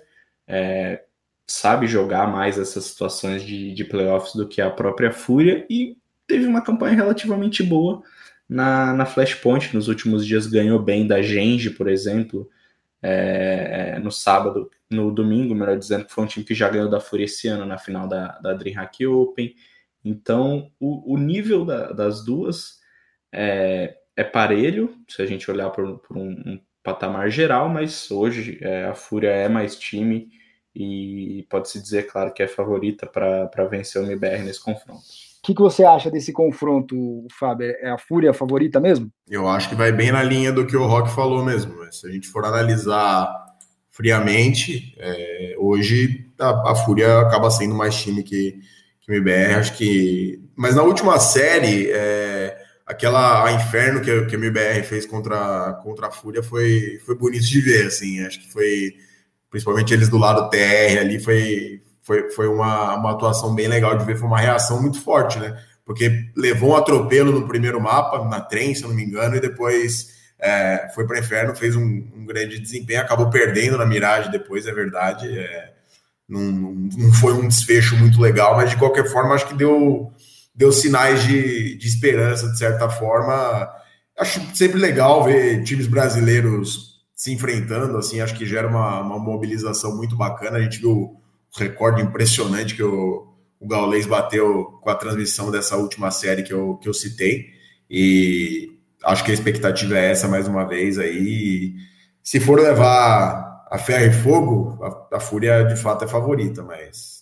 é, 0.46 1.02
sabe 1.46 1.86
jogar 1.86 2.26
mais 2.26 2.58
essas 2.58 2.84
situações 2.84 3.42
de, 3.42 3.72
de 3.72 3.84
playoffs 3.84 4.34
do 4.34 4.48
que 4.48 4.60
a 4.60 4.70
própria 4.70 5.12
Fúria 5.12 5.66
e 5.70 5.96
teve 6.26 6.46
uma 6.46 6.62
campanha 6.62 6.96
relativamente 6.96 7.62
boa 7.62 8.02
na, 8.48 8.92
na 8.92 9.06
Flashpoint. 9.06 9.74
Nos 9.74 9.88
últimos 9.88 10.26
dias 10.26 10.46
ganhou 10.46 10.78
bem 10.78 11.06
da 11.06 11.22
Genge, 11.22 11.70
por 11.70 11.88
exemplo, 11.88 12.48
é, 13.02 13.94
é, 13.94 13.98
no 13.98 14.10
sábado, 14.10 14.70
no 14.90 15.12
domingo, 15.12 15.54
melhor 15.54 15.78
dizendo, 15.78 16.06
foi 16.08 16.24
um 16.24 16.26
time 16.26 16.44
que 16.44 16.54
já 16.54 16.68
ganhou 16.68 16.88
da 16.88 17.00
Fúria 17.00 17.24
esse 17.24 17.46
ano 17.48 17.64
na 17.64 17.78
final 17.78 18.08
da, 18.08 18.38
da 18.38 18.52
DreamHack 18.52 19.06
Open. 19.06 19.54
Então, 20.04 20.70
o, 20.80 21.14
o 21.14 21.18
nível 21.18 21.64
da, 21.64 21.92
das 21.92 22.24
duas 22.24 22.80
é, 23.32 23.96
é, 24.16 24.24
parelho, 24.24 24.96
se 25.08 25.20
a 25.22 25.26
gente 25.26 25.50
olhar 25.50 25.70
por, 25.70 25.98
por 25.98 26.16
um, 26.16 26.30
um 26.30 26.60
patamar 26.86 27.28
geral, 27.28 27.68
mas 27.68 28.08
hoje 28.12 28.58
é, 28.62 28.84
a 28.84 28.94
Fúria 28.94 29.30
é 29.30 29.48
mais 29.48 29.76
time 29.76 30.28
e 30.72 31.44
pode-se 31.50 31.82
dizer, 31.82 32.06
claro, 32.06 32.32
que 32.32 32.42
é 32.42 32.46
favorita 32.46 33.06
para 33.06 33.64
vencer 33.68 34.00
o 34.00 34.04
MBR 34.04 34.44
nesse 34.44 34.62
confronto. 34.62 35.00
O 35.00 35.46
que, 35.46 35.54
que 35.54 35.60
você 35.60 35.84
acha 35.84 36.10
desse 36.10 36.32
confronto, 36.32 37.26
Fábio? 37.38 37.74
É 37.80 37.90
a 37.90 37.98
Fúria 37.98 38.30
a 38.30 38.34
favorita 38.34 38.78
mesmo? 38.78 39.10
Eu 39.28 39.48
acho 39.48 39.68
que 39.68 39.74
vai 39.74 39.90
bem 39.90 40.12
na 40.12 40.22
linha 40.22 40.52
do 40.52 40.66
que 40.66 40.76
o 40.76 40.86
Rock 40.86 41.10
falou 41.10 41.44
mesmo. 41.44 41.74
Se 41.92 42.06
a 42.06 42.10
gente 42.10 42.28
for 42.28 42.44
analisar 42.44 43.46
friamente. 43.96 44.94
É, 44.98 45.54
hoje 45.58 46.26
a, 46.38 46.72
a, 46.72 46.74
Fúria 46.74 47.20
acaba 47.20 47.50
sendo 47.50 47.74
mais 47.74 47.96
time 47.96 48.22
que, 48.22 48.60
que 49.00 49.10
o 49.10 49.14
MBR, 49.14 49.54
acho 49.54 49.76
que. 49.76 50.38
Mas 50.54 50.76
na 50.76 50.82
última 50.82 51.18
série, 51.18 51.90
é, 51.90 52.56
aquela 52.86 53.44
a 53.44 53.52
Inferno 53.52 54.00
que, 54.00 54.26
que 54.26 54.36
a 54.36 54.38
MBR 54.38 54.84
fez 54.84 55.04
contra, 55.04 55.74
contra 55.82 56.06
a 56.06 56.12
Fúria 56.12 56.42
foi, 56.42 57.00
foi 57.04 57.16
bonito 57.16 57.44
de 57.44 57.60
ver, 57.60 57.86
assim. 57.86 58.24
Acho 58.24 58.40
que 58.40 58.52
foi. 58.52 58.94
Principalmente 59.50 59.92
eles 59.92 60.08
do 60.08 60.18
lado 60.18 60.50
TR 60.50 60.98
ali, 61.00 61.18
foi, 61.18 61.82
foi, 62.02 62.30
foi 62.30 62.48
uma, 62.48 62.94
uma 62.94 63.12
atuação 63.12 63.54
bem 63.54 63.68
legal 63.68 63.96
de 63.96 64.04
ver, 64.04 64.16
foi 64.16 64.26
uma 64.26 64.40
reação 64.40 64.80
muito 64.82 65.00
forte, 65.00 65.38
né? 65.38 65.56
Porque 65.84 66.30
levou 66.36 66.70
um 66.70 66.76
atropelo 66.76 67.32
no 67.32 67.46
primeiro 67.46 67.80
mapa, 67.80 68.24
na 68.24 68.40
trem, 68.40 68.74
se 68.74 68.82
eu 68.82 68.88
não 68.88 68.96
me 68.96 69.04
engano, 69.04 69.36
e 69.36 69.40
depois 69.40 70.08
é, 70.38 70.90
foi 70.94 71.06
para 71.06 71.20
inferno, 71.20 71.54
fez 71.54 71.76
um, 71.76 71.82
um, 71.82 72.26
grande 72.26 72.58
desempenho, 72.58 73.00
acabou 73.00 73.30
perdendo 73.30 73.78
na 73.78 73.86
miragem 73.86 74.30
depois, 74.30 74.66
é 74.66 74.72
verdade. 74.72 75.38
É, 75.38 75.72
não, 76.28 76.40
não, 76.42 77.12
foi 77.14 77.32
um 77.32 77.46
desfecho 77.46 77.96
muito 77.96 78.20
legal, 78.20 78.56
mas 78.56 78.70
de 78.70 78.76
qualquer 78.76 79.08
forma 79.08 79.34
acho 79.34 79.46
que 79.46 79.54
deu, 79.54 80.12
deu 80.56 80.72
sinais 80.72 81.22
de, 81.22 81.76
de 81.76 81.86
esperança, 81.86 82.50
de 82.50 82.58
certa 82.58 82.88
forma. 82.88 83.70
Acho 84.18 84.40
sempre 84.56 84.78
legal 84.78 85.22
ver 85.22 85.62
times 85.62 85.86
brasileiros 85.86 86.96
se 87.14 87.32
enfrentando, 87.32 87.96
assim, 87.96 88.20
acho 88.20 88.34
que 88.34 88.46
gera 88.46 88.66
uma, 88.66 89.00
uma 89.00 89.18
mobilização 89.18 89.96
muito 89.96 90.16
bacana. 90.16 90.58
A 90.58 90.62
gente 90.62 90.80
viu 90.80 90.90
o 90.90 91.20
recorde 91.56 92.02
impressionante 92.02 92.74
que 92.74 92.82
o, 92.82 93.26
o 93.60 93.68
Gaulês 93.68 94.06
bateu 94.06 94.78
com 94.82 94.90
a 94.90 94.94
transmissão 94.94 95.50
dessa 95.50 95.76
última 95.76 96.10
série 96.10 96.42
que 96.42 96.52
eu, 96.52 96.76
que 96.76 96.88
eu 96.88 96.94
citei. 96.94 97.46
E 97.90 98.78
acho 99.04 99.24
que 99.24 99.30
a 99.30 99.34
expectativa 99.34 99.98
é 99.98 100.10
essa 100.10 100.28
mais 100.28 100.48
uma 100.48 100.64
vez 100.64 100.98
aí. 100.98 101.74
Se 102.22 102.40
for 102.40 102.60
levar 102.60 103.66
a 103.70 103.78
ferro 103.78 104.06
e 104.06 104.12
fogo, 104.12 104.78
a, 104.82 105.16
a 105.16 105.20
Fúria 105.20 105.64
de 105.64 105.76
fato 105.76 106.04
é 106.04 106.08
favorita, 106.08 106.62
mas 106.62 107.15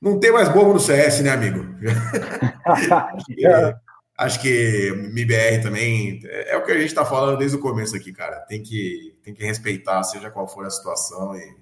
não 0.00 0.18
tem 0.18 0.32
mais 0.32 0.48
bobo 0.48 0.72
no 0.72 0.80
CS, 0.80 1.20
né, 1.20 1.30
amigo? 1.30 1.60
acho 4.16 4.40
que 4.40 4.88
MBR 4.88 5.62
também 5.62 6.20
é, 6.24 6.52
é 6.52 6.56
o 6.56 6.64
que 6.64 6.72
a 6.72 6.78
gente 6.78 6.86
está 6.86 7.04
falando 7.04 7.38
desde 7.38 7.56
o 7.56 7.60
começo 7.60 7.96
aqui, 7.96 8.12
cara. 8.12 8.40
Tem 8.40 8.62
que, 8.62 9.18
tem 9.22 9.34
que 9.34 9.44
respeitar, 9.44 10.02
seja 10.02 10.30
qual 10.30 10.48
for 10.48 10.64
a 10.64 10.70
situação. 10.70 11.36
E, 11.36 11.56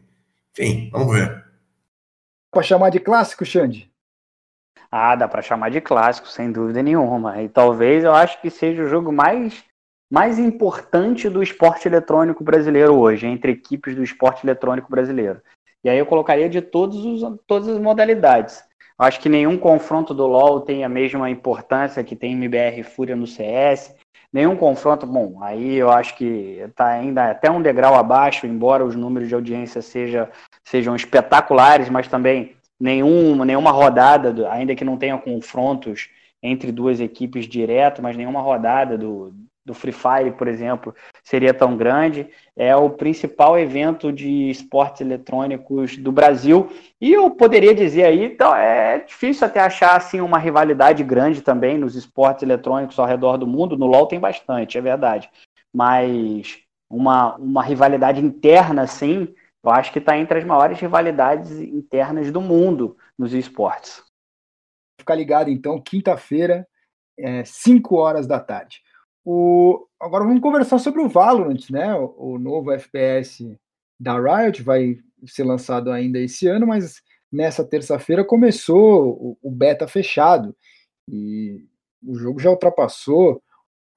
enfim, 0.53 0.89
vamos 0.91 1.14
ver. 1.14 1.45
Para 2.51 2.62
chamar 2.62 2.91
de 2.91 3.01
clássico, 3.01 3.45
Xande? 3.45 3.91
Ah, 4.91 5.14
dá 5.14 5.28
para 5.28 5.43
chamar 5.43 5.70
de 5.70 5.80
clássico, 5.80 6.28
sem 6.28 6.51
dúvida 6.51 6.82
nenhuma. 6.82 7.43
E 7.43 7.49
talvez 7.49 8.05
eu 8.05 8.14
acho 8.14 8.41
que 8.41 8.51
seja 8.51 8.82
o 8.82 8.89
jogo 8.89 9.12
mais, 9.12 9.62
mais 10.11 10.39
importante 10.39 11.28
do 11.28 11.43
esporte 11.43 11.86
eletrônico 11.86 12.43
brasileiro 12.43 12.95
hoje, 12.95 13.26
entre 13.26 13.53
equipes 13.53 13.95
do 13.95 14.03
esporte 14.03 14.47
eletrônico 14.47 14.91
brasileiro. 14.91 15.43
E 15.85 15.89
aí 15.89 15.99
eu 15.99 16.07
colocaria 16.07 16.49
de 16.49 16.61
todos 16.61 17.05
os, 17.05 17.39
todas 17.47 17.68
as 17.68 17.79
modalidades. 17.79 18.62
Acho 18.99 19.20
que 19.20 19.29
nenhum 19.29 19.57
confronto 19.57 20.12
do 20.12 20.26
LoL 20.26 20.61
tem 20.61 20.85
a 20.85 20.89
mesma 20.89 21.31
importância 21.31 22.03
que 22.03 22.16
tem 22.16 22.33
MBR 22.33 22.83
Fúria 22.83 23.14
no 23.14 23.26
CS. 23.26 23.95
Nenhum 24.33 24.57
confronto, 24.57 25.07
bom, 25.07 25.43
aí 25.43 25.76
eu 25.76 25.89
acho 25.89 26.16
que 26.16 26.61
está 26.68 26.89
ainda 26.89 27.31
até 27.31 27.51
um 27.51 27.62
degrau 27.62 27.95
abaixo, 27.95 28.47
embora 28.47 28.85
os 28.85 28.95
números 28.95 29.29
de 29.29 29.35
audiência 29.35 29.81
seja, 29.81 30.29
sejam 30.62 30.95
espetaculares, 30.95 31.89
mas 31.89 32.09
também 32.09 32.57
nenhuma, 32.79 33.45
nenhuma 33.45 33.70
rodada, 33.70 34.51
ainda 34.51 34.74
que 34.74 34.85
não 34.85 34.99
tenha 34.99 35.16
confrontos 35.16 36.11
entre 36.43 36.70
duas 36.70 37.01
equipes 37.01 37.47
direto, 37.47 38.03
mas 38.03 38.16
nenhuma 38.16 38.41
rodada 38.41 38.99
do, 38.99 39.33
do 39.69 39.75
Free 39.75 39.93
Fire, 39.93 40.33
por 40.33 40.49
exemplo, 40.49 40.95
seria 41.23 41.53
tão 41.53 41.77
grande. 41.77 42.29
É 42.57 42.75
o 42.75 42.89
principal 42.89 43.59
evento 43.59 44.11
de 44.11 44.51
esportes 44.51 45.03
eletrônicos 45.03 45.97
do 45.99 46.11
Brasil. 46.11 46.73
E 46.99 47.12
eu 47.12 47.31
poderia 47.31 47.75
dizer 47.75 48.05
aí, 48.05 48.25
então, 48.25 48.55
é 48.55 48.99
difícil 49.01 49.47
até 49.47 49.61
achar 49.61 49.95
assim 49.95 50.21
uma 50.21 50.39
rivalidade 50.39 51.05
grande 51.05 51.43
também 51.43 51.77
nos 51.77 51.95
esportes 51.95 52.43
eletrônicos 52.43 52.99
ao 52.99 53.07
redor 53.07 53.37
do 53.37 53.47
mundo. 53.47 53.77
No 53.77 53.87
LoL 53.87 54.07
tem 54.07 54.19
bastante, 54.19 54.79
é 54.79 54.81
verdade. 54.81 55.31
Mas 55.73 56.59
uma, 56.91 57.37
uma 57.37 57.62
rivalidade 57.62 58.25
interna, 58.25 58.83
assim, 58.83 59.35
eu 59.62 59.71
acho 59.71 59.93
que 59.93 59.99
está 59.99 60.16
entre 60.16 60.39
as 60.39 60.45
maiores 60.45 60.81
rivalidades 60.81 61.51
internas 61.61 62.33
do 62.33 62.41
mundo 62.41 62.97
nos 63.19 63.35
esportes. 63.35 64.03
Ficar 64.99 65.14
ligado 65.14 65.51
então, 65.51 65.79
quinta-feira, 65.81 66.66
é, 67.19 67.45
5 67.45 67.95
horas 67.97 68.27
da 68.27 68.41
tarde. 68.41 68.83
O... 69.25 69.87
Agora 70.01 70.25
vamos 70.25 70.41
conversar 70.41 70.79
sobre 70.79 71.01
o 71.03 71.09
Valorant, 71.09 71.71
né? 71.71 71.95
O, 71.95 72.39
novo 72.39 72.73
FPS 72.73 73.57
da 73.99 74.19
Riot 74.19 74.62
vai 74.62 74.97
ser 75.27 75.45
lançado 75.45 75.91
ainda 75.91 76.19
esse 76.19 76.47
ano, 76.47 76.66
mas 76.66 77.03
nessa 77.31 77.64
terça-feira 77.64 78.25
começou 78.25 79.11
o, 79.11 79.39
o 79.43 79.51
beta 79.51 79.89
fechado 79.89 80.57
e 81.09 81.66
o 82.07 82.14
jogo 82.14 82.39
já 82.39 82.51
ultrapassou 82.51 83.43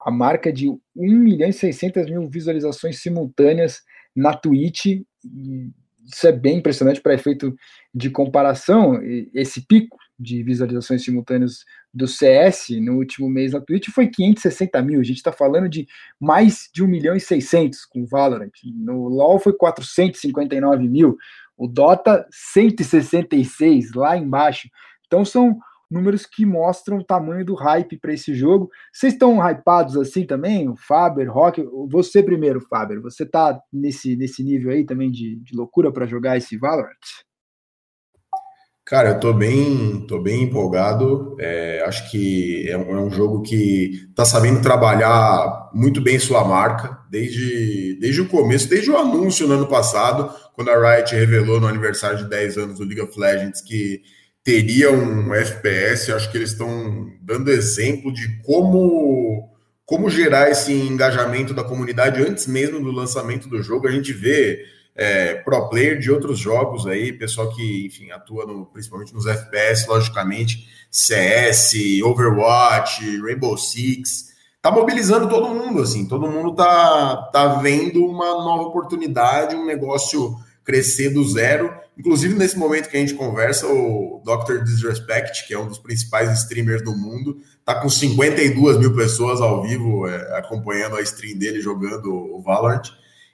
a 0.00 0.10
marca 0.10 0.52
de 0.52 0.68
1 0.68 0.80
milhão 0.96 1.48
e 1.48 1.52
600 1.52 2.06
mil 2.06 2.28
visualizações 2.28 3.00
simultâneas 3.00 3.82
na 4.14 4.34
Twitch 4.34 5.02
isso 6.04 6.26
é 6.26 6.32
bem 6.32 6.58
impressionante 6.58 7.00
para 7.00 7.14
efeito 7.14 7.54
de 7.94 8.10
comparação. 8.10 9.00
Esse 9.32 9.64
pico 9.66 9.96
de 10.18 10.42
visualizações 10.42 11.04
simultâneas 11.04 11.64
do 11.92 12.08
CS 12.08 12.68
no 12.80 12.96
último 12.96 13.28
mês 13.28 13.52
na 13.52 13.60
Twitch 13.60 13.88
foi 13.90 14.08
560 14.08 14.80
mil. 14.82 15.00
A 15.00 15.04
gente 15.04 15.16
está 15.16 15.32
falando 15.32 15.68
de 15.68 15.86
mais 16.18 16.70
de 16.72 16.82
1 16.82 16.86
milhão 16.86 17.14
e 17.14 17.20
600 17.20 17.84
com 17.84 18.06
Valorant. 18.06 18.52
No 18.74 19.08
LoL 19.08 19.38
foi 19.38 19.52
459 19.52 20.88
mil. 20.88 21.16
O 21.56 21.68
Dota, 21.68 22.26
166 22.30 23.92
lá 23.92 24.16
embaixo. 24.16 24.68
Então 25.06 25.24
são 25.24 25.58
números 25.90 26.24
que 26.24 26.46
mostram 26.46 26.98
o 26.98 27.04
tamanho 27.04 27.44
do 27.44 27.54
hype 27.54 27.98
para 27.98 28.14
esse 28.14 28.34
jogo. 28.34 28.70
Vocês 28.90 29.12
estão 29.12 29.38
hypados 29.38 29.96
assim 29.98 30.24
também? 30.24 30.68
O 30.68 30.74
Faber, 30.74 31.30
Rock, 31.30 31.62
você 31.90 32.22
primeiro, 32.22 32.62
Faber, 32.62 33.00
você 33.00 33.26
tá 33.26 33.60
nesse, 33.70 34.16
nesse 34.16 34.42
nível 34.42 34.72
aí 34.72 34.84
também 34.84 35.10
de, 35.10 35.36
de 35.36 35.54
loucura 35.54 35.92
para 35.92 36.06
jogar 36.06 36.38
esse 36.38 36.56
Valorant? 36.56 36.96
Cara, 38.84 39.10
eu 39.10 39.20
tô 39.20 39.32
bem, 39.32 40.04
tô 40.08 40.20
bem 40.20 40.42
empolgado. 40.42 41.36
É, 41.38 41.84
acho 41.86 42.10
que 42.10 42.68
é 42.68 42.76
um, 42.76 42.96
é 42.96 43.00
um, 43.00 43.10
jogo 43.10 43.42
que 43.42 44.08
tá 44.14 44.24
sabendo 44.24 44.60
trabalhar 44.60 45.70
muito 45.72 46.00
bem 46.00 46.18
sua 46.18 46.44
marca 46.44 46.98
desde, 47.08 47.96
desde 48.00 48.20
o 48.20 48.28
começo, 48.28 48.68
desde 48.68 48.90
o 48.90 48.96
anúncio 48.96 49.46
no 49.46 49.54
ano 49.54 49.68
passado, 49.68 50.34
quando 50.54 50.70
a 50.70 50.96
Riot 50.96 51.14
revelou 51.14 51.60
no 51.60 51.68
aniversário 51.68 52.18
de 52.18 52.28
10 52.28 52.58
anos 52.58 52.78
do 52.78 52.84
League 52.84 53.00
of 53.00 53.18
Legends 53.18 53.60
que 53.60 54.02
teria 54.42 54.90
um 54.92 55.32
FPS, 55.32 56.12
acho 56.12 56.30
que 56.30 56.36
eles 56.36 56.50
estão 56.50 57.08
dando 57.22 57.50
exemplo 57.50 58.12
de 58.12 58.42
como 58.42 59.48
como 59.84 60.08
gerar 60.08 60.50
esse 60.50 60.72
engajamento 60.72 61.52
da 61.52 61.62
comunidade 61.62 62.22
antes 62.22 62.46
mesmo 62.46 62.80
do 62.80 62.90
lançamento 62.90 63.48
do 63.48 63.62
jogo. 63.62 63.86
A 63.86 63.90
gente 63.90 64.12
vê 64.12 64.64
é, 64.94 65.34
pro 65.34 65.68
player 65.68 65.98
de 65.98 66.10
outros 66.10 66.38
jogos 66.38 66.86
aí, 66.86 67.12
pessoal 67.12 67.48
que, 67.54 67.86
enfim, 67.86 68.10
atua 68.10 68.46
no, 68.46 68.66
principalmente 68.66 69.14
nos 69.14 69.26
FPS, 69.26 69.88
logicamente, 69.88 70.68
CS, 70.90 71.74
Overwatch, 72.04 73.20
Rainbow 73.20 73.56
Six, 73.56 74.32
tá 74.60 74.70
mobilizando 74.70 75.28
todo 75.28 75.48
mundo, 75.48 75.82
assim, 75.82 76.06
todo 76.06 76.30
mundo 76.30 76.54
tá, 76.54 77.30
tá 77.32 77.54
vendo 77.56 78.04
uma 78.04 78.44
nova 78.44 78.64
oportunidade, 78.64 79.56
um 79.56 79.64
negócio 79.64 80.36
crescer 80.62 81.10
do 81.10 81.24
zero. 81.24 81.72
Inclusive, 81.98 82.34
nesse 82.34 82.58
momento 82.58 82.88
que 82.88 82.96
a 82.96 83.00
gente 83.00 83.14
conversa, 83.14 83.66
o 83.66 84.22
Dr. 84.24 84.62
Disrespect, 84.62 85.46
que 85.46 85.54
é 85.54 85.58
um 85.58 85.68
dos 85.68 85.78
principais 85.78 86.30
streamers 86.40 86.82
do 86.82 86.96
mundo, 86.96 87.38
tá 87.64 87.74
com 87.74 87.88
52 87.88 88.78
mil 88.78 88.94
pessoas 88.94 89.40
ao 89.40 89.62
vivo 89.62 90.06
é, 90.06 90.38
acompanhando 90.38 90.96
a 90.96 91.02
stream 91.02 91.38
dele 91.38 91.60
jogando 91.60 92.12
o 92.12 92.40
Valorant. 92.40 92.88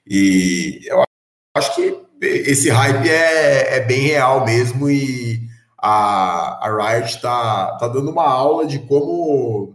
E 0.06 0.80
eu 0.86 1.07
acho 1.54 1.74
que 1.74 2.08
esse 2.20 2.68
hype 2.68 3.08
é, 3.08 3.76
é 3.76 3.80
bem 3.80 4.00
real 4.00 4.44
mesmo 4.44 4.90
e 4.90 5.40
a, 5.78 6.66
a 6.66 6.94
Riot 6.96 7.20
tá, 7.20 7.76
tá 7.78 7.88
dando 7.88 8.10
uma 8.10 8.24
aula 8.24 8.66
de 8.66 8.80
como, 8.80 9.74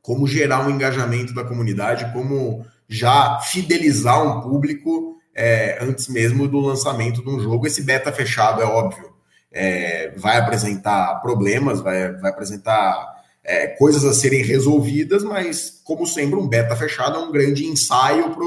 como 0.00 0.26
gerar 0.26 0.66
um 0.66 0.70
engajamento 0.70 1.34
da 1.34 1.44
comunidade, 1.44 2.12
como 2.12 2.64
já 2.88 3.40
fidelizar 3.40 4.22
um 4.22 4.40
público 4.40 5.16
é, 5.34 5.78
antes 5.82 6.08
mesmo 6.08 6.46
do 6.46 6.60
lançamento 6.60 7.22
de 7.22 7.28
um 7.28 7.40
jogo. 7.40 7.66
Esse 7.66 7.82
beta 7.82 8.12
fechado, 8.12 8.62
é 8.62 8.64
óbvio, 8.64 9.12
é, 9.50 10.12
vai 10.16 10.38
apresentar 10.38 11.20
problemas, 11.20 11.80
vai, 11.80 12.12
vai 12.12 12.30
apresentar 12.30 13.14
é, 13.42 13.66
coisas 13.66 14.04
a 14.04 14.14
serem 14.14 14.42
resolvidas, 14.44 15.24
mas, 15.24 15.80
como 15.84 16.06
sempre, 16.06 16.38
um 16.38 16.48
beta 16.48 16.76
fechado 16.76 17.18
é 17.18 17.22
um 17.22 17.32
grande 17.32 17.66
ensaio 17.66 18.30
para 18.30 18.44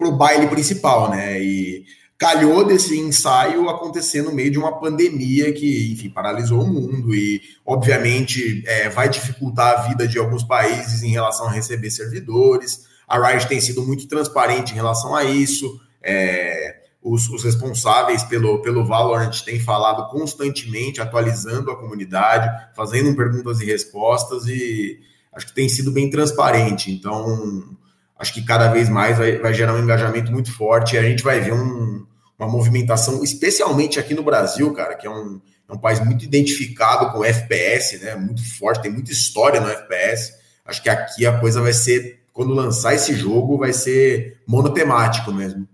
o 0.00 0.12
baile 0.12 0.46
principal, 0.48 1.10
né? 1.10 1.40
E 1.40 1.84
calhou 2.18 2.64
desse 2.64 2.98
ensaio 2.98 3.68
acontecer 3.68 4.22
no 4.22 4.32
meio 4.32 4.50
de 4.50 4.58
uma 4.58 4.78
pandemia 4.78 5.52
que, 5.52 5.92
enfim, 5.92 6.08
paralisou 6.08 6.62
o 6.62 6.66
mundo 6.66 7.14
e, 7.14 7.42
obviamente, 7.64 8.62
é, 8.66 8.88
vai 8.88 9.08
dificultar 9.08 9.78
a 9.78 9.82
vida 9.88 10.08
de 10.08 10.18
alguns 10.18 10.42
países 10.42 11.02
em 11.02 11.10
relação 11.10 11.46
a 11.46 11.50
receber 11.50 11.90
servidores. 11.90 12.86
A 13.06 13.18
Riot 13.18 13.46
tem 13.46 13.60
sido 13.60 13.82
muito 13.82 14.08
transparente 14.08 14.72
em 14.72 14.76
relação 14.76 15.14
a 15.14 15.24
isso. 15.24 15.78
É, 16.02 16.76
os, 17.02 17.28
os, 17.28 17.44
responsáveis 17.44 18.22
pelo, 18.24 18.60
pelo 18.62 18.84
Valorant 18.84 19.42
têm 19.44 19.60
falado 19.60 20.08
constantemente, 20.10 21.00
atualizando 21.00 21.70
a 21.70 21.76
comunidade, 21.76 22.48
fazendo 22.74 23.14
perguntas 23.14 23.60
e 23.60 23.66
respostas, 23.66 24.46
e 24.46 24.98
acho 25.32 25.46
que 25.46 25.54
tem 25.54 25.68
sido 25.68 25.92
bem 25.92 26.10
transparente. 26.10 26.90
Então, 26.90 27.75
acho 28.18 28.32
que 28.32 28.44
cada 28.44 28.68
vez 28.68 28.88
mais 28.88 29.18
vai, 29.18 29.38
vai 29.38 29.52
gerar 29.52 29.74
um 29.74 29.82
engajamento 29.82 30.32
muito 30.32 30.52
forte 30.52 30.94
e 30.94 30.98
a 30.98 31.02
gente 31.02 31.22
vai 31.22 31.40
ver 31.40 31.52
um, 31.52 32.06
uma 32.38 32.48
movimentação, 32.48 33.22
especialmente 33.22 33.98
aqui 33.98 34.14
no 34.14 34.22
Brasil, 34.22 34.72
cara, 34.72 34.94
que 34.94 35.06
é 35.06 35.10
um, 35.10 35.40
é 35.68 35.72
um 35.72 35.78
país 35.78 36.00
muito 36.04 36.24
identificado 36.24 37.12
com 37.12 37.18
o 37.18 37.24
FPS, 37.24 37.98
né? 37.98 38.14
Muito 38.14 38.42
forte, 38.58 38.82
tem 38.82 38.92
muita 38.92 39.12
história 39.12 39.60
no 39.60 39.68
FPS. 39.68 40.34
Acho 40.64 40.82
que 40.82 40.88
aqui 40.88 41.26
a 41.26 41.38
coisa 41.38 41.60
vai 41.60 41.72
ser, 41.72 42.20
quando 42.32 42.54
lançar 42.54 42.94
esse 42.94 43.14
jogo, 43.14 43.58
vai 43.58 43.72
ser 43.72 44.40
monotemático 44.46 45.32
mesmo. 45.32 45.66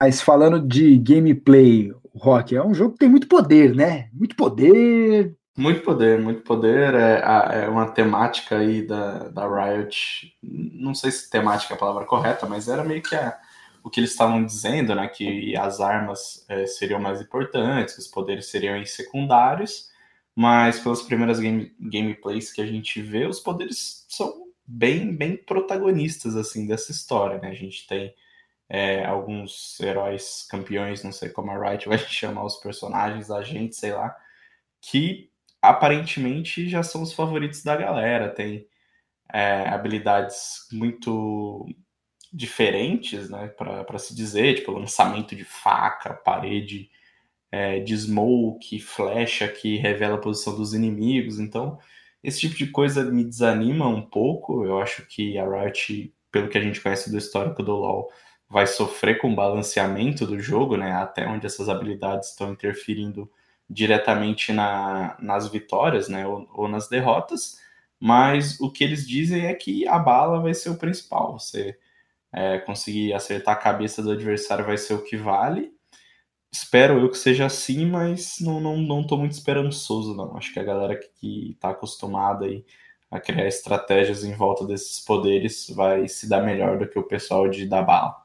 Mas 0.00 0.20
falando 0.20 0.66
de 0.66 0.96
gameplay, 0.98 1.92
Rock, 2.14 2.56
é 2.56 2.64
um 2.64 2.74
jogo 2.74 2.92
que 2.92 3.00
tem 3.00 3.08
muito 3.08 3.28
poder, 3.28 3.74
né? 3.74 4.08
Muito 4.12 4.34
poder. 4.34 5.36
Muito 5.56 5.82
poder, 5.82 6.20
muito 6.20 6.42
poder. 6.42 6.94
É, 6.94 7.64
é 7.64 7.68
uma 7.68 7.90
temática 7.90 8.58
aí 8.58 8.86
da, 8.86 9.28
da 9.28 9.46
Riot. 9.46 10.36
Não 10.42 10.94
sei 10.94 11.10
se 11.10 11.28
temática 11.28 11.74
é 11.74 11.76
a 11.76 11.80
palavra 11.80 12.04
correta, 12.04 12.46
mas 12.46 12.68
era 12.68 12.84
meio 12.84 13.02
que 13.02 13.14
a, 13.14 13.38
o 13.82 13.90
que 13.90 14.00
eles 14.00 14.10
estavam 14.10 14.44
dizendo, 14.44 14.94
né? 14.94 15.08
Que 15.08 15.56
as 15.56 15.80
armas 15.80 16.44
é, 16.48 16.66
seriam 16.66 17.00
mais 17.00 17.20
importantes, 17.20 17.94
que 17.94 18.00
os 18.00 18.08
poderes 18.08 18.46
seriam 18.46 18.84
secundários. 18.86 19.90
Mas 20.34 20.78
pelas 20.80 21.02
primeiras 21.02 21.40
game, 21.40 21.74
gameplays 21.80 22.52
que 22.52 22.62
a 22.62 22.66
gente 22.66 23.02
vê, 23.02 23.26
os 23.26 23.40
poderes 23.40 24.06
são 24.08 24.46
bem, 24.66 25.14
bem 25.14 25.36
protagonistas 25.36 26.36
assim 26.36 26.66
dessa 26.66 26.92
história, 26.92 27.38
né? 27.38 27.50
A 27.50 27.54
gente 27.54 27.86
tem 27.86 28.14
é, 28.68 29.04
alguns 29.04 29.78
heróis 29.80 30.46
campeões, 30.48 31.02
não 31.02 31.12
sei 31.12 31.28
como 31.30 31.50
a 31.50 31.58
Wright 31.58 31.86
vai 31.88 31.98
chamar 31.98 32.44
os 32.44 32.56
personagens, 32.56 33.30
agentes, 33.30 33.78
sei 33.78 33.92
lá, 33.92 34.16
que 34.80 35.29
aparentemente 35.62 36.68
já 36.68 36.82
são 36.82 37.02
os 37.02 37.12
favoritos 37.12 37.62
da 37.62 37.76
galera. 37.76 38.28
Tem 38.30 38.66
é, 39.32 39.68
habilidades 39.68 40.66
muito 40.72 41.66
diferentes, 42.32 43.28
né, 43.28 43.48
para 43.48 43.98
se 43.98 44.14
dizer, 44.14 44.56
tipo 44.56 44.72
lançamento 44.72 45.34
de 45.34 45.44
faca, 45.44 46.14
parede 46.14 46.88
é, 47.50 47.80
de 47.80 47.96
smoke, 47.96 48.80
flecha 48.80 49.48
que 49.48 49.76
revela 49.76 50.16
a 50.16 50.20
posição 50.20 50.56
dos 50.56 50.74
inimigos. 50.74 51.40
Então, 51.40 51.78
esse 52.22 52.40
tipo 52.40 52.56
de 52.56 52.66
coisa 52.68 53.04
me 53.04 53.24
desanima 53.24 53.86
um 53.88 54.02
pouco. 54.02 54.64
Eu 54.64 54.78
acho 54.80 55.06
que 55.06 55.38
a 55.38 55.44
Riot, 55.48 56.14
pelo 56.30 56.48
que 56.48 56.58
a 56.58 56.60
gente 56.60 56.80
conhece 56.80 57.10
do 57.10 57.18
histórico 57.18 57.62
do 57.62 57.72
LoL, 57.72 58.10
vai 58.48 58.66
sofrer 58.66 59.18
com 59.18 59.32
o 59.32 59.36
balanceamento 59.36 60.26
do 60.26 60.38
jogo, 60.38 60.76
né? 60.76 60.92
Até 60.92 61.26
onde 61.26 61.46
essas 61.46 61.68
habilidades 61.68 62.30
estão 62.30 62.52
interferindo 62.52 63.30
diretamente 63.70 64.52
na, 64.52 65.16
nas 65.20 65.48
vitórias, 65.48 66.08
né? 66.08 66.26
Ou, 66.26 66.48
ou, 66.52 66.68
nas 66.68 66.88
derrotas. 66.88 67.60
Mas 68.00 68.60
o 68.60 68.70
que 68.70 68.82
eles 68.82 69.06
dizem 69.06 69.46
é 69.46 69.54
que 69.54 69.86
a 69.86 69.98
bala 69.98 70.40
vai 70.40 70.54
ser 70.54 70.70
o 70.70 70.78
principal. 70.78 71.38
Você 71.38 71.78
é, 72.32 72.58
conseguir 72.58 73.12
acertar 73.14 73.54
a 73.54 73.58
cabeça 73.60 74.02
do 74.02 74.10
adversário 74.10 74.64
vai 74.64 74.76
ser 74.76 74.94
o 74.94 75.04
que 75.04 75.16
vale. 75.16 75.72
Espero 76.52 76.98
eu 76.98 77.08
que 77.08 77.18
seja 77.18 77.46
assim, 77.46 77.86
mas 77.86 78.38
não, 78.40 78.60
não, 78.60 78.76
não 78.76 79.06
tô 79.06 79.16
muito 79.16 79.32
esperançoso, 79.32 80.16
não. 80.16 80.36
Acho 80.36 80.52
que 80.52 80.58
a 80.58 80.64
galera 80.64 80.98
que, 80.98 81.52
está 81.52 81.70
acostumada 81.70 82.46
aí 82.46 82.64
a 83.10 83.20
criar 83.20 83.46
estratégias 83.46 84.24
em 84.24 84.34
volta 84.34 84.66
desses 84.66 85.00
poderes 85.00 85.68
vai 85.70 86.08
se 86.08 86.28
dar 86.28 86.42
melhor 86.42 86.78
do 86.78 86.88
que 86.88 86.98
o 86.98 87.06
pessoal 87.06 87.48
de 87.48 87.66
dar 87.66 87.82
bala. 87.82 88.16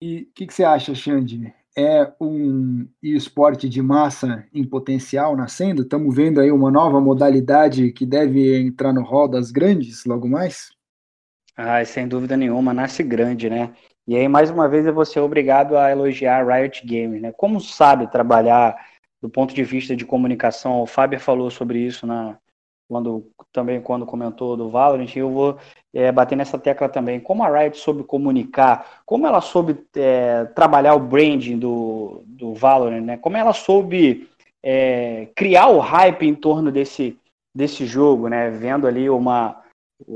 E 0.00 0.22
o 0.22 0.32
que, 0.34 0.46
que, 0.46 0.54
você 0.54 0.64
acha, 0.64 0.94
Xande? 0.94 1.54
É 1.76 2.12
um 2.20 2.86
esporte 3.02 3.68
de 3.68 3.80
massa 3.80 4.46
em 4.52 4.62
potencial 4.62 5.34
nascendo? 5.34 5.82
Estamos 5.82 6.14
vendo 6.14 6.40
aí 6.40 6.50
uma 6.50 6.70
nova 6.70 7.00
modalidade 7.00 7.92
que 7.92 8.04
deve 8.04 8.60
entrar 8.60 8.92
no 8.92 9.02
rol 9.02 9.26
das 9.26 9.50
grandes 9.50 10.04
logo 10.04 10.28
mais? 10.28 10.70
Ah, 11.56 11.82
sem 11.84 12.06
dúvida 12.06 12.36
nenhuma, 12.36 12.74
nasce 12.74 13.02
grande, 13.02 13.48
né? 13.48 13.74
E 14.06 14.16
aí, 14.16 14.28
mais 14.28 14.50
uma 14.50 14.68
vez, 14.68 14.84
eu 14.84 14.92
vou 14.92 15.04
ser 15.04 15.20
obrigado 15.20 15.76
a 15.76 15.90
elogiar 15.90 16.40
a 16.40 16.56
Riot 16.56 16.86
Games, 16.86 17.22
né? 17.22 17.32
Como 17.32 17.60
sabe 17.60 18.10
trabalhar 18.10 18.76
do 19.22 19.30
ponto 19.30 19.54
de 19.54 19.62
vista 19.62 19.94
de 19.94 20.04
comunicação, 20.04 20.82
o 20.82 20.86
Fábio 20.86 21.20
falou 21.20 21.50
sobre 21.50 21.78
isso 21.78 22.06
na, 22.06 22.36
quando, 22.92 23.26
também 23.50 23.80
quando 23.80 24.04
comentou 24.04 24.54
do 24.54 24.68
Valorant, 24.68 25.08
eu 25.16 25.30
vou 25.30 25.56
é, 25.94 26.12
bater 26.12 26.36
nessa 26.36 26.58
tecla 26.58 26.90
também. 26.90 27.18
Como 27.18 27.42
a 27.42 27.48
Riot 27.48 27.78
soube 27.78 28.04
comunicar, 28.04 29.00
como 29.06 29.26
ela 29.26 29.40
soube 29.40 29.82
é, 29.96 30.44
trabalhar 30.54 30.94
o 30.94 31.00
branding 31.00 31.58
do, 31.58 32.22
do 32.26 32.52
Valorant, 32.52 33.00
né? 33.00 33.16
Como 33.16 33.34
ela 33.34 33.54
soube 33.54 34.28
é, 34.62 35.26
criar 35.34 35.68
o 35.68 35.78
hype 35.78 36.26
em 36.26 36.34
torno 36.34 36.70
desse, 36.70 37.18
desse 37.54 37.86
jogo, 37.86 38.28
né? 38.28 38.50
Vendo 38.50 38.86
ali 38.86 39.08
uma 39.08 39.58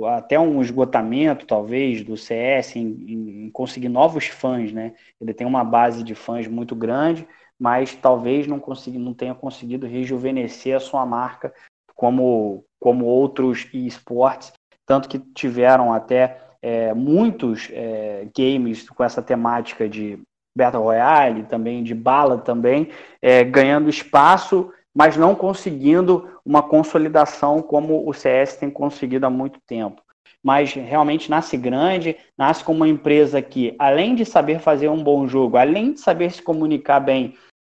até 0.09 0.39
um 0.39 0.61
esgotamento 0.61 1.47
talvez 1.47 2.05
do 2.05 2.15
CS 2.15 2.77
em, 2.77 3.45
em 3.47 3.51
conseguir 3.53 3.89
novos 3.89 4.27
fãs, 4.27 4.71
né? 4.71 4.93
Ele 5.19 5.33
tem 5.33 5.47
uma 5.47 5.65
base 5.65 6.03
de 6.03 6.15
fãs 6.15 6.47
muito 6.47 6.77
grande, 6.77 7.27
mas 7.59 7.95
talvez 7.95 8.47
não, 8.47 8.61
consegui, 8.61 8.99
não 8.99 9.15
tenha 9.15 9.35
conseguido 9.35 9.87
rejuvenescer 9.87 10.77
a 10.77 10.81
sua 10.81 11.07
marca 11.07 11.55
como, 11.97 12.65
como 12.79 13.07
outros 13.07 13.67
esportes 13.73 14.53
tanto 14.87 15.09
que 15.09 15.19
tiveram 15.19 15.93
até 15.93 16.41
é, 16.63 16.95
muitos 16.95 17.69
é, 17.73 18.29
games 18.35 18.89
com 18.89 19.03
essa 19.03 19.21
temática 19.21 19.89
de 19.89 20.19
Battle 20.57 20.85
Royale, 20.85 21.43
também 21.43 21.83
de 21.83 21.95
bala 21.95 22.39
também, 22.39 22.89
é, 23.21 23.45
ganhando 23.45 23.91
espaço, 23.91 24.73
mas 24.95 25.17
não 25.17 25.35
conseguindo 25.35 26.31
uma 26.45 26.63
consolidação 26.63 27.61
como 27.61 28.09
o 28.09 28.15
CS 28.15 28.57
tem 28.57 28.71
conseguido 28.71 29.27
há 29.27 29.31
muito 29.31 29.61
tempo. 29.67 30.01
Mas 30.43 30.73
realmente 30.73 31.29
nasce 31.29 31.57
grande, 31.57 32.17
nasce 32.39 32.63
como 32.63 32.79
uma 32.79 32.89
empresa 32.89 33.43
que, 33.43 33.75
além 33.79 34.15
de 34.15 34.25
saber 34.25 34.61
fazer 34.61 34.89
um 34.89 35.03
bom 35.03 35.27
jogo, 35.27 35.57
além 35.57 35.93
de 35.93 36.01
saber 36.01 36.31
se 36.31 36.41
comunicar 36.41 37.01
bem, 37.01 37.35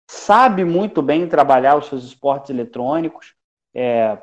sabe 0.10 0.66
muito 0.66 1.02
bem 1.02 1.28
trabalhar 1.28 1.78
os 1.78 1.88
seus 1.88 2.04
esportes 2.04 2.50
eletrônicos, 2.50 3.37
é, 3.78 4.18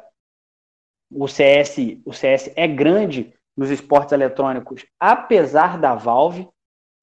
o 1.08 1.28
CS, 1.28 1.76
o 2.04 2.12
CS 2.12 2.50
é 2.56 2.66
grande 2.66 3.32
nos 3.56 3.70
esportes 3.70 4.12
eletrônicos, 4.12 4.84
apesar 4.98 5.78
da 5.78 5.94
Valve, 5.94 6.48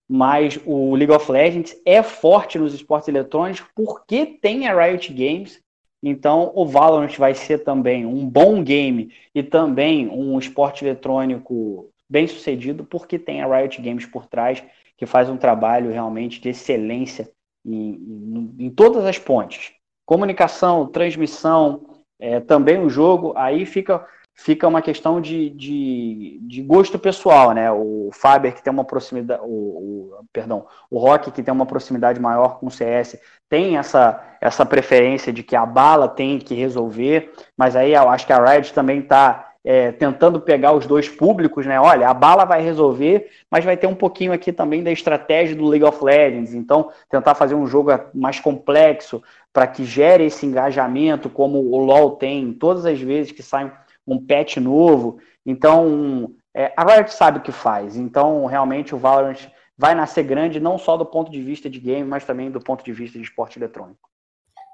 mas 0.07 0.59
o 0.65 0.93
League 0.93 1.13
of 1.13 1.31
Legends 1.31 1.73
é 1.85 2.03
forte 2.03 2.59
nos 2.59 2.73
esportes 2.73 3.07
eletrônicos 3.07 3.65
porque 3.73 4.25
tem 4.25 4.67
a 4.67 4.75
Riot 4.75 5.13
Games. 5.13 5.61
Então, 6.03 6.51
o 6.53 6.65
Valorant 6.65 7.15
vai 7.17 7.33
ser 7.33 7.59
também 7.59 8.05
um 8.05 8.27
bom 8.27 8.61
game 8.61 9.13
e 9.33 9.41
também 9.41 10.09
um 10.09 10.37
esporte 10.37 10.83
eletrônico 10.83 11.89
bem 12.09 12.27
sucedido 12.27 12.83
porque 12.83 13.17
tem 13.17 13.41
a 13.41 13.47
Riot 13.47 13.81
Games 13.81 14.05
por 14.05 14.25
trás, 14.25 14.61
que 14.97 15.05
faz 15.05 15.29
um 15.29 15.37
trabalho 15.37 15.91
realmente 15.91 16.41
de 16.41 16.49
excelência 16.49 17.31
em, 17.65 17.93
em, 17.93 18.65
em 18.65 18.69
todas 18.69 19.05
as 19.05 19.17
pontes. 19.17 19.71
Comunicação, 20.05 20.87
transmissão, 20.87 21.90
é, 22.21 22.39
também 22.39 22.79
o 22.79 22.89
jogo, 22.89 23.33
aí 23.35 23.65
fica, 23.65 24.05
fica 24.35 24.67
uma 24.67 24.81
questão 24.81 25.19
de, 25.19 25.49
de, 25.49 26.39
de 26.43 26.61
gosto 26.61 26.99
pessoal, 26.99 27.51
né? 27.51 27.71
O 27.71 28.11
Faber 28.13 28.53
que 28.53 28.63
tem 28.63 28.71
uma 28.71 28.85
proximidade, 28.85 29.41
o, 29.43 29.47
o, 29.47 30.25
perdão, 30.31 30.67
o 30.89 30.99
Rock 30.99 31.31
que 31.31 31.41
tem 31.41 31.53
uma 31.53 31.65
proximidade 31.65 32.19
maior 32.19 32.59
com 32.59 32.67
o 32.67 32.71
CS 32.71 33.19
tem 33.49 33.75
essa, 33.75 34.23
essa 34.39 34.65
preferência 34.65 35.33
de 35.33 35.43
que 35.43 35.57
a 35.57 35.65
bala 35.65 36.07
tem 36.07 36.39
que 36.39 36.53
resolver, 36.53 37.33
mas 37.57 37.75
aí 37.75 37.93
eu 37.93 38.07
acho 38.07 38.25
que 38.25 38.31
a 38.31 38.41
Riot 38.41 38.73
também 38.73 38.99
está 38.99 39.50
é, 39.63 39.91
tentando 39.91 40.41
pegar 40.41 40.73
os 40.73 40.87
dois 40.87 41.07
públicos, 41.07 41.65
né? 41.65 41.79
Olha, 41.79 42.09
a 42.09 42.13
bala 42.13 42.45
vai 42.45 42.61
resolver, 42.61 43.29
mas 43.49 43.63
vai 43.63 43.77
ter 43.77 43.87
um 43.87 43.95
pouquinho 43.95 44.33
aqui 44.33 44.51
também 44.51 44.83
da 44.83 44.91
estratégia 44.91 45.55
do 45.55 45.67
League 45.67 45.85
of 45.85 46.03
Legends. 46.03 46.53
Então, 46.53 46.91
tentar 47.09 47.35
fazer 47.35 47.55
um 47.55 47.67
jogo 47.67 47.91
mais 48.13 48.39
complexo 48.39 49.21
para 49.53 49.67
que 49.67 49.83
gere 49.83 50.25
esse 50.25 50.45
engajamento, 50.45 51.29
como 51.29 51.59
o 51.59 51.77
LoL 51.77 52.11
tem 52.11 52.53
todas 52.53 52.85
as 52.85 52.99
vezes 52.99 53.31
que 53.31 53.43
sai 53.43 53.71
um 54.07 54.17
patch 54.25 54.57
novo. 54.57 55.19
Então, 55.45 56.33
é, 56.53 56.73
a 56.75 56.83
Riot 56.83 57.13
sabe 57.13 57.39
o 57.39 57.41
que 57.41 57.51
faz. 57.51 57.95
Então, 57.95 58.45
realmente, 58.45 58.95
o 58.95 58.97
Valorant 58.97 59.47
vai 59.77 59.95
nascer 59.95 60.23
grande, 60.23 60.59
não 60.59 60.77
só 60.77 60.97
do 60.97 61.05
ponto 61.05 61.31
de 61.31 61.41
vista 61.41 61.69
de 61.69 61.79
game, 61.79 62.07
mas 62.07 62.25
também 62.25 62.51
do 62.51 62.59
ponto 62.59 62.83
de 62.83 62.91
vista 62.91 63.17
de 63.17 63.23
esporte 63.23 63.57
eletrônico. 63.57 64.09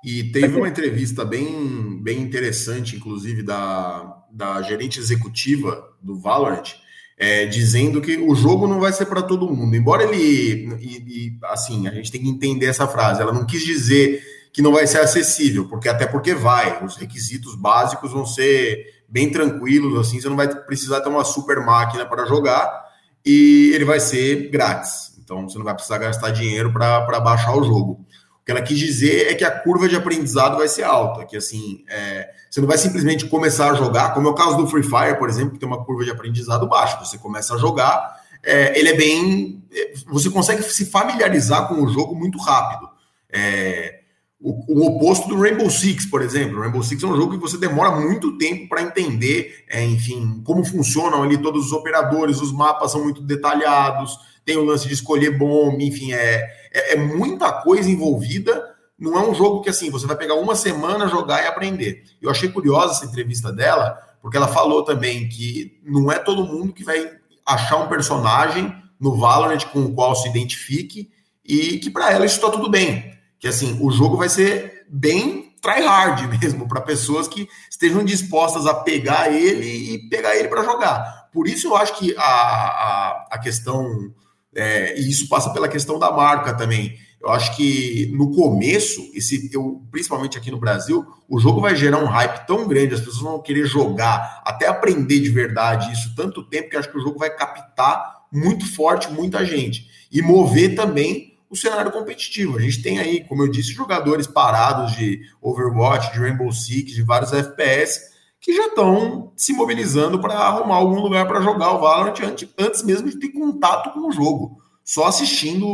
E 0.04 0.32
teve 0.32 0.56
uma 0.56 0.68
entrevista 0.68 1.26
bem, 1.26 2.02
bem 2.02 2.22
interessante, 2.22 2.96
inclusive, 2.96 3.42
da, 3.42 4.24
da 4.32 4.62
gerente 4.62 5.00
executiva 5.00 5.90
do 6.02 6.20
Valorant, 6.20 6.76
é, 7.18 7.46
dizendo 7.46 8.02
que 8.02 8.18
o 8.18 8.36
jogo 8.36 8.68
não 8.68 8.80
vai 8.80 8.94
ser 8.94 9.06
para 9.06 9.22
todo 9.22 9.50
mundo. 9.50 9.76
Embora 9.76 10.04
ele. 10.04 10.78
E, 10.80 11.28
e, 11.28 11.38
assim, 11.46 11.88
a 11.88 11.92
gente 11.92 12.12
tem 12.12 12.22
que 12.22 12.30
entender 12.30 12.68
essa 12.68 12.88
frase. 12.88 13.22
Ela 13.22 13.34
não 13.34 13.46
quis 13.46 13.64
dizer 13.64 14.22
que 14.54 14.62
não 14.62 14.72
vai 14.72 14.88
ser 14.88 15.00
acessível, 15.00 15.68
porque 15.68 15.90
até 15.90 16.06
porque 16.06 16.34
vai. 16.34 16.84
Os 16.84 16.96
requisitos 16.96 17.56
básicos 17.56 18.12
vão 18.12 18.26
ser 18.26 18.98
bem 19.08 19.32
tranquilos, 19.32 19.98
assim, 20.00 20.20
você 20.20 20.28
não 20.28 20.36
vai 20.36 20.48
precisar 20.66 21.02
ter 21.02 21.10
uma 21.10 21.24
super 21.24 21.62
máquina 21.62 22.06
para 22.06 22.26
jogar 22.26 22.86
e 23.26 23.72
ele 23.74 23.86
vai 23.86 24.00
ser 24.00 24.50
grátis. 24.50 25.14
Então 25.24 25.48
você 25.48 25.58
não 25.58 25.66
vai 25.66 25.74
precisar 25.74 25.98
gastar 25.98 26.32
dinheiro 26.32 26.74
para 26.74 27.20
baixar 27.20 27.56
o 27.56 27.64
jogo. 27.64 28.06
O 28.42 28.46
que 28.46 28.52
ela 28.52 28.62
quis 28.62 28.78
dizer 28.78 29.32
é 29.32 29.36
que 29.36 29.44
a 29.44 29.52
curva 29.52 29.88
de 29.88 29.96
aprendizado 29.96 30.58
vai 30.58 30.68
ser 30.68 30.84
alta, 30.84 31.26
que 31.26 31.36
assim, 31.36 31.84
é, 31.90 32.30
você 32.50 32.62
não 32.62 32.68
vai 32.68 32.78
simplesmente 32.78 33.26
começar 33.26 33.72
a 33.72 33.76
jogar, 33.76 34.14
como 34.14 34.28
é 34.28 34.32
o 34.32 34.36
caso 34.36 34.58
do 34.58 34.68
Free 34.68 34.84
Fire, 34.84 35.18
por 35.18 35.30
exemplo, 35.30 35.52
que 35.52 35.60
tem 35.60 35.68
uma 35.68 35.84
curva 35.84 36.04
de 36.04 36.12
aprendizado 36.12 36.68
baixa. 36.68 36.98
Você 37.00 37.18
começa 37.18 37.56
a 37.56 37.58
jogar, 37.58 38.22
é, 38.44 38.78
ele 38.80 38.90
é 38.90 38.94
bem. 38.94 39.64
É, 39.72 39.94
você 40.08 40.30
consegue 40.30 40.64
se 40.64 40.86
familiarizar 40.86 41.68
com 41.68 41.84
o 41.84 41.90
jogo 41.90 42.16
muito 42.16 42.38
rápido. 42.40 42.90
É, 43.30 44.00
o, 44.40 44.82
o, 44.82 44.88
oposto 44.88 45.28
do 45.28 45.40
Rainbow 45.40 45.70
Six, 45.70 46.06
por 46.06 46.22
exemplo. 46.22 46.58
O 46.58 46.62
Rainbow 46.62 46.84
Six 46.84 47.02
é 47.04 47.08
um 47.08 47.16
jogo 47.16 47.34
que 47.34 47.42
você 47.42 47.58
demora 47.58 47.92
muito 47.92 48.38
tempo 48.38 48.70
para 48.70 48.82
entender, 48.82 49.66
é, 49.68 49.84
enfim, 49.84 50.42
como 50.46 50.64
funcionam 50.64 51.24
ali 51.24 51.38
todos 51.38 51.66
os 51.66 51.72
operadores, 51.72 52.40
os 52.40 52.52
mapas 52.52 52.92
são 52.92 53.04
muito 53.04 53.22
detalhados, 53.22 54.18
tem 54.46 54.56
o 54.56 54.64
lance 54.64 54.88
de 54.88 54.94
escolher 54.94 55.38
bomba, 55.38 55.82
enfim, 55.84 56.14
é, 56.14 56.48
é, 56.72 56.94
é, 56.94 56.96
muita 56.96 57.52
coisa 57.52 57.90
envolvida. 57.90 58.77
Não 58.98 59.18
é 59.18 59.30
um 59.30 59.34
jogo 59.34 59.62
que 59.62 59.70
assim 59.70 59.90
você 59.90 60.08
vai 60.08 60.16
pegar 60.16 60.36
uma 60.36 60.56
semana, 60.56 61.08
jogar 61.08 61.44
e 61.44 61.48
aprender. 61.48 62.04
Eu 62.22 62.30
achei 62.30 62.50
curiosa 62.50 62.94
essa 62.94 63.06
entrevista 63.06 63.52
dela, 63.52 63.98
porque 64.22 64.38
ela 64.38 64.48
falou 64.48 64.84
também 64.84 65.30
que 65.30 65.80
não 65.84 66.12
é 66.12 66.20
todo 66.20 66.46
mundo 66.46 66.74
que 66.74 66.84
vai 66.84 67.18
achar 67.46 67.78
um 67.78 67.88
personagem 67.88 68.74
no 69.00 69.16
Valorant 69.16 69.66
com 69.66 69.82
o 69.82 69.94
qual 69.94 70.16
se 70.16 70.28
identifique 70.28 71.10
e 71.46 71.78
que 71.78 71.90
para 71.90 72.12
ela 72.12 72.26
isso 72.26 72.36
está 72.36 72.50
tudo 72.50 72.70
bem 72.70 73.18
que 73.40 73.48
assim, 73.48 73.78
o 73.82 73.92
jogo 73.92 74.18
vai 74.18 74.30
ser 74.30 74.86
bem 74.90 75.56
tryhard 75.62 76.28
mesmo, 76.40 76.68
para 76.68 76.82
pessoas 76.82 77.28
que 77.28 77.48
estejam 77.70 78.04
dispostas 78.04 78.66
a 78.66 78.74
pegar 78.74 79.32
ele 79.32 79.66
e 79.66 80.10
pegar 80.10 80.36
ele 80.36 80.48
para 80.48 80.64
jogar. 80.64 81.30
Por 81.32 81.48
isso 81.48 81.68
eu 81.68 81.76
acho 81.76 81.98
que 81.98 82.16
a, 82.18 82.24
a, 82.24 83.28
a 83.32 83.40
questão, 83.40 84.14
é, 84.56 85.00
e 85.00 85.10
isso 85.10 85.28
passa 85.28 85.52
pela 85.52 85.68
questão 85.68 86.00
da 86.00 86.12
marca 86.12 86.54
também. 86.54 86.98
Eu 87.22 87.30
acho 87.30 87.56
que 87.56 88.12
no 88.16 88.32
começo, 88.32 89.02
esse, 89.14 89.50
eu, 89.54 89.82
principalmente 89.92 90.38
aqui 90.38 90.52
no 90.52 90.60
Brasil, 90.60 91.06
o 91.28 91.40
jogo 91.40 91.60
vai 91.60 91.76
gerar 91.76 91.98
um 91.98 92.08
hype 92.08 92.46
tão 92.46 92.68
grande, 92.68 92.94
as 92.94 93.00
pessoas 93.00 93.22
vão 93.22 93.42
querer 93.42 93.66
jogar, 93.66 94.42
até 94.46 94.68
aprender 94.68 95.20
de 95.20 95.30
verdade 95.30 95.92
isso 95.92 96.14
tanto 96.16 96.44
tempo 96.44 96.70
que 96.70 96.78
acho 96.78 96.92
que 96.92 96.98
o 96.98 97.02
jogo 97.02 97.18
vai 97.18 97.30
captar 97.36 98.18
muito 98.32 98.72
forte 98.76 99.12
muita 99.12 99.46
gente 99.46 99.88
e 100.12 100.22
mover 100.22 100.76
também 100.76 101.38
o 101.50 101.56
cenário 101.56 101.92
competitivo. 101.92 102.58
A 102.58 102.62
gente 102.62 102.82
tem 102.82 103.00
aí, 103.00 103.24
como 103.24 103.42
eu 103.44 103.48
disse, 103.48 103.72
jogadores 103.72 104.28
parados 104.28 104.94
de 104.94 105.22
Overwatch, 105.42 106.14
de 106.14 106.20
Rainbow 106.20 106.52
Six, 106.52 106.94
de 106.94 107.04
vários 107.04 107.32
FPS, 107.34 108.02
que 108.40 108.56
já 108.56 108.68
estão 108.68 109.32
se 109.36 109.54
mobilizando 109.54 110.20
para 110.20 110.36
arrumar 110.36 110.76
algum 110.76 111.00
lugar 111.00 111.28
para 111.28 111.42
jogar 111.42 111.74
o 111.74 111.80
Valorant 111.80 112.20
antes, 112.22 112.48
antes 112.58 112.84
mesmo 112.84 113.10
de 113.10 113.18
ter 113.18 113.30
contato 113.30 113.92
com 113.94 114.08
o 114.08 114.12
jogo. 114.12 114.58
Só 114.84 115.06
assistindo 115.06 115.68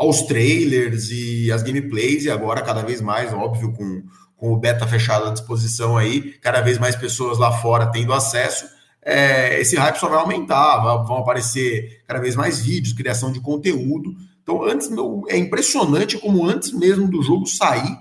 aos 0.00 0.22
trailers 0.22 1.10
e 1.10 1.52
as 1.52 1.62
gameplays, 1.62 2.24
e 2.24 2.30
agora 2.30 2.62
cada 2.62 2.82
vez 2.82 3.02
mais, 3.02 3.34
óbvio, 3.34 3.72
com, 3.72 4.02
com 4.34 4.52
o 4.52 4.56
beta 4.56 4.86
fechado 4.86 5.26
à 5.26 5.30
disposição 5.30 5.98
aí, 5.98 6.32
cada 6.40 6.62
vez 6.62 6.78
mais 6.78 6.96
pessoas 6.96 7.38
lá 7.38 7.52
fora 7.52 7.86
tendo 7.86 8.14
acesso. 8.14 8.64
É, 9.02 9.60
esse 9.60 9.76
hype 9.76 9.96
só 9.96 10.08
vai 10.08 10.18
aumentar, 10.18 10.78
vão 11.04 11.18
aparecer 11.18 12.02
cada 12.06 12.18
vez 12.18 12.34
mais 12.34 12.60
vídeos, 12.60 12.94
criação 12.94 13.30
de 13.30 13.40
conteúdo, 13.40 14.14
então, 14.42 14.64
antes, 14.64 14.90
é 15.28 15.36
impressionante 15.36 16.18
como 16.18 16.44
antes 16.44 16.72
mesmo 16.72 17.06
do 17.06 17.22
jogo 17.22 17.46
sair, 17.46 17.96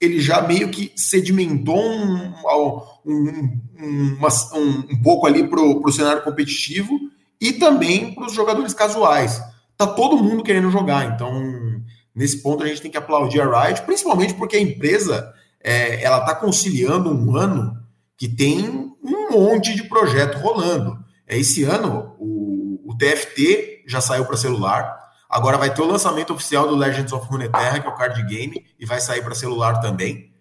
ele 0.00 0.20
já 0.20 0.40
meio 0.40 0.68
que 0.68 0.92
sedimentou 0.94 1.82
um, 1.82 2.32
um, 3.04 3.60
um, 3.80 4.18
um 4.92 5.02
pouco 5.02 5.26
ali 5.26 5.48
para 5.48 5.60
o 5.60 5.90
cenário 5.90 6.22
competitivo 6.22 6.92
e 7.40 7.54
também 7.54 8.14
para 8.14 8.26
os 8.26 8.32
jogadores 8.32 8.74
casuais. 8.74 9.42
Tá 9.78 9.86
todo 9.86 10.22
mundo 10.22 10.42
querendo 10.42 10.70
jogar, 10.70 11.06
então 11.06 11.32
nesse 12.14 12.42
ponto 12.42 12.62
a 12.62 12.66
gente 12.66 12.82
tem 12.82 12.90
que 12.90 12.98
aplaudir 12.98 13.40
a 13.40 13.64
Riot, 13.64 13.82
principalmente 13.82 14.34
porque 14.34 14.56
a 14.56 14.60
empresa 14.60 15.32
é, 15.62 16.02
ela 16.02 16.18
está 16.18 16.34
conciliando 16.34 17.10
um 17.10 17.34
ano 17.36 17.78
que 18.16 18.28
tem 18.28 18.68
um 18.68 19.30
monte 19.30 19.74
de 19.74 19.84
projeto 19.84 20.36
rolando. 20.38 20.98
É, 21.26 21.38
esse 21.38 21.62
ano 21.62 22.16
o, 22.18 22.90
o 22.90 22.98
TFT 22.98 23.84
já 23.86 24.00
saiu 24.00 24.26
para 24.26 24.36
celular, 24.36 24.98
Agora 25.28 25.58
vai 25.58 25.72
ter 25.72 25.82
o 25.82 25.86
lançamento 25.86 26.32
oficial 26.32 26.66
do 26.66 26.74
Legends 26.74 27.12
of 27.12 27.26
Runeterra, 27.26 27.80
que 27.80 27.86
é 27.86 27.90
o 27.90 27.94
card 27.94 28.22
game, 28.22 28.64
e 28.78 28.86
vai 28.86 28.98
sair 28.98 29.22
para 29.22 29.34
celular 29.34 29.78
também. 29.78 30.32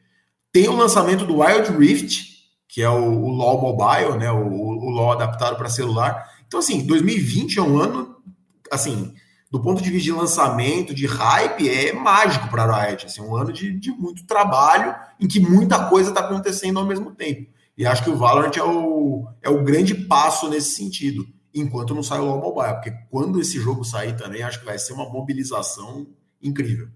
Tem 0.51 0.69
o 0.69 0.75
lançamento 0.75 1.25
do 1.25 1.41
Wild 1.41 1.77
Rift, 1.77 2.37
que 2.69 2.81
é 2.81 2.89
o, 2.89 3.23
o 3.23 3.29
LoL 3.29 3.61
Mobile, 3.61 4.17
né? 4.17 4.31
O, 4.31 4.47
o 4.47 4.89
LoL 4.89 5.11
adaptado 5.11 5.57
para 5.57 5.67
celular. 5.67 6.25
Então, 6.47 6.61
assim, 6.61 6.87
2020 6.87 7.59
é 7.59 7.61
um 7.61 7.77
ano, 7.77 8.15
assim, 8.71 9.13
do 9.49 9.61
ponto 9.61 9.81
de 9.81 9.89
vista 9.89 10.05
de 10.05 10.11
lançamento, 10.11 10.93
de 10.93 11.05
hype, 11.05 11.69
é 11.69 11.93
mágico 11.93 12.49
para 12.49 12.63
a 12.63 12.85
Riot. 12.85 13.05
Assim, 13.05 13.21
um 13.21 13.35
ano 13.35 13.53
de, 13.53 13.77
de 13.79 13.91
muito 13.91 14.25
trabalho, 14.25 14.95
em 15.19 15.27
que 15.27 15.39
muita 15.39 15.87
coisa 15.89 16.09
está 16.09 16.21
acontecendo 16.21 16.79
ao 16.79 16.85
mesmo 16.85 17.11
tempo. 17.11 17.49
E 17.77 17.85
acho 17.85 18.03
que 18.03 18.09
o 18.09 18.17
Valorant 18.17 18.55
é 18.57 18.63
o, 18.63 19.27
é 19.41 19.49
o 19.49 19.63
grande 19.63 19.93
passo 19.93 20.49
nesse 20.49 20.71
sentido 20.71 21.25
enquanto 21.53 21.95
não 21.95 22.03
sai 22.03 22.19
o 22.19 22.25
LoL 22.25 22.41
Mobile, 22.41 22.73
porque 22.73 22.93
quando 23.09 23.39
esse 23.39 23.59
jogo 23.59 23.83
sair 23.83 24.15
também, 24.15 24.43
acho 24.43 24.59
que 24.59 24.65
vai 24.65 24.77
ser 24.77 24.93
uma 24.93 25.09
mobilização 25.09 26.07
incrível. 26.41 26.87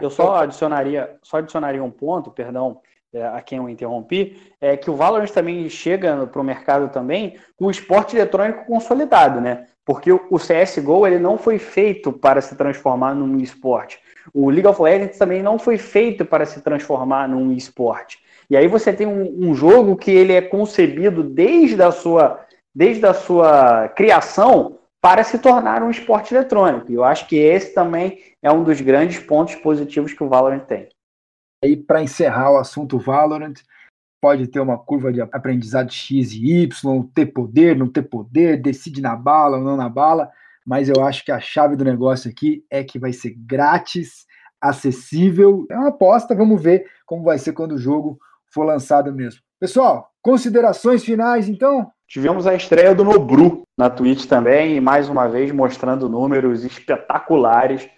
Eu 0.00 0.10
só 0.10 0.36
adicionaria, 0.36 1.18
só 1.22 1.38
adicionaria 1.38 1.82
um 1.82 1.90
ponto, 1.90 2.30
perdão, 2.30 2.80
é, 3.12 3.26
a 3.26 3.40
quem 3.40 3.58
eu 3.58 3.68
interrompi, 3.68 4.40
é 4.60 4.76
que 4.76 4.90
o 4.90 4.94
Valorant 4.94 5.30
também 5.30 5.68
chega 5.68 6.26
para 6.26 6.40
o 6.40 6.44
mercado 6.44 6.88
também 6.90 7.38
com 7.56 7.66
o 7.66 7.70
esporte 7.70 8.16
eletrônico 8.16 8.66
consolidado, 8.66 9.40
né? 9.40 9.66
Porque 9.84 10.12
o 10.12 10.36
CSGO 10.36 11.06
ele 11.06 11.18
não 11.18 11.38
foi 11.38 11.58
feito 11.58 12.12
para 12.12 12.40
se 12.40 12.54
transformar 12.54 13.14
num 13.14 13.38
esporte. 13.38 13.98
O 14.32 14.50
League 14.50 14.66
of 14.66 14.80
Legends 14.80 15.18
também 15.18 15.42
não 15.42 15.58
foi 15.58 15.78
feito 15.78 16.24
para 16.24 16.46
se 16.46 16.60
transformar 16.60 17.28
num 17.28 17.52
esporte. 17.52 18.18
E 18.48 18.56
aí 18.56 18.68
você 18.68 18.92
tem 18.92 19.06
um, 19.06 19.48
um 19.48 19.54
jogo 19.54 19.96
que 19.96 20.10
ele 20.10 20.32
é 20.32 20.42
concebido 20.42 21.22
desde 21.22 21.82
a 21.82 21.90
sua 21.90 22.44
desde 22.74 23.04
a 23.04 23.12
sua 23.12 23.88
criação 23.88 24.78
para 25.00 25.24
se 25.24 25.38
tornar 25.38 25.82
um 25.82 25.90
esporte 25.90 26.34
eletrônico. 26.34 26.90
E 26.90 26.94
eu 26.94 27.04
acho 27.04 27.26
que 27.26 27.36
esse 27.36 27.74
também 27.74 28.18
é 28.42 28.52
um 28.52 28.62
dos 28.62 28.80
grandes 28.80 29.18
pontos 29.18 29.54
positivos 29.56 30.12
que 30.12 30.22
o 30.22 30.28
Valorant 30.28 30.64
tem. 30.66 30.88
E 31.64 31.76
para 31.76 32.02
encerrar 32.02 32.52
o 32.52 32.58
assunto 32.58 32.98
Valorant, 32.98 33.54
pode 34.20 34.46
ter 34.46 34.60
uma 34.60 34.78
curva 34.78 35.12
de 35.12 35.20
aprendizado 35.20 35.90
X 35.90 36.32
e 36.32 36.62
Y, 36.62 37.02
ter 37.14 37.26
poder, 37.26 37.76
não 37.76 37.88
ter 37.88 38.02
poder, 38.02 38.60
decide 38.60 39.00
na 39.00 39.16
bala 39.16 39.56
ou 39.56 39.64
não 39.64 39.76
na 39.76 39.88
bala, 39.88 40.30
mas 40.66 40.88
eu 40.88 41.04
acho 41.04 41.24
que 41.24 41.32
a 41.32 41.40
chave 41.40 41.74
do 41.74 41.84
negócio 41.84 42.30
aqui 42.30 42.64
é 42.70 42.84
que 42.84 42.98
vai 42.98 43.12
ser 43.12 43.30
grátis, 43.30 44.26
acessível. 44.60 45.66
É 45.70 45.76
uma 45.76 45.88
aposta, 45.88 46.34
vamos 46.34 46.62
ver 46.62 46.86
como 47.06 47.24
vai 47.24 47.38
ser 47.38 47.52
quando 47.52 47.72
o 47.72 47.78
jogo 47.78 48.18
for 48.52 48.64
lançado 48.64 49.12
mesmo. 49.12 49.40
Pessoal, 49.58 50.10
considerações 50.22 51.02
finais 51.02 51.48
então? 51.48 51.90
Tivemos 52.06 52.46
a 52.46 52.54
estreia 52.54 52.94
do 52.94 53.04
Nobru 53.04 53.62
na 53.78 53.88
Twitch 53.88 54.26
também, 54.26 54.76
e 54.76 54.80
mais 54.80 55.08
uma 55.08 55.28
vez 55.28 55.52
mostrando 55.52 56.08
números 56.08 56.64
espetaculares 56.64 57.88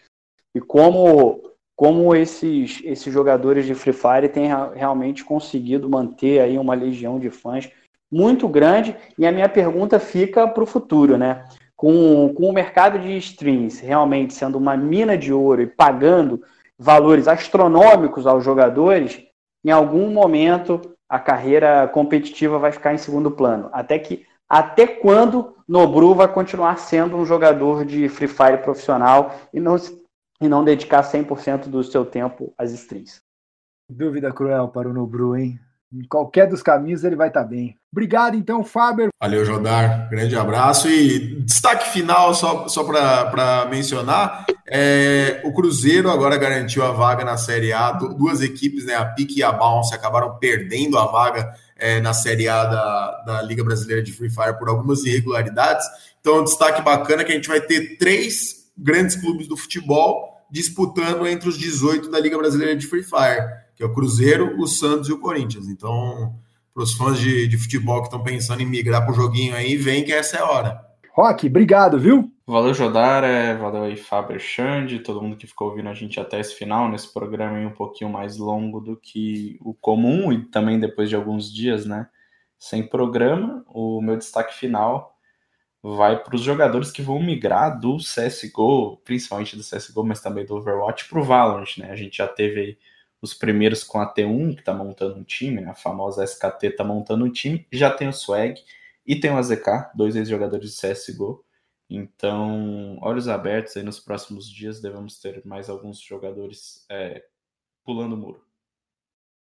e 0.54 0.60
como, 0.60 1.40
como 1.82 2.14
esses, 2.14 2.80
esses 2.84 3.12
jogadores 3.12 3.66
de 3.66 3.74
Free 3.74 3.92
Fire 3.92 4.28
têm 4.28 4.48
realmente 4.72 5.24
conseguido 5.24 5.90
manter 5.90 6.38
aí 6.38 6.56
uma 6.56 6.74
legião 6.74 7.18
de 7.18 7.28
fãs 7.28 7.68
muito 8.08 8.46
grande. 8.46 8.96
E 9.18 9.26
a 9.26 9.32
minha 9.32 9.48
pergunta 9.48 9.98
fica 9.98 10.46
para 10.46 10.62
o 10.62 10.66
futuro, 10.66 11.18
né? 11.18 11.42
Com, 11.74 12.32
com 12.36 12.48
o 12.48 12.52
mercado 12.52 13.00
de 13.00 13.16
streams 13.16 13.80
realmente 13.80 14.32
sendo 14.32 14.58
uma 14.58 14.76
mina 14.76 15.18
de 15.18 15.32
ouro 15.32 15.60
e 15.60 15.66
pagando 15.66 16.40
valores 16.78 17.26
astronômicos 17.26 18.28
aos 18.28 18.44
jogadores, 18.44 19.20
em 19.64 19.72
algum 19.72 20.08
momento 20.12 20.80
a 21.08 21.18
carreira 21.18 21.88
competitiva 21.88 22.60
vai 22.60 22.70
ficar 22.70 22.94
em 22.94 22.98
segundo 22.98 23.28
plano. 23.28 23.68
Até 23.72 23.98
que 23.98 24.24
até 24.48 24.86
quando 24.86 25.56
Nobru 25.66 26.14
vai 26.14 26.28
continuar 26.28 26.78
sendo 26.78 27.16
um 27.16 27.26
jogador 27.26 27.84
de 27.84 28.08
Free 28.08 28.28
Fire 28.28 28.58
profissional 28.58 29.34
e 29.52 29.58
não, 29.58 29.76
e 30.42 30.48
não 30.48 30.64
dedicar 30.64 31.02
100% 31.02 31.68
do 31.68 31.82
seu 31.84 32.04
tempo 32.04 32.52
às 32.58 32.72
streams. 32.72 33.20
Dúvida 33.88 34.32
cruel 34.32 34.68
para 34.68 34.88
o 34.88 34.92
Nobru, 34.92 35.36
hein? 35.36 35.58
Em 35.92 36.04
qualquer 36.08 36.48
dos 36.48 36.62
caminhos 36.62 37.04
ele 37.04 37.16
vai 37.16 37.28
estar 37.28 37.44
bem. 37.44 37.76
Obrigado, 37.92 38.34
então, 38.34 38.64
Faber. 38.64 39.10
Valeu, 39.20 39.44
Jodar. 39.44 40.08
Grande 40.08 40.34
abraço. 40.34 40.88
E 40.88 41.42
destaque 41.42 41.90
final, 41.90 42.34
só, 42.34 42.66
só 42.66 42.82
para 42.82 43.66
mencionar: 43.70 44.46
é, 44.66 45.42
o 45.44 45.52
Cruzeiro 45.52 46.10
agora 46.10 46.38
garantiu 46.38 46.82
a 46.82 46.92
vaga 46.92 47.22
na 47.22 47.36
Série 47.36 47.74
A. 47.74 47.92
Duas 47.92 48.40
equipes, 48.40 48.86
né, 48.86 48.94
a 48.94 49.04
Pique 49.04 49.40
e 49.40 49.42
a 49.42 49.52
Bounce, 49.52 49.94
acabaram 49.94 50.38
perdendo 50.38 50.98
a 50.98 51.04
vaga 51.04 51.52
é, 51.76 52.00
na 52.00 52.14
Série 52.14 52.48
A 52.48 52.64
da, 52.64 53.22
da 53.26 53.42
Liga 53.42 53.62
Brasileira 53.62 54.02
de 54.02 54.12
Free 54.12 54.30
Fire 54.30 54.58
por 54.58 54.70
algumas 54.70 55.04
irregularidades. 55.04 55.84
Então, 56.18 56.40
um 56.40 56.44
destaque 56.44 56.80
bacana 56.80 57.22
que 57.22 57.32
a 57.32 57.34
gente 57.34 57.48
vai 57.48 57.60
ter 57.60 57.98
três 57.98 58.62
grandes 58.78 59.16
clubes 59.16 59.46
do 59.46 59.56
futebol 59.58 60.31
disputando 60.52 61.26
entre 61.26 61.48
os 61.48 61.58
18 61.58 62.08
da 62.08 62.20
Liga 62.20 62.38
Brasileira 62.38 62.76
de 62.76 62.86
Free 62.86 63.02
Fire 63.02 63.62
que 63.74 63.82
é 63.82 63.86
o 63.86 63.92
Cruzeiro, 63.92 64.60
o 64.60 64.66
Santos 64.66 65.08
e 65.08 65.12
o 65.12 65.18
Corinthians. 65.18 65.68
Então, 65.68 66.34
para 66.72 66.82
os 66.82 66.94
fãs 66.94 67.18
de, 67.18 67.48
de 67.48 67.58
futebol 67.58 68.00
que 68.00 68.06
estão 68.06 68.22
pensando 68.22 68.62
em 68.62 68.66
migrar 68.66 69.02
para 69.02 69.12
o 69.12 69.16
joguinho 69.16 69.54
aí, 69.54 69.76
vem 69.76 70.04
que 70.04 70.12
essa 70.12 70.36
é 70.36 70.40
a 70.40 70.48
hora. 70.48 70.80
Rock, 71.12 71.46
obrigado, 71.46 71.98
viu? 71.98 72.30
Valeu, 72.46 72.72
Jodar, 72.72 73.24
é, 73.24 73.56
valeu 73.56 73.82
aí, 73.82 73.96
Faber 73.96 74.38
Xande, 74.38 75.00
todo 75.00 75.20
mundo 75.20 75.36
que 75.36 75.46
ficou 75.46 75.68
ouvindo 75.68 75.88
a 75.88 75.94
gente 75.94 76.18
até 76.18 76.40
esse 76.40 76.54
final, 76.54 76.88
nesse 76.88 77.12
programa 77.12 77.58
aí 77.58 77.66
um 77.66 77.72
pouquinho 77.72 78.10
mais 78.10 78.36
longo 78.36 78.80
do 78.80 78.96
que 78.96 79.58
o 79.60 79.74
comum 79.74 80.32
e 80.32 80.44
também 80.46 80.78
depois 80.78 81.08
de 81.08 81.16
alguns 81.16 81.52
dias, 81.52 81.84
né, 81.84 82.06
sem 82.58 82.86
programa. 82.86 83.64
O 83.66 84.00
meu 84.00 84.16
destaque 84.16 84.54
final 84.54 85.11
vai 85.82 86.22
para 86.22 86.36
os 86.36 86.42
jogadores 86.42 86.90
que 86.90 87.02
vão 87.02 87.20
migrar 87.20 87.78
do 87.80 87.96
CSGO, 87.96 88.98
principalmente 88.98 89.56
do 89.56 89.62
CSGO, 89.62 90.04
mas 90.04 90.20
também 90.20 90.46
do 90.46 90.54
Overwatch, 90.54 91.08
para 91.08 91.18
o 91.18 91.24
Valorant, 91.24 91.76
né, 91.78 91.90
a 91.90 91.96
gente 91.96 92.18
já 92.18 92.28
teve 92.28 92.60
aí 92.60 92.78
os 93.20 93.34
primeiros 93.34 93.82
com 93.84 94.00
a 94.00 94.12
T1, 94.12 94.54
que 94.54 94.60
está 94.60 94.72
montando 94.72 95.16
um 95.16 95.24
time, 95.24 95.60
né, 95.60 95.70
a 95.70 95.74
famosa 95.74 96.24
SKT 96.24 96.66
está 96.68 96.84
montando 96.84 97.24
um 97.24 97.30
time, 97.30 97.66
já 97.72 97.90
tem 97.90 98.08
o 98.08 98.12
Swag 98.12 98.60
e 99.06 99.16
tem 99.16 99.32
o 99.32 99.36
AZK, 99.36 99.90
dois 99.94 100.14
ex-jogadores 100.14 100.72
de 100.72 100.80
CSGO, 100.80 101.44
então, 101.94 102.96
olhos 103.02 103.28
abertos 103.28 103.76
aí 103.76 103.82
nos 103.82 104.00
próximos 104.00 104.48
dias, 104.48 104.80
devemos 104.80 105.20
ter 105.20 105.44
mais 105.44 105.68
alguns 105.68 106.00
jogadores 106.00 106.86
é, 106.90 107.22
pulando 107.84 108.14
o 108.14 108.16
muro. 108.16 108.42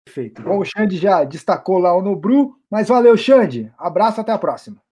Perfeito. 0.06 0.42
Bom, 0.42 0.60
o 0.60 0.66
Xande 0.66 0.98
já 0.98 1.24
destacou 1.24 1.78
lá 1.78 1.96
o 1.96 2.02
Nobru, 2.02 2.60
mas 2.70 2.90
valeu, 2.90 3.16
Xande. 3.16 3.72
Abraço, 3.78 4.20
até 4.20 4.34
a 4.34 4.38
próxima. 4.38 4.84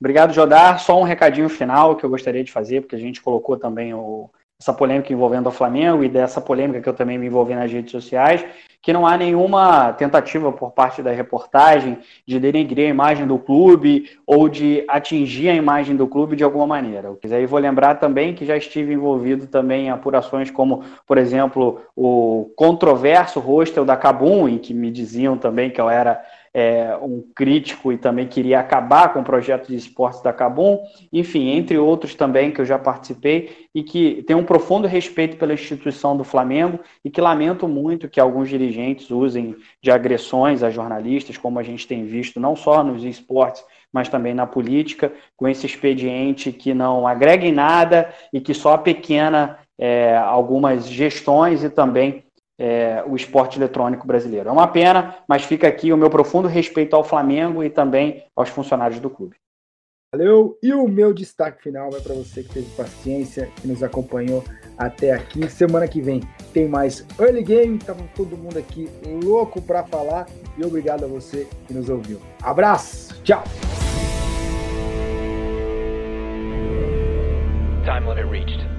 Obrigado, 0.00 0.32
Jodar. 0.32 0.80
Só 0.80 0.98
um 0.98 1.04
recadinho 1.04 1.48
final 1.48 1.94
que 1.94 2.04
eu 2.04 2.10
gostaria 2.10 2.42
de 2.42 2.50
fazer, 2.50 2.80
porque 2.80 2.96
a 2.96 2.98
gente 2.98 3.20
colocou 3.20 3.58
também 3.58 3.92
o, 3.92 4.30
essa 4.58 4.72
polêmica 4.72 5.12
envolvendo 5.12 5.48
o 5.48 5.52
Flamengo 5.52 6.02
e 6.02 6.08
dessa 6.08 6.40
polêmica 6.40 6.80
que 6.80 6.88
eu 6.88 6.94
também 6.94 7.18
me 7.18 7.26
envolvi 7.26 7.54
nas 7.54 7.70
redes 7.70 7.90
sociais 7.90 8.44
que 8.82 8.92
não 8.92 9.06
há 9.06 9.16
nenhuma 9.16 9.92
tentativa 9.92 10.50
por 10.50 10.72
parte 10.72 11.02
da 11.02 11.10
reportagem 11.10 11.98
de 12.26 12.40
denegrir 12.40 12.86
a 12.86 12.90
imagem 12.90 13.26
do 13.26 13.38
clube 13.38 14.10
ou 14.26 14.48
de 14.48 14.84
atingir 14.88 15.50
a 15.50 15.54
imagem 15.54 15.94
do 15.94 16.06
clube 16.06 16.34
de 16.34 16.42
alguma 16.42 16.66
maneira. 16.66 17.14
E 17.22 17.46
vou 17.46 17.58
lembrar 17.58 17.96
também 17.96 18.34
que 18.34 18.46
já 18.46 18.56
estive 18.56 18.94
envolvido 18.94 19.46
também 19.46 19.86
em 19.86 19.90
apurações 19.90 20.50
como, 20.50 20.82
por 21.06 21.18
exemplo, 21.18 21.82
o 21.94 22.50
controverso 22.56 23.38
hostel 23.38 23.84
da 23.84 23.96
Cabum, 23.96 24.48
em 24.48 24.56
que 24.56 24.72
me 24.72 24.90
diziam 24.90 25.36
também 25.36 25.70
que 25.70 25.80
eu 25.80 25.90
era 25.90 26.22
é, 26.52 26.96
um 27.00 27.22
crítico 27.34 27.92
e 27.92 27.98
também 27.98 28.26
queria 28.26 28.58
acabar 28.58 29.12
com 29.12 29.20
o 29.20 29.24
projeto 29.24 29.68
de 29.68 29.76
esportes 29.76 30.20
da 30.20 30.32
Cabum, 30.32 30.80
enfim, 31.12 31.50
entre 31.50 31.78
outros 31.78 32.14
também 32.14 32.50
que 32.50 32.60
eu 32.60 32.64
já 32.64 32.78
participei 32.78 33.68
e 33.74 33.82
que 33.82 34.22
tenho 34.26 34.40
um 34.40 34.44
profundo 34.44 34.88
respeito 34.88 35.36
pela 35.36 35.54
instituição 35.54 36.16
do 36.16 36.24
Flamengo 36.24 36.80
e 37.04 37.10
que 37.10 37.20
lamento 37.20 37.68
muito 37.68 38.08
que 38.08 38.18
alguns 38.18 38.48
dirigentes 38.48 39.10
usem 39.10 39.56
de 39.80 39.90
agressões 39.90 40.62
a 40.62 40.70
jornalistas, 40.70 41.38
como 41.38 41.58
a 41.58 41.62
gente 41.62 41.86
tem 41.86 42.04
visto 42.04 42.40
não 42.40 42.56
só 42.56 42.82
nos 42.82 43.04
esportes, 43.04 43.64
mas 43.92 44.08
também 44.08 44.34
na 44.34 44.46
política, 44.46 45.12
com 45.36 45.48
esse 45.48 45.66
expediente 45.66 46.52
que 46.52 46.74
não 46.74 47.06
agrega 47.06 47.46
em 47.46 47.52
nada 47.52 48.12
e 48.32 48.40
que 48.40 48.54
só 48.54 48.76
pequena 48.76 49.58
é, 49.78 50.16
algumas 50.16 50.88
gestões 50.88 51.64
e 51.64 51.70
também 51.70 52.24
é, 52.60 53.02
o 53.06 53.16
esporte 53.16 53.58
eletrônico 53.58 54.06
brasileiro. 54.06 54.50
É 54.50 54.52
uma 54.52 54.68
pena, 54.68 55.16
mas 55.26 55.44
fica 55.44 55.66
aqui 55.66 55.90
o 55.90 55.96
meu 55.96 56.10
profundo 56.10 56.46
respeito 56.46 56.94
ao 56.94 57.02
Flamengo 57.02 57.64
e 57.64 57.70
também 57.70 58.22
aos 58.36 58.50
funcionários 58.50 59.00
do 59.00 59.08
clube. 59.08 59.36
Valeu! 60.12 60.58
E 60.62 60.74
o 60.74 60.86
meu 60.86 61.14
destaque 61.14 61.62
final 61.62 61.90
vai 61.90 62.00
para 62.00 62.14
você 62.14 62.42
que 62.42 62.52
teve 62.52 62.68
paciência, 62.76 63.48
que 63.56 63.66
nos 63.66 63.82
acompanhou 63.82 64.44
até 64.76 65.12
aqui. 65.12 65.48
Semana 65.48 65.88
que 65.88 66.02
vem 66.02 66.20
tem 66.52 66.68
mais 66.68 67.06
Early 67.18 67.44
Game, 67.44 67.78
estava 67.78 68.02
todo 68.14 68.36
mundo 68.36 68.58
aqui 68.58 68.90
louco 69.24 69.62
para 69.62 69.84
falar 69.84 70.26
e 70.58 70.64
obrigado 70.64 71.04
a 71.04 71.08
você 71.08 71.48
que 71.66 71.72
nos 71.72 71.88
ouviu. 71.88 72.20
Abraço, 72.42 73.22
tchau! 73.22 73.42
Time 77.84 78.06
limit 78.06 78.26
reached. 78.30 78.69